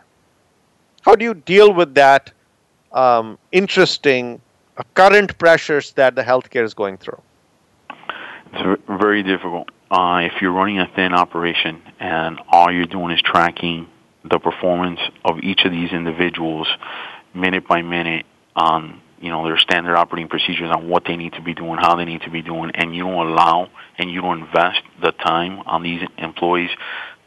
How 1.01 1.15
do 1.15 1.25
you 1.25 1.33
deal 1.33 1.73
with 1.73 1.95
that 1.95 2.31
um, 2.91 3.39
interesting 3.51 4.39
uh, 4.77 4.83
current 4.93 5.35
pressures 5.39 5.93
that 5.93 6.13
the 6.13 6.21
healthcare 6.21 6.63
is 6.63 6.75
going 6.75 6.97
through? 6.97 7.19
It's 8.53 8.81
very 8.87 9.23
difficult. 9.23 9.69
Uh, 9.89 10.21
if 10.23 10.41
you're 10.41 10.51
running 10.51 10.79
a 10.79 10.87
thin 10.95 11.13
operation 11.13 11.81
and 11.99 12.39
all 12.49 12.71
you're 12.71 12.85
doing 12.85 13.11
is 13.11 13.21
tracking 13.21 13.87
the 14.23 14.39
performance 14.39 14.99
of 15.25 15.39
each 15.39 15.61
of 15.65 15.71
these 15.71 15.91
individuals 15.91 16.67
minute 17.33 17.67
by 17.67 17.81
minute 17.81 18.25
on 18.55 19.01
you 19.19 19.29
know 19.29 19.45
their 19.45 19.57
standard 19.57 19.95
operating 19.95 20.27
procedures 20.27 20.69
on 20.71 20.89
what 20.89 21.03
they 21.05 21.15
need 21.15 21.33
to 21.33 21.41
be 21.41 21.53
doing, 21.53 21.77
how 21.79 21.95
they 21.95 22.05
need 22.05 22.21
to 22.21 22.29
be 22.29 22.41
doing, 22.41 22.71
and 22.73 22.95
you 22.95 23.03
don't 23.03 23.27
allow 23.27 23.69
and 23.97 24.09
you 24.09 24.21
don't 24.21 24.39
invest 24.39 24.81
the 25.01 25.11
time 25.11 25.59
on 25.65 25.83
these 25.83 26.01
employees 26.17 26.71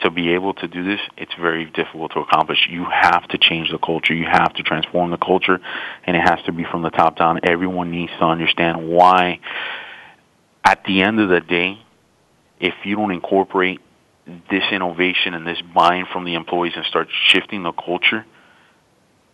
to 0.00 0.10
be 0.10 0.34
able 0.34 0.52
to 0.54 0.68
do 0.68 0.84
this, 0.84 1.00
it's 1.16 1.32
very 1.40 1.64
difficult 1.66 2.12
to 2.12 2.20
accomplish. 2.20 2.58
You 2.70 2.84
have 2.84 3.26
to 3.28 3.38
change 3.38 3.70
the 3.70 3.78
culture. 3.78 4.14
You 4.14 4.26
have 4.30 4.52
to 4.54 4.62
transform 4.62 5.10
the 5.10 5.16
culture, 5.16 5.58
and 6.04 6.16
it 6.16 6.20
has 6.20 6.40
to 6.46 6.52
be 6.52 6.64
from 6.70 6.82
the 6.82 6.90
top 6.90 7.16
down. 7.16 7.40
Everyone 7.44 7.90
needs 7.90 8.12
to 8.18 8.24
understand 8.24 8.88
why. 8.88 9.40
At 10.64 10.84
the 10.84 11.02
end 11.02 11.20
of 11.20 11.28
the 11.28 11.40
day, 11.40 11.78
if 12.58 12.74
you 12.84 12.96
don't 12.96 13.10
incorporate 13.10 13.80
this 14.26 14.62
innovation 14.72 15.34
and 15.34 15.46
this 15.46 15.60
buying 15.74 16.06
from 16.10 16.24
the 16.24 16.34
employees 16.34 16.72
and 16.74 16.84
start 16.86 17.08
shifting 17.28 17.62
the 17.62 17.72
culture, 17.72 18.24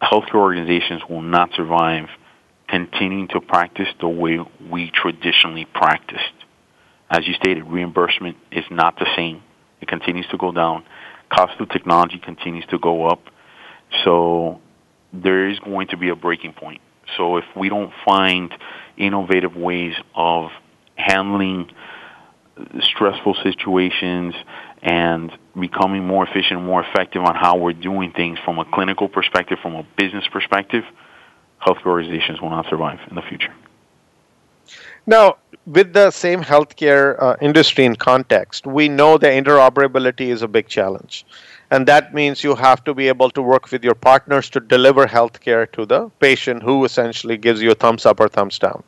healthcare 0.03 0.35
organizations 0.35 1.03
will 1.09 1.23
not 1.23 1.51
survive 1.55 2.09
continuing 2.67 3.29
to 3.29 3.41
practice 3.41 3.89
the 4.01 4.09
way 4.09 4.39
we 4.71 4.91
traditionally 4.91 5.67
practiced. 5.67 6.33
As 7.09 7.27
you 7.27 7.35
stated, 7.35 7.65
reimbursement 7.65 8.37
is 8.51 8.65
not 8.71 8.99
the 8.99 9.07
same. 9.17 9.43
It 9.81 9.89
continues 9.89 10.27
to 10.31 10.37
go 10.37 10.53
down. 10.53 10.85
Cost 11.29 11.61
of 11.61 11.69
technology 11.69 12.19
continues 12.19 12.65
to 12.71 12.79
go 12.79 13.07
up. 13.07 13.23
So 14.05 14.61
there 15.13 15.49
is 15.49 15.59
going 15.61 15.89
to 15.89 15.97
be 15.97 16.09
a 16.09 16.17
breaking 16.17 16.53
point. 16.53 16.81
So 17.17 17.37
if 17.37 17.45
we 17.57 17.69
don't 17.69 17.93
find 18.05 18.53
innovative 18.97 19.57
ways 19.57 19.95
of 20.15 20.51
handling 21.01 21.71
stressful 22.81 23.35
situations 23.43 24.35
and 24.83 25.33
becoming 25.59 26.07
more 26.07 26.27
efficient 26.27 26.63
more 26.63 26.83
effective 26.85 27.23
on 27.23 27.35
how 27.35 27.57
we're 27.57 27.73
doing 27.73 28.13
things 28.13 28.39
from 28.45 28.59
a 28.59 28.65
clinical 28.65 29.09
perspective, 29.09 29.59
from 29.61 29.75
a 29.75 29.83
business 29.97 30.27
perspective, 30.29 30.85
healthcare 31.65 31.87
organizations 31.87 32.41
will 32.41 32.51
not 32.51 32.67
survive 32.69 33.01
in 33.09 33.17
the 33.17 33.23
future. 33.23 33.53
Now, 35.07 35.37
with 35.67 35.93
the 35.93 36.11
same 36.11 36.43
healthcare 36.43 37.21
uh, 37.21 37.37
industry 37.41 37.85
in 37.85 37.97
context, 37.97 38.67
we 38.67 38.89
know 38.89 39.19
the 39.19 39.29
interoperability 39.29 40.29
is 40.29 40.43
a 40.43 40.49
big 40.49 40.69
challenge. 40.69 41.27
And 41.71 41.87
that 41.87 42.15
means 42.15 42.43
you 42.43 42.55
have 42.55 42.83
to 42.85 42.95
be 42.95 43.09
able 43.09 43.31
to 43.31 43.43
work 43.43 43.71
with 43.71 43.85
your 43.85 43.95
partners 43.95 44.51
to 44.51 44.61
deliver 44.61 45.07
healthcare 45.07 45.71
to 45.73 45.87
the 45.87 46.09
patient 46.21 46.63
who 46.63 46.85
essentially 46.85 47.37
gives 47.37 47.63
you 47.63 47.71
a 47.71 47.75
thumbs 47.75 48.07
up 48.07 48.21
or 48.21 48.29
thumbs 48.29 48.59
down. 48.59 48.83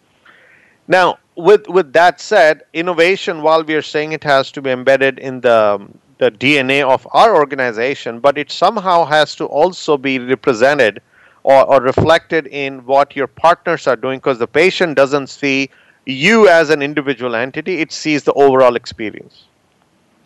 Now, 0.88 1.18
with 1.36 1.68
with 1.68 1.92
that 1.92 2.20
said, 2.20 2.62
innovation, 2.72 3.42
while 3.42 3.64
we 3.64 3.74
are 3.74 3.82
saying 3.82 4.12
it 4.12 4.24
has 4.24 4.50
to 4.52 4.62
be 4.62 4.70
embedded 4.70 5.18
in 5.18 5.40
the 5.40 5.86
the 6.18 6.30
DNA 6.30 6.82
of 6.82 7.06
our 7.12 7.34
organization, 7.34 8.20
but 8.20 8.38
it 8.38 8.50
somehow 8.50 9.04
has 9.04 9.34
to 9.34 9.46
also 9.46 9.96
be 9.96 10.18
represented 10.18 11.02
or, 11.42 11.64
or 11.64 11.80
reflected 11.80 12.46
in 12.46 12.84
what 12.86 13.16
your 13.16 13.26
partners 13.26 13.88
are 13.88 13.96
doing 13.96 14.20
because 14.20 14.38
the 14.38 14.46
patient 14.46 14.94
doesn't 14.94 15.26
see 15.26 15.68
you 16.06 16.48
as 16.48 16.70
an 16.70 16.80
individual 16.80 17.34
entity, 17.34 17.78
it 17.78 17.90
sees 17.90 18.22
the 18.22 18.32
overall 18.34 18.76
experience. 18.76 19.44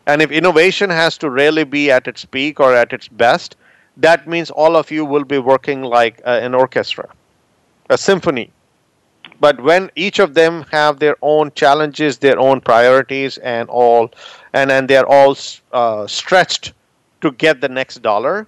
And 0.07 0.21
if 0.21 0.31
innovation 0.31 0.91
has 0.91 1.17
to 1.19 1.31
really 1.31 1.65
be 1.65 1.91
at 1.91 2.07
its 2.07 2.27
peak 2.27 2.61
or 2.61 2.75
at 2.75 2.93
its 2.93 3.09
best, 3.09 3.57
that 3.97 4.29
means 4.29 4.51
all 4.51 4.77
of 4.77 4.91
you 4.91 5.05
will 5.05 5.25
be 5.25 5.39
working 5.39 5.83
like 5.83 6.21
uh, 6.27 6.41
an 6.43 6.55
orchestra, 6.55 7.09
a 7.89 7.97
symphony 7.97 8.51
but 9.41 9.61
when 9.61 9.91
each 9.95 10.19
of 10.19 10.35
them 10.35 10.65
have 10.71 10.99
their 10.99 11.17
own 11.23 11.51
challenges 11.55 12.19
their 12.19 12.39
own 12.39 12.61
priorities 12.61 13.39
and 13.39 13.69
all 13.69 14.11
and 14.53 14.71
and 14.71 14.89
they're 14.89 15.07
all 15.07 15.37
uh, 15.73 16.07
stretched 16.07 16.73
to 17.21 17.31
get 17.33 17.61
the 17.61 17.69
next 17.69 18.03
dollar 18.03 18.47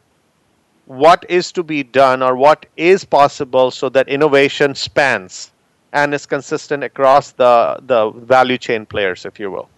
what 0.89 1.25
is 1.29 1.53
to 1.53 1.63
be 1.63 1.83
done 1.83 2.23
or 2.23 2.35
what 2.35 2.65
is 2.77 3.05
possible 3.05 3.71
so 3.71 3.91
that 3.91 4.09
innovation 4.09 4.75
spans 4.75 5.53
and 5.93 6.15
is 6.15 6.25
consistent 6.27 6.83
across 6.83 7.33
the 7.33 7.79
the 7.87 8.11
value 8.11 8.57
chain 8.59 8.87
players 8.87 9.27
if 9.27 9.39
you 9.39 9.51
will? 9.51 9.69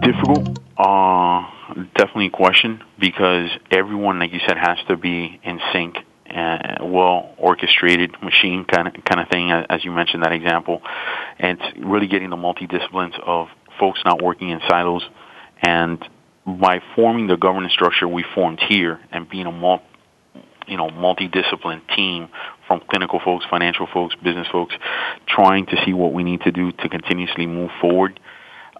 Difficult 0.00 0.58
uh 0.78 1.46
definitely 1.94 2.26
a 2.26 2.30
question 2.30 2.82
because 2.98 3.50
everyone 3.70 4.18
like 4.18 4.32
you 4.32 4.40
said 4.46 4.56
has 4.56 4.78
to 4.88 4.96
be 4.96 5.38
in 5.44 5.60
sync 5.72 5.98
uh, 6.34 6.84
well 6.84 7.34
orchestrated 7.38 8.14
machine 8.22 8.64
kind 8.64 8.88
of 8.88 8.94
kind 9.04 9.20
of 9.20 9.28
thing, 9.28 9.50
as 9.50 9.84
you 9.84 9.90
mentioned 9.90 10.22
that 10.22 10.32
example, 10.32 10.82
and 11.38 11.58
really 11.78 12.06
getting 12.06 12.30
the 12.30 12.36
multidisciplines 12.36 13.18
of 13.20 13.48
folks 13.78 14.00
not 14.04 14.22
working 14.22 14.50
in 14.50 14.60
silos, 14.68 15.02
and 15.62 16.02
by 16.46 16.80
forming 16.94 17.26
the 17.26 17.36
governance 17.36 17.72
structure 17.72 18.08
we 18.08 18.24
formed 18.34 18.60
here 18.68 19.00
and 19.12 19.28
being 19.28 19.46
a 19.46 19.52
multi, 19.52 19.84
you 20.66 20.76
know 20.76 20.88
multidiscipline 20.88 21.82
team 21.96 22.28
from 22.66 22.80
clinical 22.88 23.20
folks, 23.24 23.44
financial 23.50 23.88
folks, 23.92 24.14
business 24.22 24.46
folks, 24.52 24.74
trying 25.26 25.66
to 25.66 25.76
see 25.84 25.92
what 25.92 26.12
we 26.12 26.22
need 26.22 26.40
to 26.42 26.52
do 26.52 26.70
to 26.72 26.88
continuously 26.88 27.46
move 27.46 27.70
forward. 27.80 28.18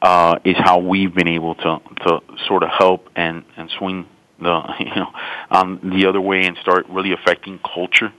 Uh, 0.03 0.39
is 0.45 0.57
how 0.57 0.79
we've 0.79 1.15
been 1.15 1.29
able 1.29 1.55
to 1.55 1.79
to 2.07 2.21
sort 2.47 2.63
of 2.63 2.71
help 2.71 3.11
and 3.17 3.45
and 3.59 3.71
swing 3.77 4.07
the 4.41 4.63
you 4.81 4.95
know 4.95 5.13
um, 5.51 5.81
the 5.83 6.07
other 6.09 6.21
way 6.21 6.45
and 6.45 6.57
start 6.63 6.87
really 6.89 7.13
affecting 7.13 7.59
culture 7.59 8.13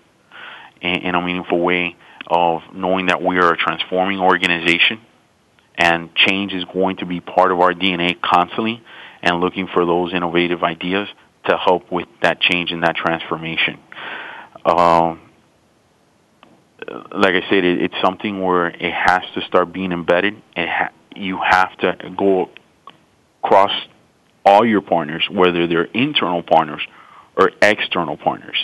in, 0.82 0.96
in 0.96 1.16
a 1.16 1.22
meaningful 1.22 1.60
way 1.60 1.96
of 2.28 2.62
knowing 2.74 3.08
that 3.08 3.22
we 3.22 3.38
are 3.38 3.52
a 3.52 3.58
transforming 3.58 4.20
organization 4.20 5.02
and 5.76 6.14
change 6.16 6.54
is 6.54 6.64
going 6.66 6.98
to 6.98 7.06
be 7.06 7.20
part 7.20 7.52
of 7.52 7.60
our 7.60 7.74
DNA 7.74 8.20
constantly 8.22 8.82
and 9.22 9.40
looking 9.40 9.68
for 9.68 9.86
those 9.86 10.14
innovative 10.14 10.64
ideas 10.64 11.08
to 11.48 11.58
help 11.58 11.92
with 11.92 12.08
that 12.22 12.40
change 12.40 12.72
and 12.72 12.84
that 12.84 12.96
transformation. 12.96 13.80
Um, 14.66 15.22
like 17.12 17.36
I 17.36 17.42
said, 17.50 17.64
it, 17.64 17.82
it's 17.82 17.96
something 18.04 18.42
where 18.42 18.68
it 18.68 18.94
has 18.94 19.22
to 19.36 19.42
start 19.48 19.74
being 19.74 19.92
embedded. 19.92 20.36
It 20.56 20.70
ha- 20.70 20.94
you 21.16 21.40
have 21.44 21.76
to 21.80 22.14
go 22.18 22.50
across 23.44 23.72
all 24.46 24.66
your 24.66 24.82
partners, 24.82 25.28
whether 25.30 25.68
they're 25.68 25.84
internal 25.84 26.44
partners 26.44 26.82
or 27.36 27.52
external 27.62 28.18
partners. 28.18 28.58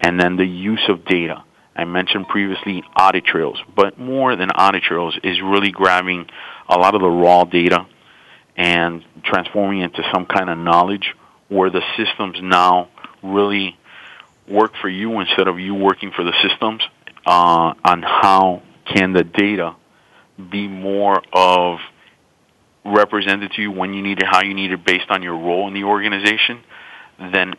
And 0.00 0.18
then 0.18 0.36
the 0.36 0.46
use 0.46 0.82
of 0.88 1.04
data. 1.04 1.44
I 1.74 1.84
mentioned 1.84 2.28
previously 2.28 2.82
audit 2.98 3.24
trails, 3.24 3.58
but 3.74 3.98
more 3.98 4.36
than 4.36 4.50
audit 4.50 4.82
trails 4.82 5.18
is 5.24 5.40
really 5.40 5.70
grabbing 5.70 6.26
a 6.68 6.78
lot 6.78 6.94
of 6.94 7.00
the 7.00 7.08
raw 7.08 7.44
data 7.44 7.86
and 8.56 9.02
transforming 9.24 9.80
it 9.80 9.84
into 9.84 10.02
some 10.12 10.26
kind 10.26 10.50
of 10.50 10.58
knowledge 10.58 11.14
where 11.48 11.70
the 11.70 11.82
systems 11.96 12.38
now 12.42 12.88
really 13.22 13.78
work 14.48 14.72
for 14.80 14.88
you 14.88 15.20
instead 15.20 15.48
of 15.48 15.58
you 15.58 15.74
working 15.74 16.10
for 16.14 16.24
the 16.24 16.34
systems 16.46 16.82
uh, 17.26 17.74
on 17.84 18.02
how 18.02 18.62
can 18.84 19.12
the 19.12 19.24
data 19.24 19.74
be 20.50 20.68
more 20.68 21.22
of 21.32 21.78
represented 22.84 23.52
to 23.52 23.62
you 23.62 23.70
when 23.70 23.94
you 23.94 24.02
need 24.02 24.18
it, 24.18 24.26
how 24.26 24.42
you 24.42 24.54
need 24.54 24.72
it, 24.72 24.84
based 24.84 25.10
on 25.10 25.22
your 25.22 25.34
role 25.34 25.68
in 25.68 25.74
the 25.74 25.84
organization, 25.84 26.62
then 27.18 27.54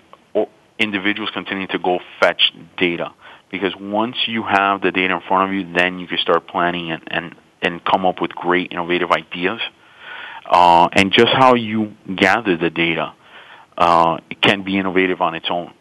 individuals 0.80 1.30
continue 1.34 1.68
to 1.68 1.80
go 1.80 2.00
fetch 2.20 2.54
data. 2.78 3.14
Because 3.52 3.74
once 3.80 4.16
you 4.28 4.44
have 4.44 4.82
the 4.82 4.92
data 4.92 5.14
in 5.14 5.22
front 5.28 5.50
of 5.50 5.56
you, 5.56 5.74
then 5.74 6.00
you 6.00 6.08
can 6.08 6.18
start 6.18 6.48
planning 6.48 6.92
and, 6.92 7.04
and, 7.08 7.36
and 7.62 7.86
come 7.86 8.06
up 8.06 8.22
with 8.22 8.32
great 8.32 8.72
innovative 8.72 9.12
ideas. 9.12 9.62
Uh, 10.46 10.90
and 10.92 11.12
just 11.14 11.32
how 11.32 11.56
you 11.56 11.94
gather 12.16 12.58
the 12.58 12.70
data 12.70 13.14
uh, 13.78 14.18
can 14.42 14.64
be 14.64 14.78
innovative 14.78 15.22
on 15.22 15.36
its 15.36 15.48
own. 15.50 15.74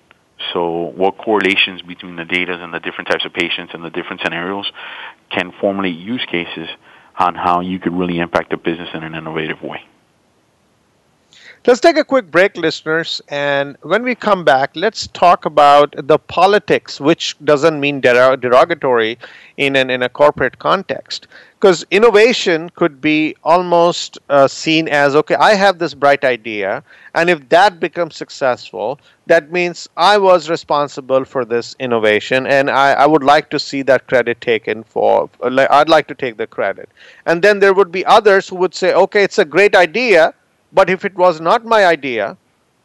So 0.53 0.93
what 0.97 1.19
correlations 1.19 1.83
between 1.83 2.17
the 2.17 2.25
data 2.25 2.53
and 2.53 2.75
the 2.75 2.81
different 2.81 3.09
types 3.09 3.25
of 3.25 3.33
patients 3.33 3.73
and 3.75 3.85
the 3.85 3.91
different 3.91 4.23
scenarios 4.23 4.71
can 5.31 5.53
formulate 5.61 5.97
use 5.97 6.25
cases 6.31 6.69
on 7.19 7.35
how 7.35 7.61
you 7.61 7.79
could 7.79 7.93
really 7.93 8.19
impact 8.19 8.51
the 8.51 8.57
business 8.57 8.89
in 8.95 9.03
an 9.03 9.15
innovative 9.15 9.63
way. 9.63 9.85
Let's 11.65 11.79
take 11.79 11.97
a 11.97 12.03
quick 12.03 12.29
break, 12.29 12.57
listeners. 12.57 13.23
And 13.29 13.77
when 13.83 14.03
we 14.03 14.17
come 14.17 14.45
back, 14.45 14.73
let's 14.75 15.07
talk 15.07 15.45
about 15.45 15.95
the 15.97 16.19
politics, 16.19 17.01
which 17.01 17.37
doesn't 17.45 17.79
mean 17.79 18.01
derogatory 18.01 19.17
in, 19.57 19.77
an, 19.77 19.89
in 19.89 20.03
a 20.03 20.09
corporate 20.09 20.59
context. 20.59 21.29
Because 21.55 21.87
innovation 21.93 22.69
could 22.71 23.01
be 23.01 23.37
almost 23.45 24.19
uh, 24.29 24.49
seen 24.49 24.89
as 24.89 25.15
okay, 25.15 25.37
I 25.37 25.55
have 25.55 25.79
this 25.79 25.95
bright 25.95 26.25
idea, 26.25 26.83
and 27.15 27.31
if 27.31 27.49
that 27.51 27.79
becomes 27.79 28.17
successful, 28.17 28.99
that 29.27 29.53
means 29.53 29.89
I 29.97 30.19
was 30.19 30.51
responsible 30.51 31.25
for 31.25 31.45
this 31.45 31.77
innovation, 31.79 32.49
and 32.49 32.71
I, 32.71 32.95
I 32.95 33.07
would 33.07 33.23
like 33.23 33.51
to 33.51 33.61
see 33.61 33.83
that 33.83 34.09
credit 34.09 34.41
taken 34.41 34.83
for, 34.83 35.31
I'd 35.41 35.89
like 35.89 36.09
to 36.09 36.17
take 36.17 36.39
the 36.39 36.49
credit. 36.49 36.89
And 37.25 37.41
then 37.41 37.61
there 37.61 37.73
would 37.73 37.93
be 37.93 38.05
others 38.05 38.49
who 38.49 38.57
would 38.57 38.75
say, 38.75 38.93
okay, 38.93 39.23
it's 39.23 39.39
a 39.39 39.45
great 39.45 39.77
idea 39.77 40.35
but 40.73 40.91
if 40.91 41.05
it 41.05 41.15
was 41.15 41.41
not 41.41 41.65
my 41.65 41.87
idea, 41.87 42.37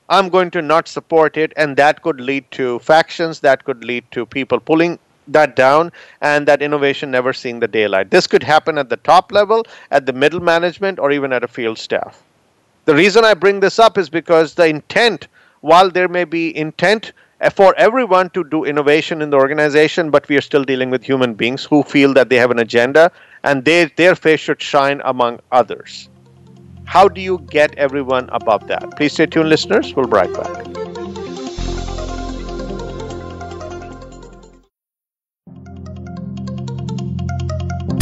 I'm 0.10 0.30
going 0.30 0.52
to 0.52 0.62
not 0.62 0.88
support 0.88 1.38
it, 1.38 1.52
and 1.58 1.76
that 1.78 2.02
could 2.02 2.22
lead 2.22 2.50
to 2.52 2.80
factions, 2.80 3.42
that 3.42 3.64
could 3.66 3.84
lead 3.84 4.10
to 4.12 4.26
people 4.26 4.60
pulling 4.60 5.00
that 5.28 5.56
down 5.56 5.92
and 6.22 6.48
that 6.48 6.62
innovation 6.62 7.12
never 7.12 7.34
seeing 7.34 7.60
the 7.60 7.68
daylight. 7.68 8.10
This 8.10 8.28
could 8.28 8.44
happen 8.44 8.78
at 8.78 8.90
the 8.90 8.98
top 8.98 9.32
level, 9.32 9.66
at 9.92 10.06
the 10.06 10.14
middle 10.14 10.40
management, 10.40 11.00
or 11.00 11.12
even 11.12 11.34
at 11.34 11.44
a 11.44 11.48
field 11.48 11.78
staff. 11.78 12.24
The 12.86 12.96
reason 12.96 13.26
I 13.26 13.34
bring 13.34 13.60
this 13.60 13.80
up 13.80 13.98
is 13.98 14.10
because 14.10 14.54
the 14.54 14.68
intent, 14.68 15.28
while 15.60 15.90
there 15.92 16.08
may 16.08 16.24
be 16.24 16.56
intent 16.56 17.12
for 17.54 17.76
everyone 17.78 18.30
to 18.30 18.44
do 18.46 18.64
innovation 18.64 19.22
in 19.22 19.30
the 19.30 19.38
organization, 19.38 20.10
but 20.10 20.28
we 20.30 20.38
are 20.38 20.42
still 20.42 20.64
dealing 20.64 20.90
with 20.90 21.04
human 21.04 21.34
beings 21.34 21.66
who 21.66 21.84
feel 21.84 22.14
that 22.14 22.30
they 22.30 22.38
have 22.38 22.52
an 22.52 22.60
agenda 22.60 23.12
and 23.44 23.66
they, 23.66 23.86
their 23.98 24.16
face 24.16 24.40
should 24.40 24.62
shine 24.62 25.02
among 25.04 25.40
others. 25.52 26.08
How 26.88 27.08
do 27.08 27.22
you 27.22 27.40
get 27.52 27.76
everyone 27.78 28.30
above 28.32 28.68
that? 28.68 28.96
Please 28.98 29.14
stay 29.14 29.26
tuned, 29.28 29.50
listeners. 29.50 29.94
We'll 29.96 30.08
be 30.08 30.12
right 30.14 30.34
back. 30.34 30.97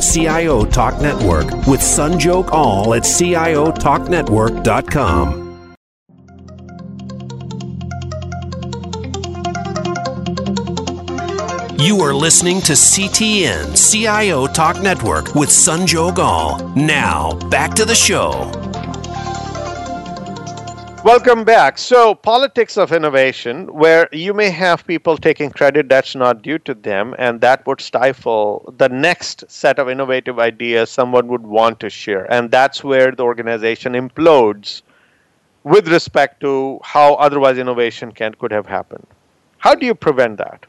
CIO 0.00 0.64
Talk 0.64 1.00
Network 1.00 1.50
with 1.66 1.80
Sanjog 1.80 2.50
Aul 2.50 2.94
at 2.94 3.02
CIOTalkNetwork.com. 3.02 5.48
You 11.78 12.00
are 12.00 12.12
listening 12.12 12.60
to 12.62 12.72
CTN 12.72 13.76
CIO 13.76 14.48
Talk 14.48 14.82
Network 14.82 15.34
with 15.34 15.48
Sanjog 15.48 16.18
Aul. 16.18 16.68
Now, 16.74 17.34
back 17.50 17.74
to 17.74 17.84
the 17.84 17.94
show. 17.94 18.50
Welcome 21.08 21.44
back. 21.44 21.78
So, 21.78 22.14
politics 22.14 22.76
of 22.76 22.92
innovation, 22.92 23.72
where 23.72 24.10
you 24.12 24.34
may 24.34 24.50
have 24.50 24.86
people 24.86 25.16
taking 25.16 25.48
credit 25.48 25.88
that's 25.88 26.14
not 26.14 26.42
due 26.42 26.58
to 26.58 26.74
them, 26.74 27.14
and 27.18 27.40
that 27.40 27.66
would 27.66 27.80
stifle 27.80 28.74
the 28.76 28.90
next 28.90 29.50
set 29.50 29.78
of 29.78 29.88
innovative 29.88 30.38
ideas 30.38 30.90
someone 30.90 31.26
would 31.28 31.46
want 31.46 31.80
to 31.80 31.88
share. 31.88 32.30
And 32.30 32.50
that's 32.50 32.84
where 32.84 33.10
the 33.10 33.22
organization 33.22 33.94
implodes 33.94 34.82
with 35.64 35.88
respect 35.88 36.40
to 36.40 36.78
how 36.84 37.14
otherwise 37.14 37.56
innovation 37.56 38.12
can 38.12 38.34
could 38.34 38.52
have 38.52 38.66
happened. 38.66 39.06
How 39.56 39.74
do 39.74 39.86
you 39.86 39.94
prevent 39.94 40.36
that? 40.36 40.66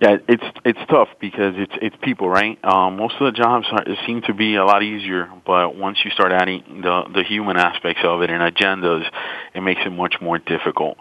Yeah, 0.00 0.18
it's 0.28 0.44
it's 0.64 0.78
tough 0.88 1.08
because 1.20 1.54
it's 1.56 1.72
it's 1.82 1.96
people, 2.02 2.28
right? 2.28 2.56
Um, 2.64 2.96
most 2.98 3.16
of 3.18 3.32
the 3.32 3.36
jobs 3.36 3.66
are, 3.72 3.84
seem 4.06 4.22
to 4.22 4.34
be 4.34 4.54
a 4.54 4.64
lot 4.64 4.84
easier, 4.84 5.28
but 5.44 5.74
once 5.74 5.98
you 6.04 6.12
start 6.12 6.30
adding 6.30 6.82
the 6.82 7.02
the 7.12 7.24
human 7.24 7.56
aspects 7.56 8.02
of 8.04 8.22
it 8.22 8.30
and 8.30 8.40
agendas, 8.40 9.10
it 9.54 9.60
makes 9.60 9.80
it 9.84 9.90
much 9.90 10.14
more 10.20 10.38
difficult. 10.38 10.98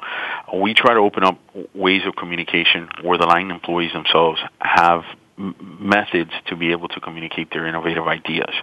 We 0.52 0.74
try 0.74 0.95
to 0.95 1.00
open 1.00 1.24
up 1.24 1.39
ways 1.76 2.02
of 2.08 2.16
communication 2.16 2.89
where 3.04 3.20
the 3.20 3.28
line 3.28 3.52
employees 3.52 3.93
themselves 3.93 4.39
have 4.60 5.04
methods 5.38 6.32
to 6.48 6.56
be 6.56 6.72
able 6.72 6.88
to 6.88 7.00
communicate 7.00 7.52
their 7.52 7.68
innovative 7.68 8.08
ideas, 8.08 8.54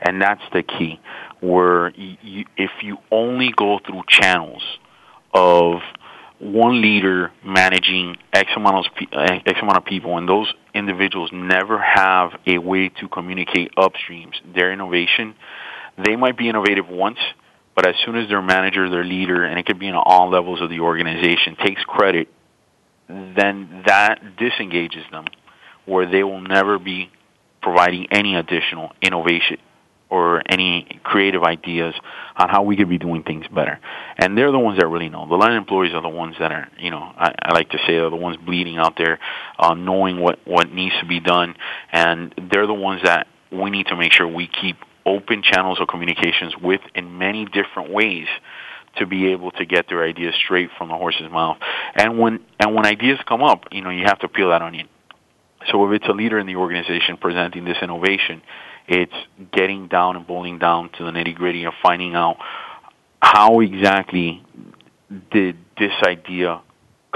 and 0.00 0.22
that's 0.22 0.42
the 0.54 0.62
key. 0.62 0.98
Where 1.40 1.90
you, 1.90 2.46
if 2.56 2.70
you 2.82 2.96
only 3.10 3.52
go 3.54 3.80
through 3.84 4.04
channels 4.08 4.62
of 5.34 5.80
one 6.40 6.82
leader 6.82 7.30
managing 7.44 8.16
X 8.32 8.50
amount 8.56 8.86
of 8.86 8.92
uh, 9.12 9.38
X 9.46 9.58
amount 9.62 9.78
of 9.78 9.84
people, 9.84 10.18
and 10.18 10.28
those 10.28 10.52
individuals 10.74 11.30
never 11.32 11.80
have 11.80 12.32
a 12.46 12.58
way 12.58 12.88
to 12.88 13.08
communicate 13.08 13.70
upstreams 13.76 14.34
their 14.54 14.72
innovation. 14.72 15.34
They 16.04 16.16
might 16.16 16.36
be 16.36 16.48
innovative 16.48 16.88
once, 16.88 17.18
but 17.76 17.86
as 17.86 17.94
soon 18.04 18.16
as 18.16 18.28
their 18.28 18.42
manager, 18.42 18.90
their 18.90 19.04
leader, 19.04 19.44
and 19.44 19.58
it 19.58 19.66
could 19.66 19.78
be 19.78 19.88
in 19.88 19.94
all 19.94 20.28
levels 20.28 20.60
of 20.60 20.70
the 20.70 20.80
organization, 20.80 21.56
takes 21.64 21.82
credit, 21.84 22.28
then 23.08 23.84
that 23.86 24.36
disengages 24.36 25.04
them, 25.12 25.26
where 25.86 26.10
they 26.10 26.24
will 26.24 26.40
never 26.40 26.78
be 26.78 27.10
providing 27.62 28.06
any 28.10 28.34
additional 28.34 28.90
innovation 29.00 29.58
or 30.14 30.42
any 30.48 31.00
creative 31.02 31.42
ideas 31.42 31.92
on 32.36 32.48
how 32.48 32.62
we 32.62 32.76
could 32.76 32.88
be 32.88 32.98
doing 32.98 33.24
things 33.24 33.46
better. 33.52 33.80
And 34.16 34.38
they're 34.38 34.52
the 34.52 34.60
ones 34.60 34.78
that 34.78 34.86
really 34.86 35.08
know. 35.08 35.26
The 35.28 35.34
line 35.34 35.56
employees 35.56 35.92
are 35.92 36.02
the 36.02 36.08
ones 36.08 36.36
that 36.38 36.52
are, 36.52 36.68
you 36.78 36.92
know, 36.92 37.02
I, 37.02 37.34
I 37.42 37.52
like 37.52 37.70
to 37.70 37.78
say 37.84 37.96
are 37.96 38.10
the 38.10 38.16
ones 38.16 38.36
bleeding 38.36 38.78
out 38.78 38.94
there, 38.96 39.18
uh, 39.58 39.74
knowing 39.74 40.20
what, 40.20 40.38
what 40.46 40.70
needs 40.70 40.94
to 41.00 41.06
be 41.06 41.18
done. 41.18 41.56
And 41.90 42.32
they're 42.52 42.68
the 42.68 42.74
ones 42.74 43.02
that 43.02 43.26
we 43.50 43.70
need 43.70 43.88
to 43.88 43.96
make 43.96 44.12
sure 44.12 44.28
we 44.28 44.46
keep 44.46 44.76
open 45.04 45.42
channels 45.42 45.80
of 45.80 45.88
communications 45.88 46.54
with 46.62 46.80
in 46.94 47.18
many 47.18 47.44
different 47.46 47.90
ways 47.90 48.28
to 48.98 49.06
be 49.06 49.32
able 49.32 49.50
to 49.50 49.66
get 49.66 49.88
their 49.88 50.04
ideas 50.04 50.32
straight 50.44 50.70
from 50.78 50.90
the 50.90 50.94
horse's 50.94 51.28
mouth. 51.28 51.56
And 51.96 52.20
when 52.20 52.38
and 52.60 52.72
when 52.76 52.86
ideas 52.86 53.18
come 53.26 53.42
up, 53.42 53.64
you 53.72 53.82
know, 53.82 53.90
you 53.90 54.04
have 54.04 54.20
to 54.20 54.28
peel 54.28 54.50
that 54.50 54.62
onion. 54.62 54.88
So 55.70 55.86
if 55.86 56.00
it's 56.00 56.08
a 56.08 56.12
leader 56.12 56.38
in 56.38 56.46
the 56.46 56.56
organization 56.56 57.16
presenting 57.16 57.64
this 57.64 57.78
innovation, 57.82 58.42
it's 58.86 59.14
getting 59.52 59.88
down 59.88 60.16
and 60.16 60.26
boiling 60.26 60.58
down 60.58 60.90
to 60.98 61.04
the 61.04 61.10
nitty 61.10 61.34
gritty 61.34 61.64
of 61.64 61.72
finding 61.82 62.14
out 62.14 62.36
how 63.20 63.60
exactly 63.60 64.42
did 65.30 65.56
this 65.78 65.92
idea 66.06 66.60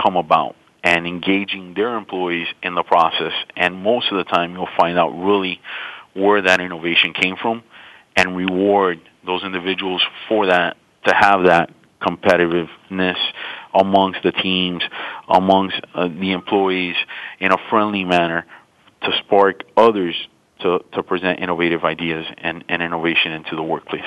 come 0.03 0.16
about 0.16 0.57
and 0.82 1.07
engaging 1.07 1.74
their 1.74 1.96
employees 1.96 2.46
in 2.62 2.74
the 2.74 2.82
process. 2.82 3.32
And 3.57 3.82
most 3.82 4.11
of 4.11 4.18
the 4.18 4.24
time, 4.24 4.55
you'll 4.55 4.68
find 4.78 4.99
out 4.99 5.11
really 5.11 5.61
where 6.14 6.40
that 6.42 6.61
innovation 6.61 7.12
came 7.12 7.36
from 7.36 7.62
and 8.16 8.36
reward 8.36 9.01
those 9.26 9.42
individuals 9.44 10.03
for 10.28 10.46
that 10.46 10.76
to 11.07 11.14
have 11.14 11.44
that 11.44 11.70
competitiveness 12.01 13.18
amongst 13.75 14.23
the 14.23 14.33
teams, 14.33 14.83
amongst 15.29 15.81
uh, 15.95 16.09
the 16.09 16.33
employees 16.33 16.97
in 17.41 17.53
a 17.53 17.59
friendly 17.71 18.05
manner 18.05 18.47
to 19.03 19.12
spark 19.19 19.62
others 19.77 20.14
to, 20.61 20.85
to 20.93 21.03
present 21.03 21.41
innovative 21.41 21.85
ideas 21.85 22.27
and, 22.39 22.64
and 22.69 22.83
innovation 22.83 23.33
into 23.33 23.55
the 23.55 23.62
workplace. 23.62 24.03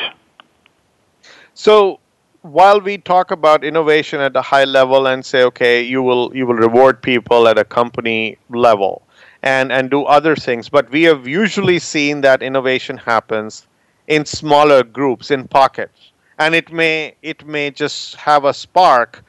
So 1.53 1.99
while 2.41 2.81
we 2.81 2.97
talk 2.97 3.31
about 3.31 3.63
innovation 3.63 4.19
at 4.19 4.35
a 4.35 4.41
high 4.41 4.65
level 4.65 5.07
and 5.07 5.25
say, 5.25 5.43
okay, 5.43 5.81
you 5.81 6.01
will 6.01 6.35
you 6.35 6.47
will 6.47 6.55
reward 6.55 7.01
people 7.01 7.47
at 7.47 7.57
a 7.57 7.63
company 7.63 8.37
level 8.49 9.03
and, 9.43 9.71
and 9.71 9.89
do 9.89 10.03
other 10.03 10.35
things, 10.35 10.69
but 10.69 10.89
we 10.91 11.03
have 11.03 11.27
usually 11.27 11.79
seen 11.79 12.21
that 12.21 12.43
innovation 12.43 12.97
happens 12.97 13.67
in 14.07 14.25
smaller 14.25 14.83
groups, 14.83 15.31
in 15.31 15.47
pockets. 15.47 16.11
And 16.39 16.55
it 16.55 16.71
may 16.71 17.15
it 17.21 17.45
may 17.45 17.69
just 17.69 18.15
have 18.15 18.45
a 18.45 18.53
spark 18.53 19.23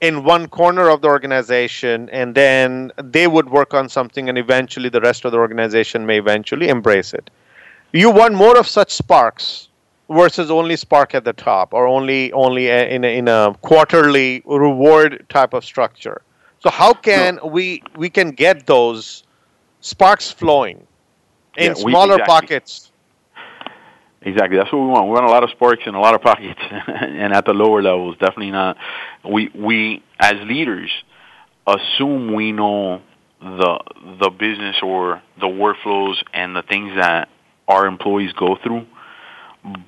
in 0.00 0.24
one 0.24 0.48
corner 0.48 0.88
of 0.88 1.02
the 1.02 1.08
organization 1.08 2.08
and 2.10 2.34
then 2.34 2.92
they 3.02 3.26
would 3.26 3.50
work 3.50 3.74
on 3.74 3.88
something 3.88 4.28
and 4.28 4.38
eventually 4.38 4.88
the 4.88 5.00
rest 5.00 5.24
of 5.24 5.32
the 5.32 5.38
organization 5.38 6.06
may 6.06 6.18
eventually 6.18 6.68
embrace 6.68 7.12
it. 7.12 7.30
You 7.92 8.10
want 8.10 8.34
more 8.34 8.56
of 8.58 8.68
such 8.68 8.92
sparks 8.92 9.68
versus 10.10 10.50
only 10.50 10.76
spark 10.76 11.14
at 11.14 11.24
the 11.24 11.32
top 11.32 11.74
or 11.74 11.86
only 11.86 12.32
only 12.32 12.68
in 12.68 13.04
a, 13.04 13.18
in 13.18 13.28
a 13.28 13.54
quarterly 13.62 14.42
reward 14.44 15.26
type 15.28 15.52
of 15.52 15.64
structure. 15.64 16.22
So 16.60 16.70
how 16.70 16.92
can 16.92 17.38
we 17.44 17.82
we 17.96 18.08
can 18.10 18.30
get 18.30 18.66
those 18.66 19.24
sparks 19.80 20.30
flowing 20.30 20.86
in 21.56 21.68
yeah, 21.68 21.74
smaller 21.74 22.14
exactly. 22.14 22.34
pockets 22.34 22.92
Exactly. 24.22 24.58
That's 24.58 24.72
what 24.72 24.80
we 24.80 24.88
want. 24.88 25.06
We 25.06 25.12
want 25.12 25.26
a 25.26 25.30
lot 25.30 25.44
of 25.44 25.50
sparks 25.50 25.82
and 25.86 25.94
a 25.94 26.00
lot 26.00 26.14
of 26.14 26.22
pockets, 26.22 26.60
and 26.70 27.32
at 27.32 27.44
the 27.44 27.52
lower 27.52 27.80
levels, 27.82 28.16
definitely 28.18 28.50
not. 28.50 28.76
We 29.24 29.50
we 29.54 30.02
as 30.18 30.34
leaders 30.44 30.90
assume 31.66 32.34
we 32.34 32.50
know 32.50 33.00
the 33.40 33.78
the 34.20 34.30
business 34.30 34.76
or 34.82 35.22
the 35.40 35.46
workflows 35.46 36.16
and 36.34 36.56
the 36.56 36.62
things 36.62 36.92
that 36.96 37.28
our 37.68 37.86
employees 37.86 38.32
go 38.32 38.56
through, 38.62 38.86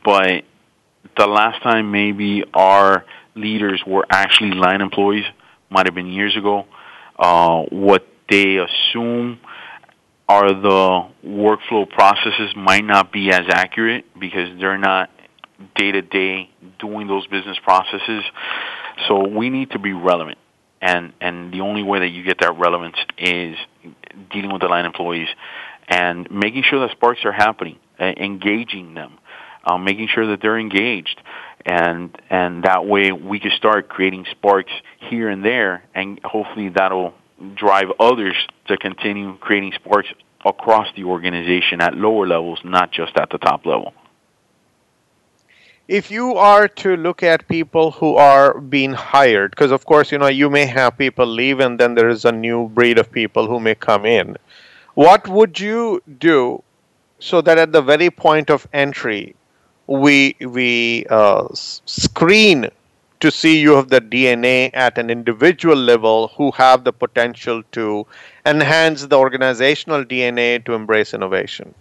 but 0.05 0.45
the 1.16 1.26
last 1.26 1.62
time 1.62 1.91
maybe 1.91 2.45
our 2.55 3.05
leaders 3.35 3.83
were 3.85 4.07
actually 4.11 4.53
line 4.53 4.81
employees 4.81 5.24
might 5.70 5.87
have 5.87 5.95
been 5.95 6.07
years 6.07 6.37
ago. 6.37 6.66
Uh, 7.18 7.62
what 7.70 8.07
they 8.28 8.59
assume 8.59 9.41
are 10.31 10.49
the 10.70 11.09
workflow 11.45 11.85
processes 11.89 12.51
might 12.57 12.85
not 12.85 13.12
be 13.12 13.24
as 13.39 13.47
accurate 13.62 14.05
because 14.24 14.49
they're 14.61 14.78
not 14.78 15.11
day 15.74 15.91
to 15.93 16.03
day 16.03 16.49
doing 16.78 17.05
those 17.12 17.26
business 17.26 17.59
processes. 17.68 18.22
So 19.07 19.12
we 19.41 19.51
need 19.51 19.68
to 19.72 19.81
be 19.89 19.93
relevant. 19.93 20.39
and 20.81 21.12
and 21.20 21.53
the 21.53 21.61
only 21.61 21.83
way 21.83 21.99
that 22.01 22.09
you 22.09 22.22
get 22.22 22.39
that 22.41 22.59
relevance 22.59 22.97
is 23.18 23.57
dealing 24.33 24.53
with 24.53 24.62
the 24.62 24.68
line 24.68 24.87
employees 24.87 25.28
and 25.89 26.31
making 26.31 26.62
sure 26.68 26.81
that 26.81 26.91
sparks 26.93 27.20
are 27.24 27.33
happening, 27.33 27.78
uh, 27.99 28.05
engaging 28.16 28.95
them, 28.95 29.18
uh, 29.64 29.78
making 29.78 30.09
sure 30.14 30.26
that 30.28 30.41
they're 30.41 30.59
engaged, 30.59 31.20
and 31.66 32.16
and 32.31 32.64
that 32.64 32.87
way 32.87 33.12
we 33.12 33.41
can 33.41 33.51
start 33.57 33.89
creating 33.89 34.24
sparks 34.31 34.72
here 35.11 35.28
and 35.28 35.45
there, 35.45 35.83
and 35.95 36.20
hopefully 36.24 36.68
that'll 36.70 37.12
drive 37.55 37.91
others 37.99 38.36
to 38.68 38.76
continue 38.76 39.36
creating 39.38 39.72
sparks 39.72 40.09
across 40.45 40.88
the 40.95 41.05
organization 41.05 41.80
at 41.80 41.95
lower 41.95 42.26
levels, 42.26 42.61
not 42.64 42.93
just 42.93 43.16
at 43.16 43.30
the 43.30 43.38
top 43.38 43.66
level. 43.66 43.93
If 45.88 46.11
you 46.11 46.36
are 46.36 46.68
to 46.68 46.97
look 46.97 47.22
at 47.22 47.49
people 47.49 47.91
who 47.91 48.14
are 48.14 48.61
being 48.61 48.93
hired, 48.93 49.51
because 49.51 49.72
of 49.72 49.84
course, 49.84 50.12
you 50.12 50.18
know, 50.18 50.28
you 50.28 50.49
may 50.49 50.64
have 50.66 50.97
people 50.97 51.26
leave 51.26 51.59
and 51.59 51.80
then 51.80 51.95
there 51.95 52.09
is 52.09 52.24
a 52.24 52.30
new 52.32 52.68
breed 52.68 52.97
of 52.99 53.11
people 53.11 53.49
who 53.49 53.59
may 53.59 53.74
come 53.74 54.07
in. 54.07 54.36
What 54.95 55.26
would 55.26 55.59
you 55.59 56.01
do 56.18 56.62
so 57.18 57.41
that 57.43 57.59
at 57.59 57.72
the 57.72 57.82
very 57.82 58.11
point 58.11 58.51
of 58.51 58.68
entry, 58.72 59.34
we 59.86 60.36
we 60.41 61.07
uh, 61.11 61.49
screen 61.53 62.70
to 63.20 63.30
see 63.30 63.60
you 63.60 63.76
have 63.76 63.88
the 63.88 64.00
DNA 64.00 64.70
at 64.74 64.98
an 64.98 65.10
individual 65.10 65.76
level 65.76 66.28
who 66.36 66.50
have 66.52 66.84
the 66.84 66.92
potential 66.92 67.62
to 67.72 68.06
enhance 68.46 69.06
the 69.06 69.16
organizational 69.18 70.04
DNA 70.04 70.64
to 70.64 70.74
embrace 70.74 71.14
innovation? 71.14 71.74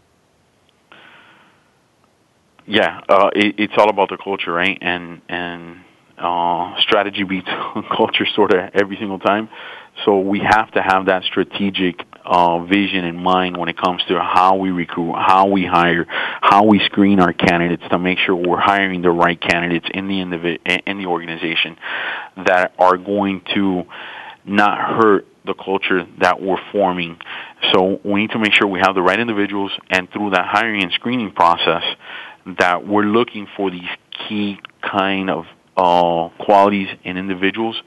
Yeah, 2.65 3.01
uh, 3.09 3.29
it, 3.35 3.55
it's 3.57 3.73
all 3.77 3.89
about 3.89 4.09
the 4.09 4.17
culture, 4.17 4.51
right? 4.53 4.77
And 4.81 5.21
and 5.27 5.77
uh, 6.17 6.79
strategy 6.79 7.23
beats 7.23 7.47
culture 7.95 8.25
sort 8.35 8.53
of 8.53 8.69
every 8.73 8.97
single 8.97 9.19
time. 9.19 9.49
So 10.05 10.19
we 10.19 10.39
have 10.39 10.71
to 10.71 10.81
have 10.81 11.05
that 11.07 11.23
strategic 11.23 12.01
uh, 12.29 12.63
vision 12.63 13.05
in 13.05 13.15
mind 13.15 13.57
when 13.57 13.69
it 13.69 13.77
comes 13.77 14.03
to 14.07 14.19
how 14.19 14.55
we 14.55 14.69
recruit, 14.69 15.13
how 15.13 15.47
we 15.47 15.65
hire, 15.65 16.05
how 16.07 16.63
we 16.63 16.79
screen 16.85 17.19
our 17.19 17.33
candidates 17.33 17.81
to 17.89 17.97
make 17.97 18.19
sure 18.19 18.35
we're 18.35 18.59
hiring 18.59 19.01
the 19.01 19.09
right 19.09 19.41
candidates 19.41 19.87
in 19.91 20.07
the 20.07 20.21
in 20.21 20.97
the 20.99 21.07
organization 21.07 21.75
that 22.45 22.73
are 22.77 22.97
going 22.97 23.41
to 23.55 23.83
not 24.45 24.77
hurt 24.77 25.25
the 25.43 25.55
culture 25.55 26.05
that 26.19 26.39
we're 26.39 26.61
forming. 26.71 27.17
So 27.73 27.99
we 28.03 28.21
need 28.21 28.31
to 28.31 28.39
make 28.39 28.53
sure 28.53 28.67
we 28.67 28.79
have 28.79 28.93
the 28.93 29.01
right 29.01 29.19
individuals, 29.19 29.71
and 29.89 30.07
through 30.11 30.29
that 30.31 30.45
hiring 30.45 30.83
and 30.83 30.91
screening 30.91 31.31
process, 31.31 31.83
that 32.59 32.87
we're 32.87 33.05
looking 33.05 33.47
for 33.57 33.71
these 33.71 33.89
key 34.11 34.59
kind 34.83 35.31
of 35.31 35.45
uh, 35.75 36.29
qualities 36.43 36.89
in 37.03 37.17
individuals 37.17 37.81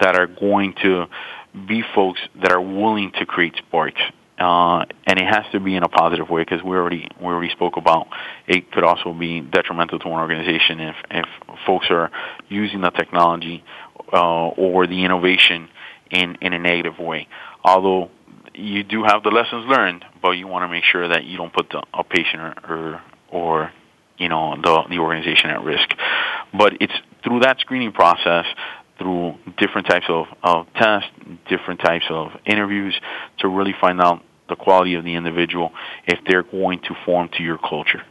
that 0.00 0.16
are 0.16 0.26
going 0.26 0.74
to 0.82 1.06
be 1.68 1.82
folks 1.94 2.20
that 2.42 2.52
are 2.52 2.60
willing 2.60 3.12
to 3.18 3.26
create 3.26 3.54
sparks. 3.56 4.00
Uh, 4.38 4.84
and 5.06 5.18
it 5.18 5.26
has 5.26 5.44
to 5.52 5.60
be 5.60 5.76
in 5.76 5.82
a 5.82 5.88
positive 5.88 6.28
way 6.28 6.42
because 6.42 6.62
we 6.62 6.76
already 6.76 7.08
we 7.18 7.26
already 7.26 7.50
spoke 7.52 7.78
about 7.78 8.06
it 8.46 8.70
could 8.70 8.84
also 8.84 9.14
be 9.14 9.40
detrimental 9.40 9.98
to 9.98 10.08
an 10.08 10.12
organization 10.12 10.78
if 10.78 10.96
if 11.10 11.24
folks 11.64 11.86
are 11.88 12.10
using 12.50 12.82
the 12.82 12.90
technology 12.90 13.64
uh, 14.12 14.48
or 14.48 14.86
the 14.86 15.06
innovation 15.06 15.70
in 16.10 16.36
in 16.42 16.52
a 16.52 16.58
negative 16.58 16.98
way. 16.98 17.26
Although 17.64 18.10
you 18.54 18.82
do 18.82 19.04
have 19.04 19.22
the 19.22 19.30
lessons 19.30 19.64
learned, 19.66 20.04
but 20.20 20.32
you 20.32 20.46
want 20.46 20.64
to 20.64 20.68
make 20.68 20.84
sure 20.84 21.08
that 21.08 21.24
you 21.24 21.38
don't 21.38 21.52
put 21.52 21.70
the, 21.70 21.82
a 21.94 22.04
patient 22.04 22.42
or, 22.42 22.54
or 22.68 23.02
or 23.30 23.72
you 24.18 24.28
know 24.28 24.54
the 24.62 24.82
the 24.90 24.98
organization 24.98 25.48
at 25.48 25.62
risk. 25.62 25.88
But 26.52 26.74
it's 26.80 26.92
through 27.24 27.40
that 27.40 27.58
screening 27.60 27.92
process 27.92 28.44
through 28.98 29.34
different 29.58 29.86
types 29.86 30.06
of, 30.08 30.26
of 30.42 30.66
tests, 30.74 31.08
different 31.48 31.80
types 31.80 32.06
of 32.10 32.32
interviews 32.44 32.98
to 33.38 33.48
really 33.48 33.74
find 33.80 34.00
out 34.00 34.22
the 34.48 34.56
quality 34.56 34.94
of 34.94 35.04
the 35.04 35.14
individual 35.14 35.72
if 36.06 36.18
they're 36.26 36.42
going 36.42 36.80
to 36.80 36.94
form 37.04 37.28
to 37.36 37.42
your 37.42 37.58
culture. 37.58 38.02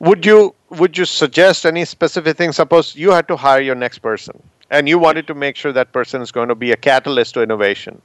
Would 0.00 0.26
you 0.26 0.54
would 0.70 0.98
you 0.98 1.04
suggest 1.04 1.64
any 1.64 1.84
specific 1.84 2.36
things? 2.36 2.56
Suppose 2.56 2.96
you 2.96 3.12
had 3.12 3.28
to 3.28 3.36
hire 3.36 3.60
your 3.60 3.76
next 3.76 3.98
person 3.98 4.42
and 4.70 4.88
you 4.88 4.98
wanted 4.98 5.26
to 5.28 5.34
make 5.34 5.56
sure 5.56 5.72
that 5.72 5.92
person 5.92 6.20
is 6.20 6.32
going 6.32 6.48
to 6.48 6.54
be 6.54 6.72
a 6.72 6.76
catalyst 6.76 7.34
to 7.34 7.42
innovation. 7.42 8.00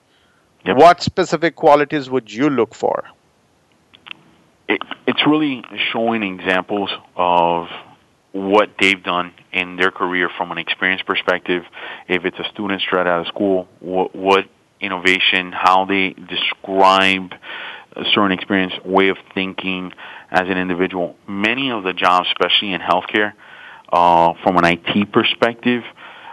Yep. 0.66 0.78
What 0.78 1.02
specific 1.02 1.56
qualities 1.56 2.10
would 2.10 2.32
you 2.32 2.50
look 2.50 2.76
for? 2.76 3.06
It, 4.68 4.82
it's 5.08 5.26
really 5.26 5.64
showing 5.92 6.22
examples 6.22 6.92
of 7.16 7.68
what 8.32 8.70
they've 8.80 9.02
done 9.04 9.34
in 9.52 9.76
their 9.76 9.92
career 9.92 10.30
from 10.38 10.52
an 10.52 10.58
experience 10.58 11.02
perspective. 11.02 11.64
If 12.08 12.26
it's 12.26 12.38
a 12.40 12.48
student 12.54 12.82
straight 12.82 13.08
out 13.08 13.22
of 13.22 13.28
school, 13.28 13.68
what, 13.80 14.16
what 14.16 14.46
innovation, 14.80 15.52
how 15.52 15.86
they 15.86 16.10
describe 16.10 17.34
a 17.96 18.04
certain 18.14 18.32
experience, 18.32 18.74
way 18.86 19.10
of 19.10 19.18
thinking 19.34 19.92
as 20.32 20.44
an 20.48 20.58
individual. 20.58 21.16
Many 21.28 21.72
of 21.72 21.84
the 21.84 21.94
jobs, 21.94 22.28
especially 22.30 22.74
in 22.74 22.82
healthcare, 22.82 23.34
uh, 23.92 24.34
from 24.44 24.58
an 24.58 24.66
IT 24.66 25.12
perspective, 25.12 25.84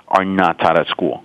are 0.06 0.24
not 0.24 0.58
taught 0.58 0.78
at 0.78 0.86
school. 0.88 1.24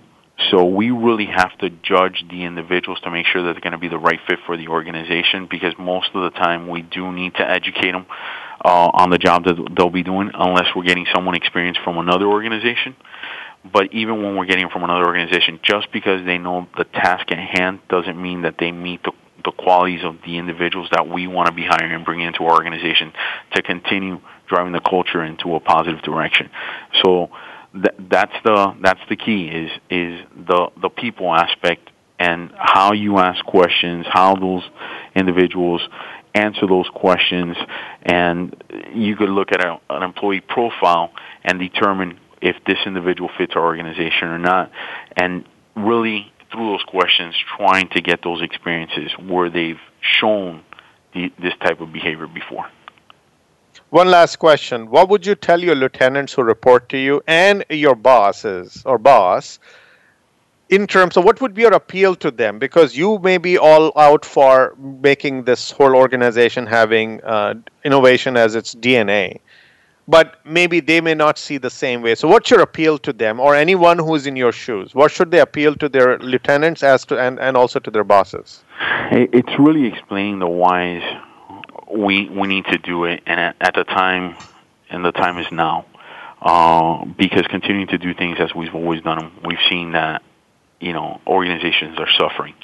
So 0.50 0.64
we 0.64 0.90
really 0.90 1.26
have 1.26 1.56
to 1.58 1.70
judge 1.70 2.24
the 2.28 2.44
individuals 2.44 2.98
to 3.00 3.10
make 3.10 3.26
sure 3.26 3.44
that 3.44 3.52
they're 3.52 3.60
going 3.60 3.72
to 3.72 3.78
be 3.78 3.88
the 3.88 3.98
right 3.98 4.18
fit 4.26 4.38
for 4.46 4.56
the 4.56 4.68
organization 4.68 5.46
because 5.48 5.74
most 5.78 6.08
of 6.14 6.32
the 6.32 6.38
time 6.38 6.68
we 6.68 6.82
do 6.82 7.12
need 7.12 7.34
to 7.34 7.48
educate 7.48 7.92
them 7.92 8.06
uh, 8.64 8.90
on 8.92 9.10
the 9.10 9.18
job 9.18 9.44
that 9.44 9.56
they'll 9.76 9.90
be 9.90 10.02
doing 10.02 10.30
unless 10.34 10.66
we're 10.74 10.84
getting 10.84 11.06
someone 11.14 11.34
experienced 11.34 11.80
from 11.82 11.98
another 11.98 12.26
organization. 12.26 12.96
But 13.70 13.92
even 13.92 14.22
when 14.22 14.36
we're 14.36 14.46
getting 14.46 14.68
from 14.70 14.82
another 14.84 15.06
organization, 15.06 15.60
just 15.62 15.92
because 15.92 16.24
they 16.24 16.38
know 16.38 16.66
the 16.76 16.84
task 16.84 17.30
at 17.30 17.38
hand 17.38 17.80
doesn't 17.88 18.20
mean 18.20 18.42
that 18.42 18.56
they 18.58 18.72
meet 18.72 19.02
the, 19.04 19.12
the 19.44 19.52
qualities 19.52 20.04
of 20.04 20.16
the 20.24 20.36
individuals 20.36 20.88
that 20.92 21.08
we 21.08 21.26
want 21.26 21.48
to 21.48 21.54
be 21.54 21.64
hiring 21.64 21.92
and 21.92 22.04
bringing 22.04 22.26
into 22.26 22.44
our 22.44 22.52
organization 22.52 23.12
to 23.54 23.62
continue 23.62 24.20
driving 24.48 24.72
the 24.72 24.80
culture 24.80 25.22
into 25.22 25.54
a 25.54 25.60
positive 25.60 26.02
direction. 26.02 26.50
So 27.04 27.30
th- 27.72 27.94
that's 28.10 28.34
the 28.44 28.76
that's 28.82 29.00
the 29.08 29.16
key 29.16 29.46
is 29.46 29.70
is 29.90 30.26
the 30.36 30.68
the 30.80 30.88
people 30.88 31.32
aspect 31.32 31.88
and 32.18 32.52
how 32.56 32.92
you 32.92 33.18
ask 33.18 33.44
questions, 33.44 34.06
how 34.08 34.36
those 34.36 34.62
individuals 35.14 35.80
answer 36.34 36.66
those 36.66 36.88
questions, 36.88 37.56
and 38.02 38.62
you 38.92 39.16
could 39.16 39.28
look 39.28 39.52
at 39.52 39.64
a, 39.64 39.78
an 39.90 40.02
employee 40.02 40.40
profile 40.40 41.12
and 41.44 41.58
determine 41.58 42.18
if 42.40 42.56
this 42.66 42.78
individual 42.86 43.30
fits 43.38 43.52
our 43.54 43.64
organization 43.64 44.28
or 44.28 44.38
not, 44.38 44.70
and 45.16 45.44
really 45.76 46.32
through 46.50 46.72
those 46.72 46.82
questions 46.84 47.34
trying 47.56 47.88
to 47.88 48.00
get 48.00 48.22
those 48.22 48.42
experiences 48.42 49.10
where 49.18 49.48
they've 49.48 49.80
shown 50.00 50.62
the, 51.14 51.32
this 51.40 51.54
type 51.60 51.80
of 51.80 51.92
behavior 51.92 52.26
before. 52.26 52.66
One 53.90 54.10
last 54.10 54.36
question. 54.36 54.90
What 54.90 55.08
would 55.08 55.26
you 55.26 55.34
tell 55.34 55.60
your 55.60 55.74
lieutenants 55.74 56.32
who 56.32 56.42
report 56.42 56.88
to 56.90 56.98
you 56.98 57.22
and 57.26 57.64
your 57.70 57.94
bosses 57.94 58.82
or 58.84 58.98
boss 58.98 59.58
in 60.72 60.86
terms 60.86 61.16
of 61.16 61.24
what 61.24 61.40
would 61.40 61.54
be 61.54 61.62
your 61.62 61.74
appeal 61.74 62.14
to 62.16 62.30
them? 62.30 62.58
Because 62.58 62.96
you 62.96 63.18
may 63.18 63.38
be 63.38 63.58
all 63.58 63.92
out 63.96 64.24
for 64.24 64.74
making 64.78 65.44
this 65.44 65.70
whole 65.70 65.94
organization 65.94 66.66
having 66.66 67.22
uh, 67.22 67.54
innovation 67.84 68.36
as 68.36 68.54
its 68.54 68.74
dna 68.74 69.38
but 70.08 70.44
maybe 70.44 70.80
they 70.80 71.00
may 71.00 71.14
not 71.14 71.38
see 71.38 71.58
the 71.58 71.70
same 71.70 72.02
way. 72.02 72.14
So 72.14 72.28
what's 72.28 72.50
your 72.50 72.60
appeal 72.60 72.98
to 72.98 73.12
them 73.12 73.38
or 73.38 73.54
anyone 73.54 73.98
who's 73.98 74.26
in 74.26 74.36
your 74.36 74.52
shoes? 74.52 74.94
What 74.94 75.10
should 75.12 75.30
they 75.30 75.40
appeal 75.40 75.74
to 75.76 75.88
their 75.88 76.18
lieutenants 76.18 76.82
as 76.82 77.04
to 77.06 77.18
and, 77.18 77.38
and 77.38 77.56
also 77.56 77.78
to 77.80 77.90
their 77.90 78.04
bosses? 78.04 78.64
It's 79.10 79.58
really 79.58 79.86
explaining 79.86 80.40
the 80.40 80.48
whys 80.48 81.02
we 81.90 82.28
we 82.30 82.48
need 82.48 82.64
to 82.66 82.78
do 82.78 83.04
it 83.04 83.22
and 83.26 83.38
at, 83.38 83.56
at 83.60 83.74
the 83.74 83.84
time 83.84 84.36
and 84.90 85.04
the 85.04 85.12
time 85.12 85.38
is 85.38 85.50
now. 85.52 85.86
Uh, 86.40 87.04
because 87.04 87.46
continuing 87.46 87.86
to 87.86 87.98
do 87.98 88.12
things 88.12 88.38
as 88.40 88.52
we've 88.52 88.74
always 88.74 89.00
done 89.02 89.30
we've 89.44 89.64
seen 89.70 89.92
that 89.92 90.20
you 90.82 90.92
know, 90.92 91.20
organizations 91.26 91.98
are 91.98 92.08
suffering. 92.18 92.54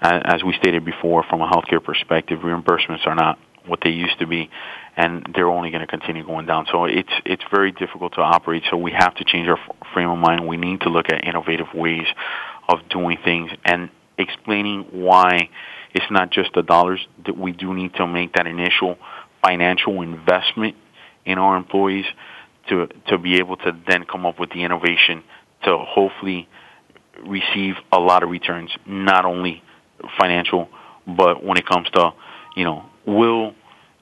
As 0.00 0.44
we 0.44 0.52
stated 0.52 0.84
before, 0.84 1.24
from 1.24 1.40
a 1.40 1.48
healthcare 1.48 1.82
perspective, 1.82 2.40
reimbursements 2.40 3.06
are 3.06 3.14
not 3.14 3.38
what 3.66 3.80
they 3.82 3.90
used 3.90 4.18
to 4.18 4.26
be, 4.26 4.50
and 4.96 5.26
they're 5.34 5.48
only 5.48 5.70
going 5.70 5.80
to 5.80 5.86
continue 5.86 6.24
going 6.24 6.44
down. 6.44 6.66
So 6.70 6.84
it's 6.84 7.12
it's 7.24 7.42
very 7.50 7.72
difficult 7.72 8.14
to 8.14 8.20
operate. 8.20 8.64
So 8.70 8.76
we 8.76 8.92
have 8.92 9.14
to 9.14 9.24
change 9.24 9.48
our 9.48 9.58
frame 9.94 10.10
of 10.10 10.18
mind. 10.18 10.46
We 10.46 10.58
need 10.58 10.82
to 10.82 10.90
look 10.90 11.06
at 11.08 11.24
innovative 11.24 11.68
ways 11.74 12.06
of 12.68 12.86
doing 12.90 13.16
things 13.24 13.50
and 13.64 13.88
explaining 14.18 14.82
why 14.92 15.48
it's 15.94 16.10
not 16.10 16.30
just 16.30 16.50
the 16.54 16.62
dollars 16.62 17.00
that 17.24 17.36
we 17.36 17.52
do 17.52 17.72
need 17.72 17.94
to 17.94 18.06
make 18.06 18.34
that 18.34 18.46
initial 18.46 18.98
financial 19.42 20.02
investment 20.02 20.76
in 21.24 21.38
our 21.38 21.56
employees 21.56 22.06
to 22.68 22.88
to 23.08 23.16
be 23.16 23.36
able 23.36 23.56
to 23.56 23.72
then 23.88 24.04
come 24.04 24.26
up 24.26 24.38
with 24.38 24.50
the 24.50 24.64
innovation 24.64 25.22
to 25.64 25.78
hopefully 25.78 26.46
receive 27.26 27.74
a 27.92 27.98
lot 27.98 28.22
of 28.22 28.30
returns, 28.30 28.70
not 28.86 29.24
only 29.24 29.62
financial, 30.18 30.68
but 31.06 31.44
when 31.44 31.56
it 31.56 31.66
comes 31.66 31.88
to, 31.90 32.12
you 32.56 32.64
know, 32.64 32.84
will 33.06 33.54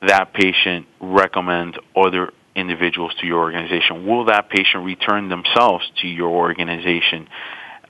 that 0.06 0.32
patient 0.34 0.86
recommend 1.00 1.78
other 1.96 2.32
individuals 2.54 3.12
to 3.20 3.26
your 3.26 3.40
organization? 3.40 4.06
Will 4.06 4.26
that 4.26 4.50
patient 4.50 4.84
return 4.84 5.28
themselves 5.28 5.84
to 6.02 6.08
your 6.08 6.30
organization? 6.30 7.28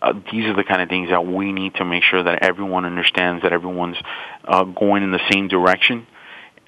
uh, 0.02 0.12
these 0.32 0.44
are 0.46 0.56
the 0.56 0.64
kind 0.64 0.82
of 0.82 0.88
things 0.88 1.10
that 1.10 1.24
we 1.24 1.52
need 1.52 1.74
to 1.76 1.84
make 1.84 2.02
sure 2.02 2.22
that 2.22 2.42
everyone 2.42 2.84
understands 2.84 3.42
that 3.44 3.52
everyone's 3.52 3.96
uh, 4.44 4.64
going 4.64 5.04
in 5.04 5.12
the 5.12 5.20
same 5.30 5.46
direction 5.46 6.06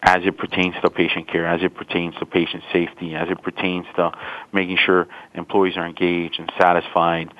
as 0.02 0.18
it 0.24 0.38
pertains 0.38 0.74
to 0.82 0.90
patient 0.90 1.28
care, 1.28 1.46
as 1.46 1.60
it 1.62 1.74
pertains 1.74 2.14
to 2.16 2.26
patient 2.26 2.62
safety, 2.72 3.14
as 3.14 3.28
it 3.28 3.42
pertains 3.42 3.86
to 3.96 4.12
making 4.52 4.78
sure 4.84 5.08
employees 5.34 5.76
are 5.76 5.86
engaged 5.86 6.38
and 6.38 6.52
satisfied. 6.60 7.32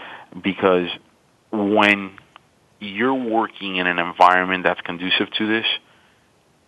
Because 0.43 0.89
when 1.55 2.19
you're 2.81 3.15
working 3.15 3.77
in 3.77 3.87
an 3.87 3.99
environment 3.99 4.65
that's 4.65 4.81
conducive 4.81 5.31
to 5.39 5.47
this, 5.47 5.67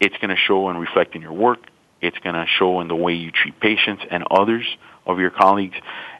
it's 0.00 0.16
going 0.18 0.30
to 0.30 0.36
show 0.36 0.68
and 0.68 0.80
reflect 0.80 1.14
in 1.14 1.22
your 1.22 1.32
work. 1.32 1.58
It's 2.00 2.18
going 2.18 2.34
to 2.34 2.46
show 2.58 2.80
in 2.80 2.88
the 2.88 2.94
way 2.94 3.14
you 3.14 3.30
treat 3.30 3.58
patients 3.60 4.02
and 4.10 4.24
others 4.30 4.66
of 5.06 5.18
your 5.18 5.30
colleagues. 5.30 5.76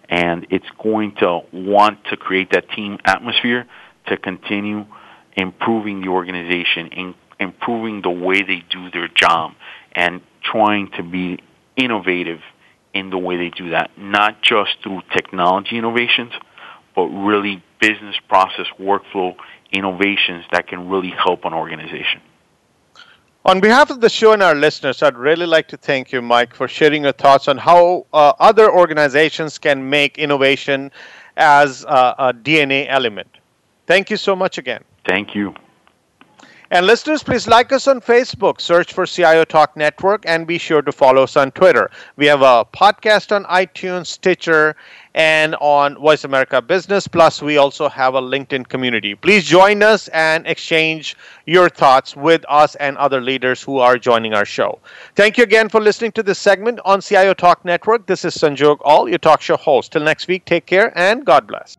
And 0.09 0.47
it's 0.51 0.67
going 0.83 1.15
to 1.17 1.41
want 1.53 2.05
to 2.07 2.17
create 2.17 2.53
that 2.53 2.71
team 2.71 2.99
atmosphere 3.05 3.67
to 4.07 4.17
continue 4.17 4.87
improving 5.37 6.01
the 6.01 6.09
organization, 6.09 6.89
in, 6.89 7.15
improving 7.39 8.03
the 8.03 8.11
way 8.11 8.43
they 8.43 8.65
do 8.71 8.91
their 8.91 9.09
job, 9.09 9.53
and 9.93 10.21
trying 10.43 10.91
to 10.97 11.03
be 11.03 11.39
innovative 11.77 12.41
in 12.95 13.11
the 13.11 13.19
way 13.19 13.37
they 13.37 13.51
do 13.51 13.71
that, 13.71 13.91
not 13.99 14.43
just 14.43 14.71
through 14.83 15.03
technology 15.13 15.77
innovations, 15.77 16.33
but 16.95 17.05
really 17.09 17.63
business 17.81 18.17
process 18.29 18.67
workflow 18.79 19.35
innovations 19.73 20.45
that 20.53 20.67
can 20.69 20.89
really 20.89 21.11
help 21.11 21.45
an 21.45 21.53
organization. 21.53 22.21
On 23.45 23.61
behalf 23.61 23.91
of 23.91 24.01
the 24.01 24.09
show 24.09 24.33
and 24.33 24.43
our 24.43 24.57
listeners, 24.57 25.03
I'd 25.03 25.17
really 25.17 25.47
like 25.47 25.69
to 25.69 25.77
thank 25.77 26.11
you, 26.11 26.21
Mike, 26.21 26.53
for 26.53 26.67
sharing 26.67 27.05
your 27.05 27.13
thoughts 27.13 27.47
on 27.47 27.59
how 27.59 28.07
uh, 28.13 28.33
other 28.41 28.69
organizations 28.73 29.57
can 29.59 29.89
make 29.89 30.19
innovation 30.19 30.91
as 31.37 31.85
a, 31.85 32.15
a 32.19 32.35
DNA 32.35 32.87
element. 32.89 33.29
Thank 33.87 34.11
you 34.11 34.17
so 34.17 34.35
much 34.35 34.59
again. 34.59 34.83
Thank 35.07 35.37
you. 35.37 35.55
And 36.69 36.85
listeners, 36.85 37.23
please 37.23 37.47
like 37.47 37.71
us 37.71 37.87
on 37.87 38.01
Facebook, 38.01 38.61
search 38.61 38.93
for 38.93 39.07
CIO 39.07 39.45
Talk 39.45 39.77
Network, 39.77 40.25
and 40.27 40.49
be 40.49 40.59
sure 40.59 40.83
to 40.83 40.91
follow 40.91 41.23
us 41.23 41.37
on 41.37 41.53
Twitter. 41.53 41.91
We 42.17 42.27
have 42.27 42.43
a 42.43 42.65
podcast 42.65 43.31
on 43.35 43.45
iTunes, 43.45 44.07
Stitcher, 44.07 44.75
and 45.15 45.55
on 45.61 45.97
Voice 45.97 46.25
America 46.25 46.61
Business. 46.61 47.07
Plus, 47.07 47.41
we 47.41 47.57
also 47.57 47.89
have 47.89 48.15
a 48.15 48.21
LinkedIn 48.21 48.67
community. 48.69 49.15
Please 49.15 49.45
join 49.45 49.81
us 49.85 50.09
and 50.09 50.45
exchange 50.47 51.17
your 51.47 51.69
thoughts 51.69 52.17
with 52.17 52.45
us 52.49 52.75
and 52.75 52.99
other 52.99 53.21
leaders 53.21 53.63
who 53.63 53.79
are 53.79 53.97
joining 53.97 54.35
our 54.35 54.45
show. 54.45 54.81
Thank 55.15 55.39
you 55.39 55.45
again 55.45 55.69
for 55.69 55.81
listening 55.81 56.11
to 56.13 56.23
this 56.25 56.39
segment 56.41 56.81
on 56.85 57.01
CIO 57.01 57.33
Talk 57.33 57.65
Network. 57.65 58.07
This 58.07 58.25
is 58.25 58.35
Sanjog 58.35 58.79
Aul, 58.85 59.09
your 59.09 59.19
talk 59.19 59.41
show 59.41 59.57
host. 59.57 59.93
Till 59.93 60.03
next 60.03 60.27
week, 60.27 60.45
take 60.45 60.67
care 60.67 60.93
and 60.99 61.25
God 61.25 61.47
bless. 61.47 61.79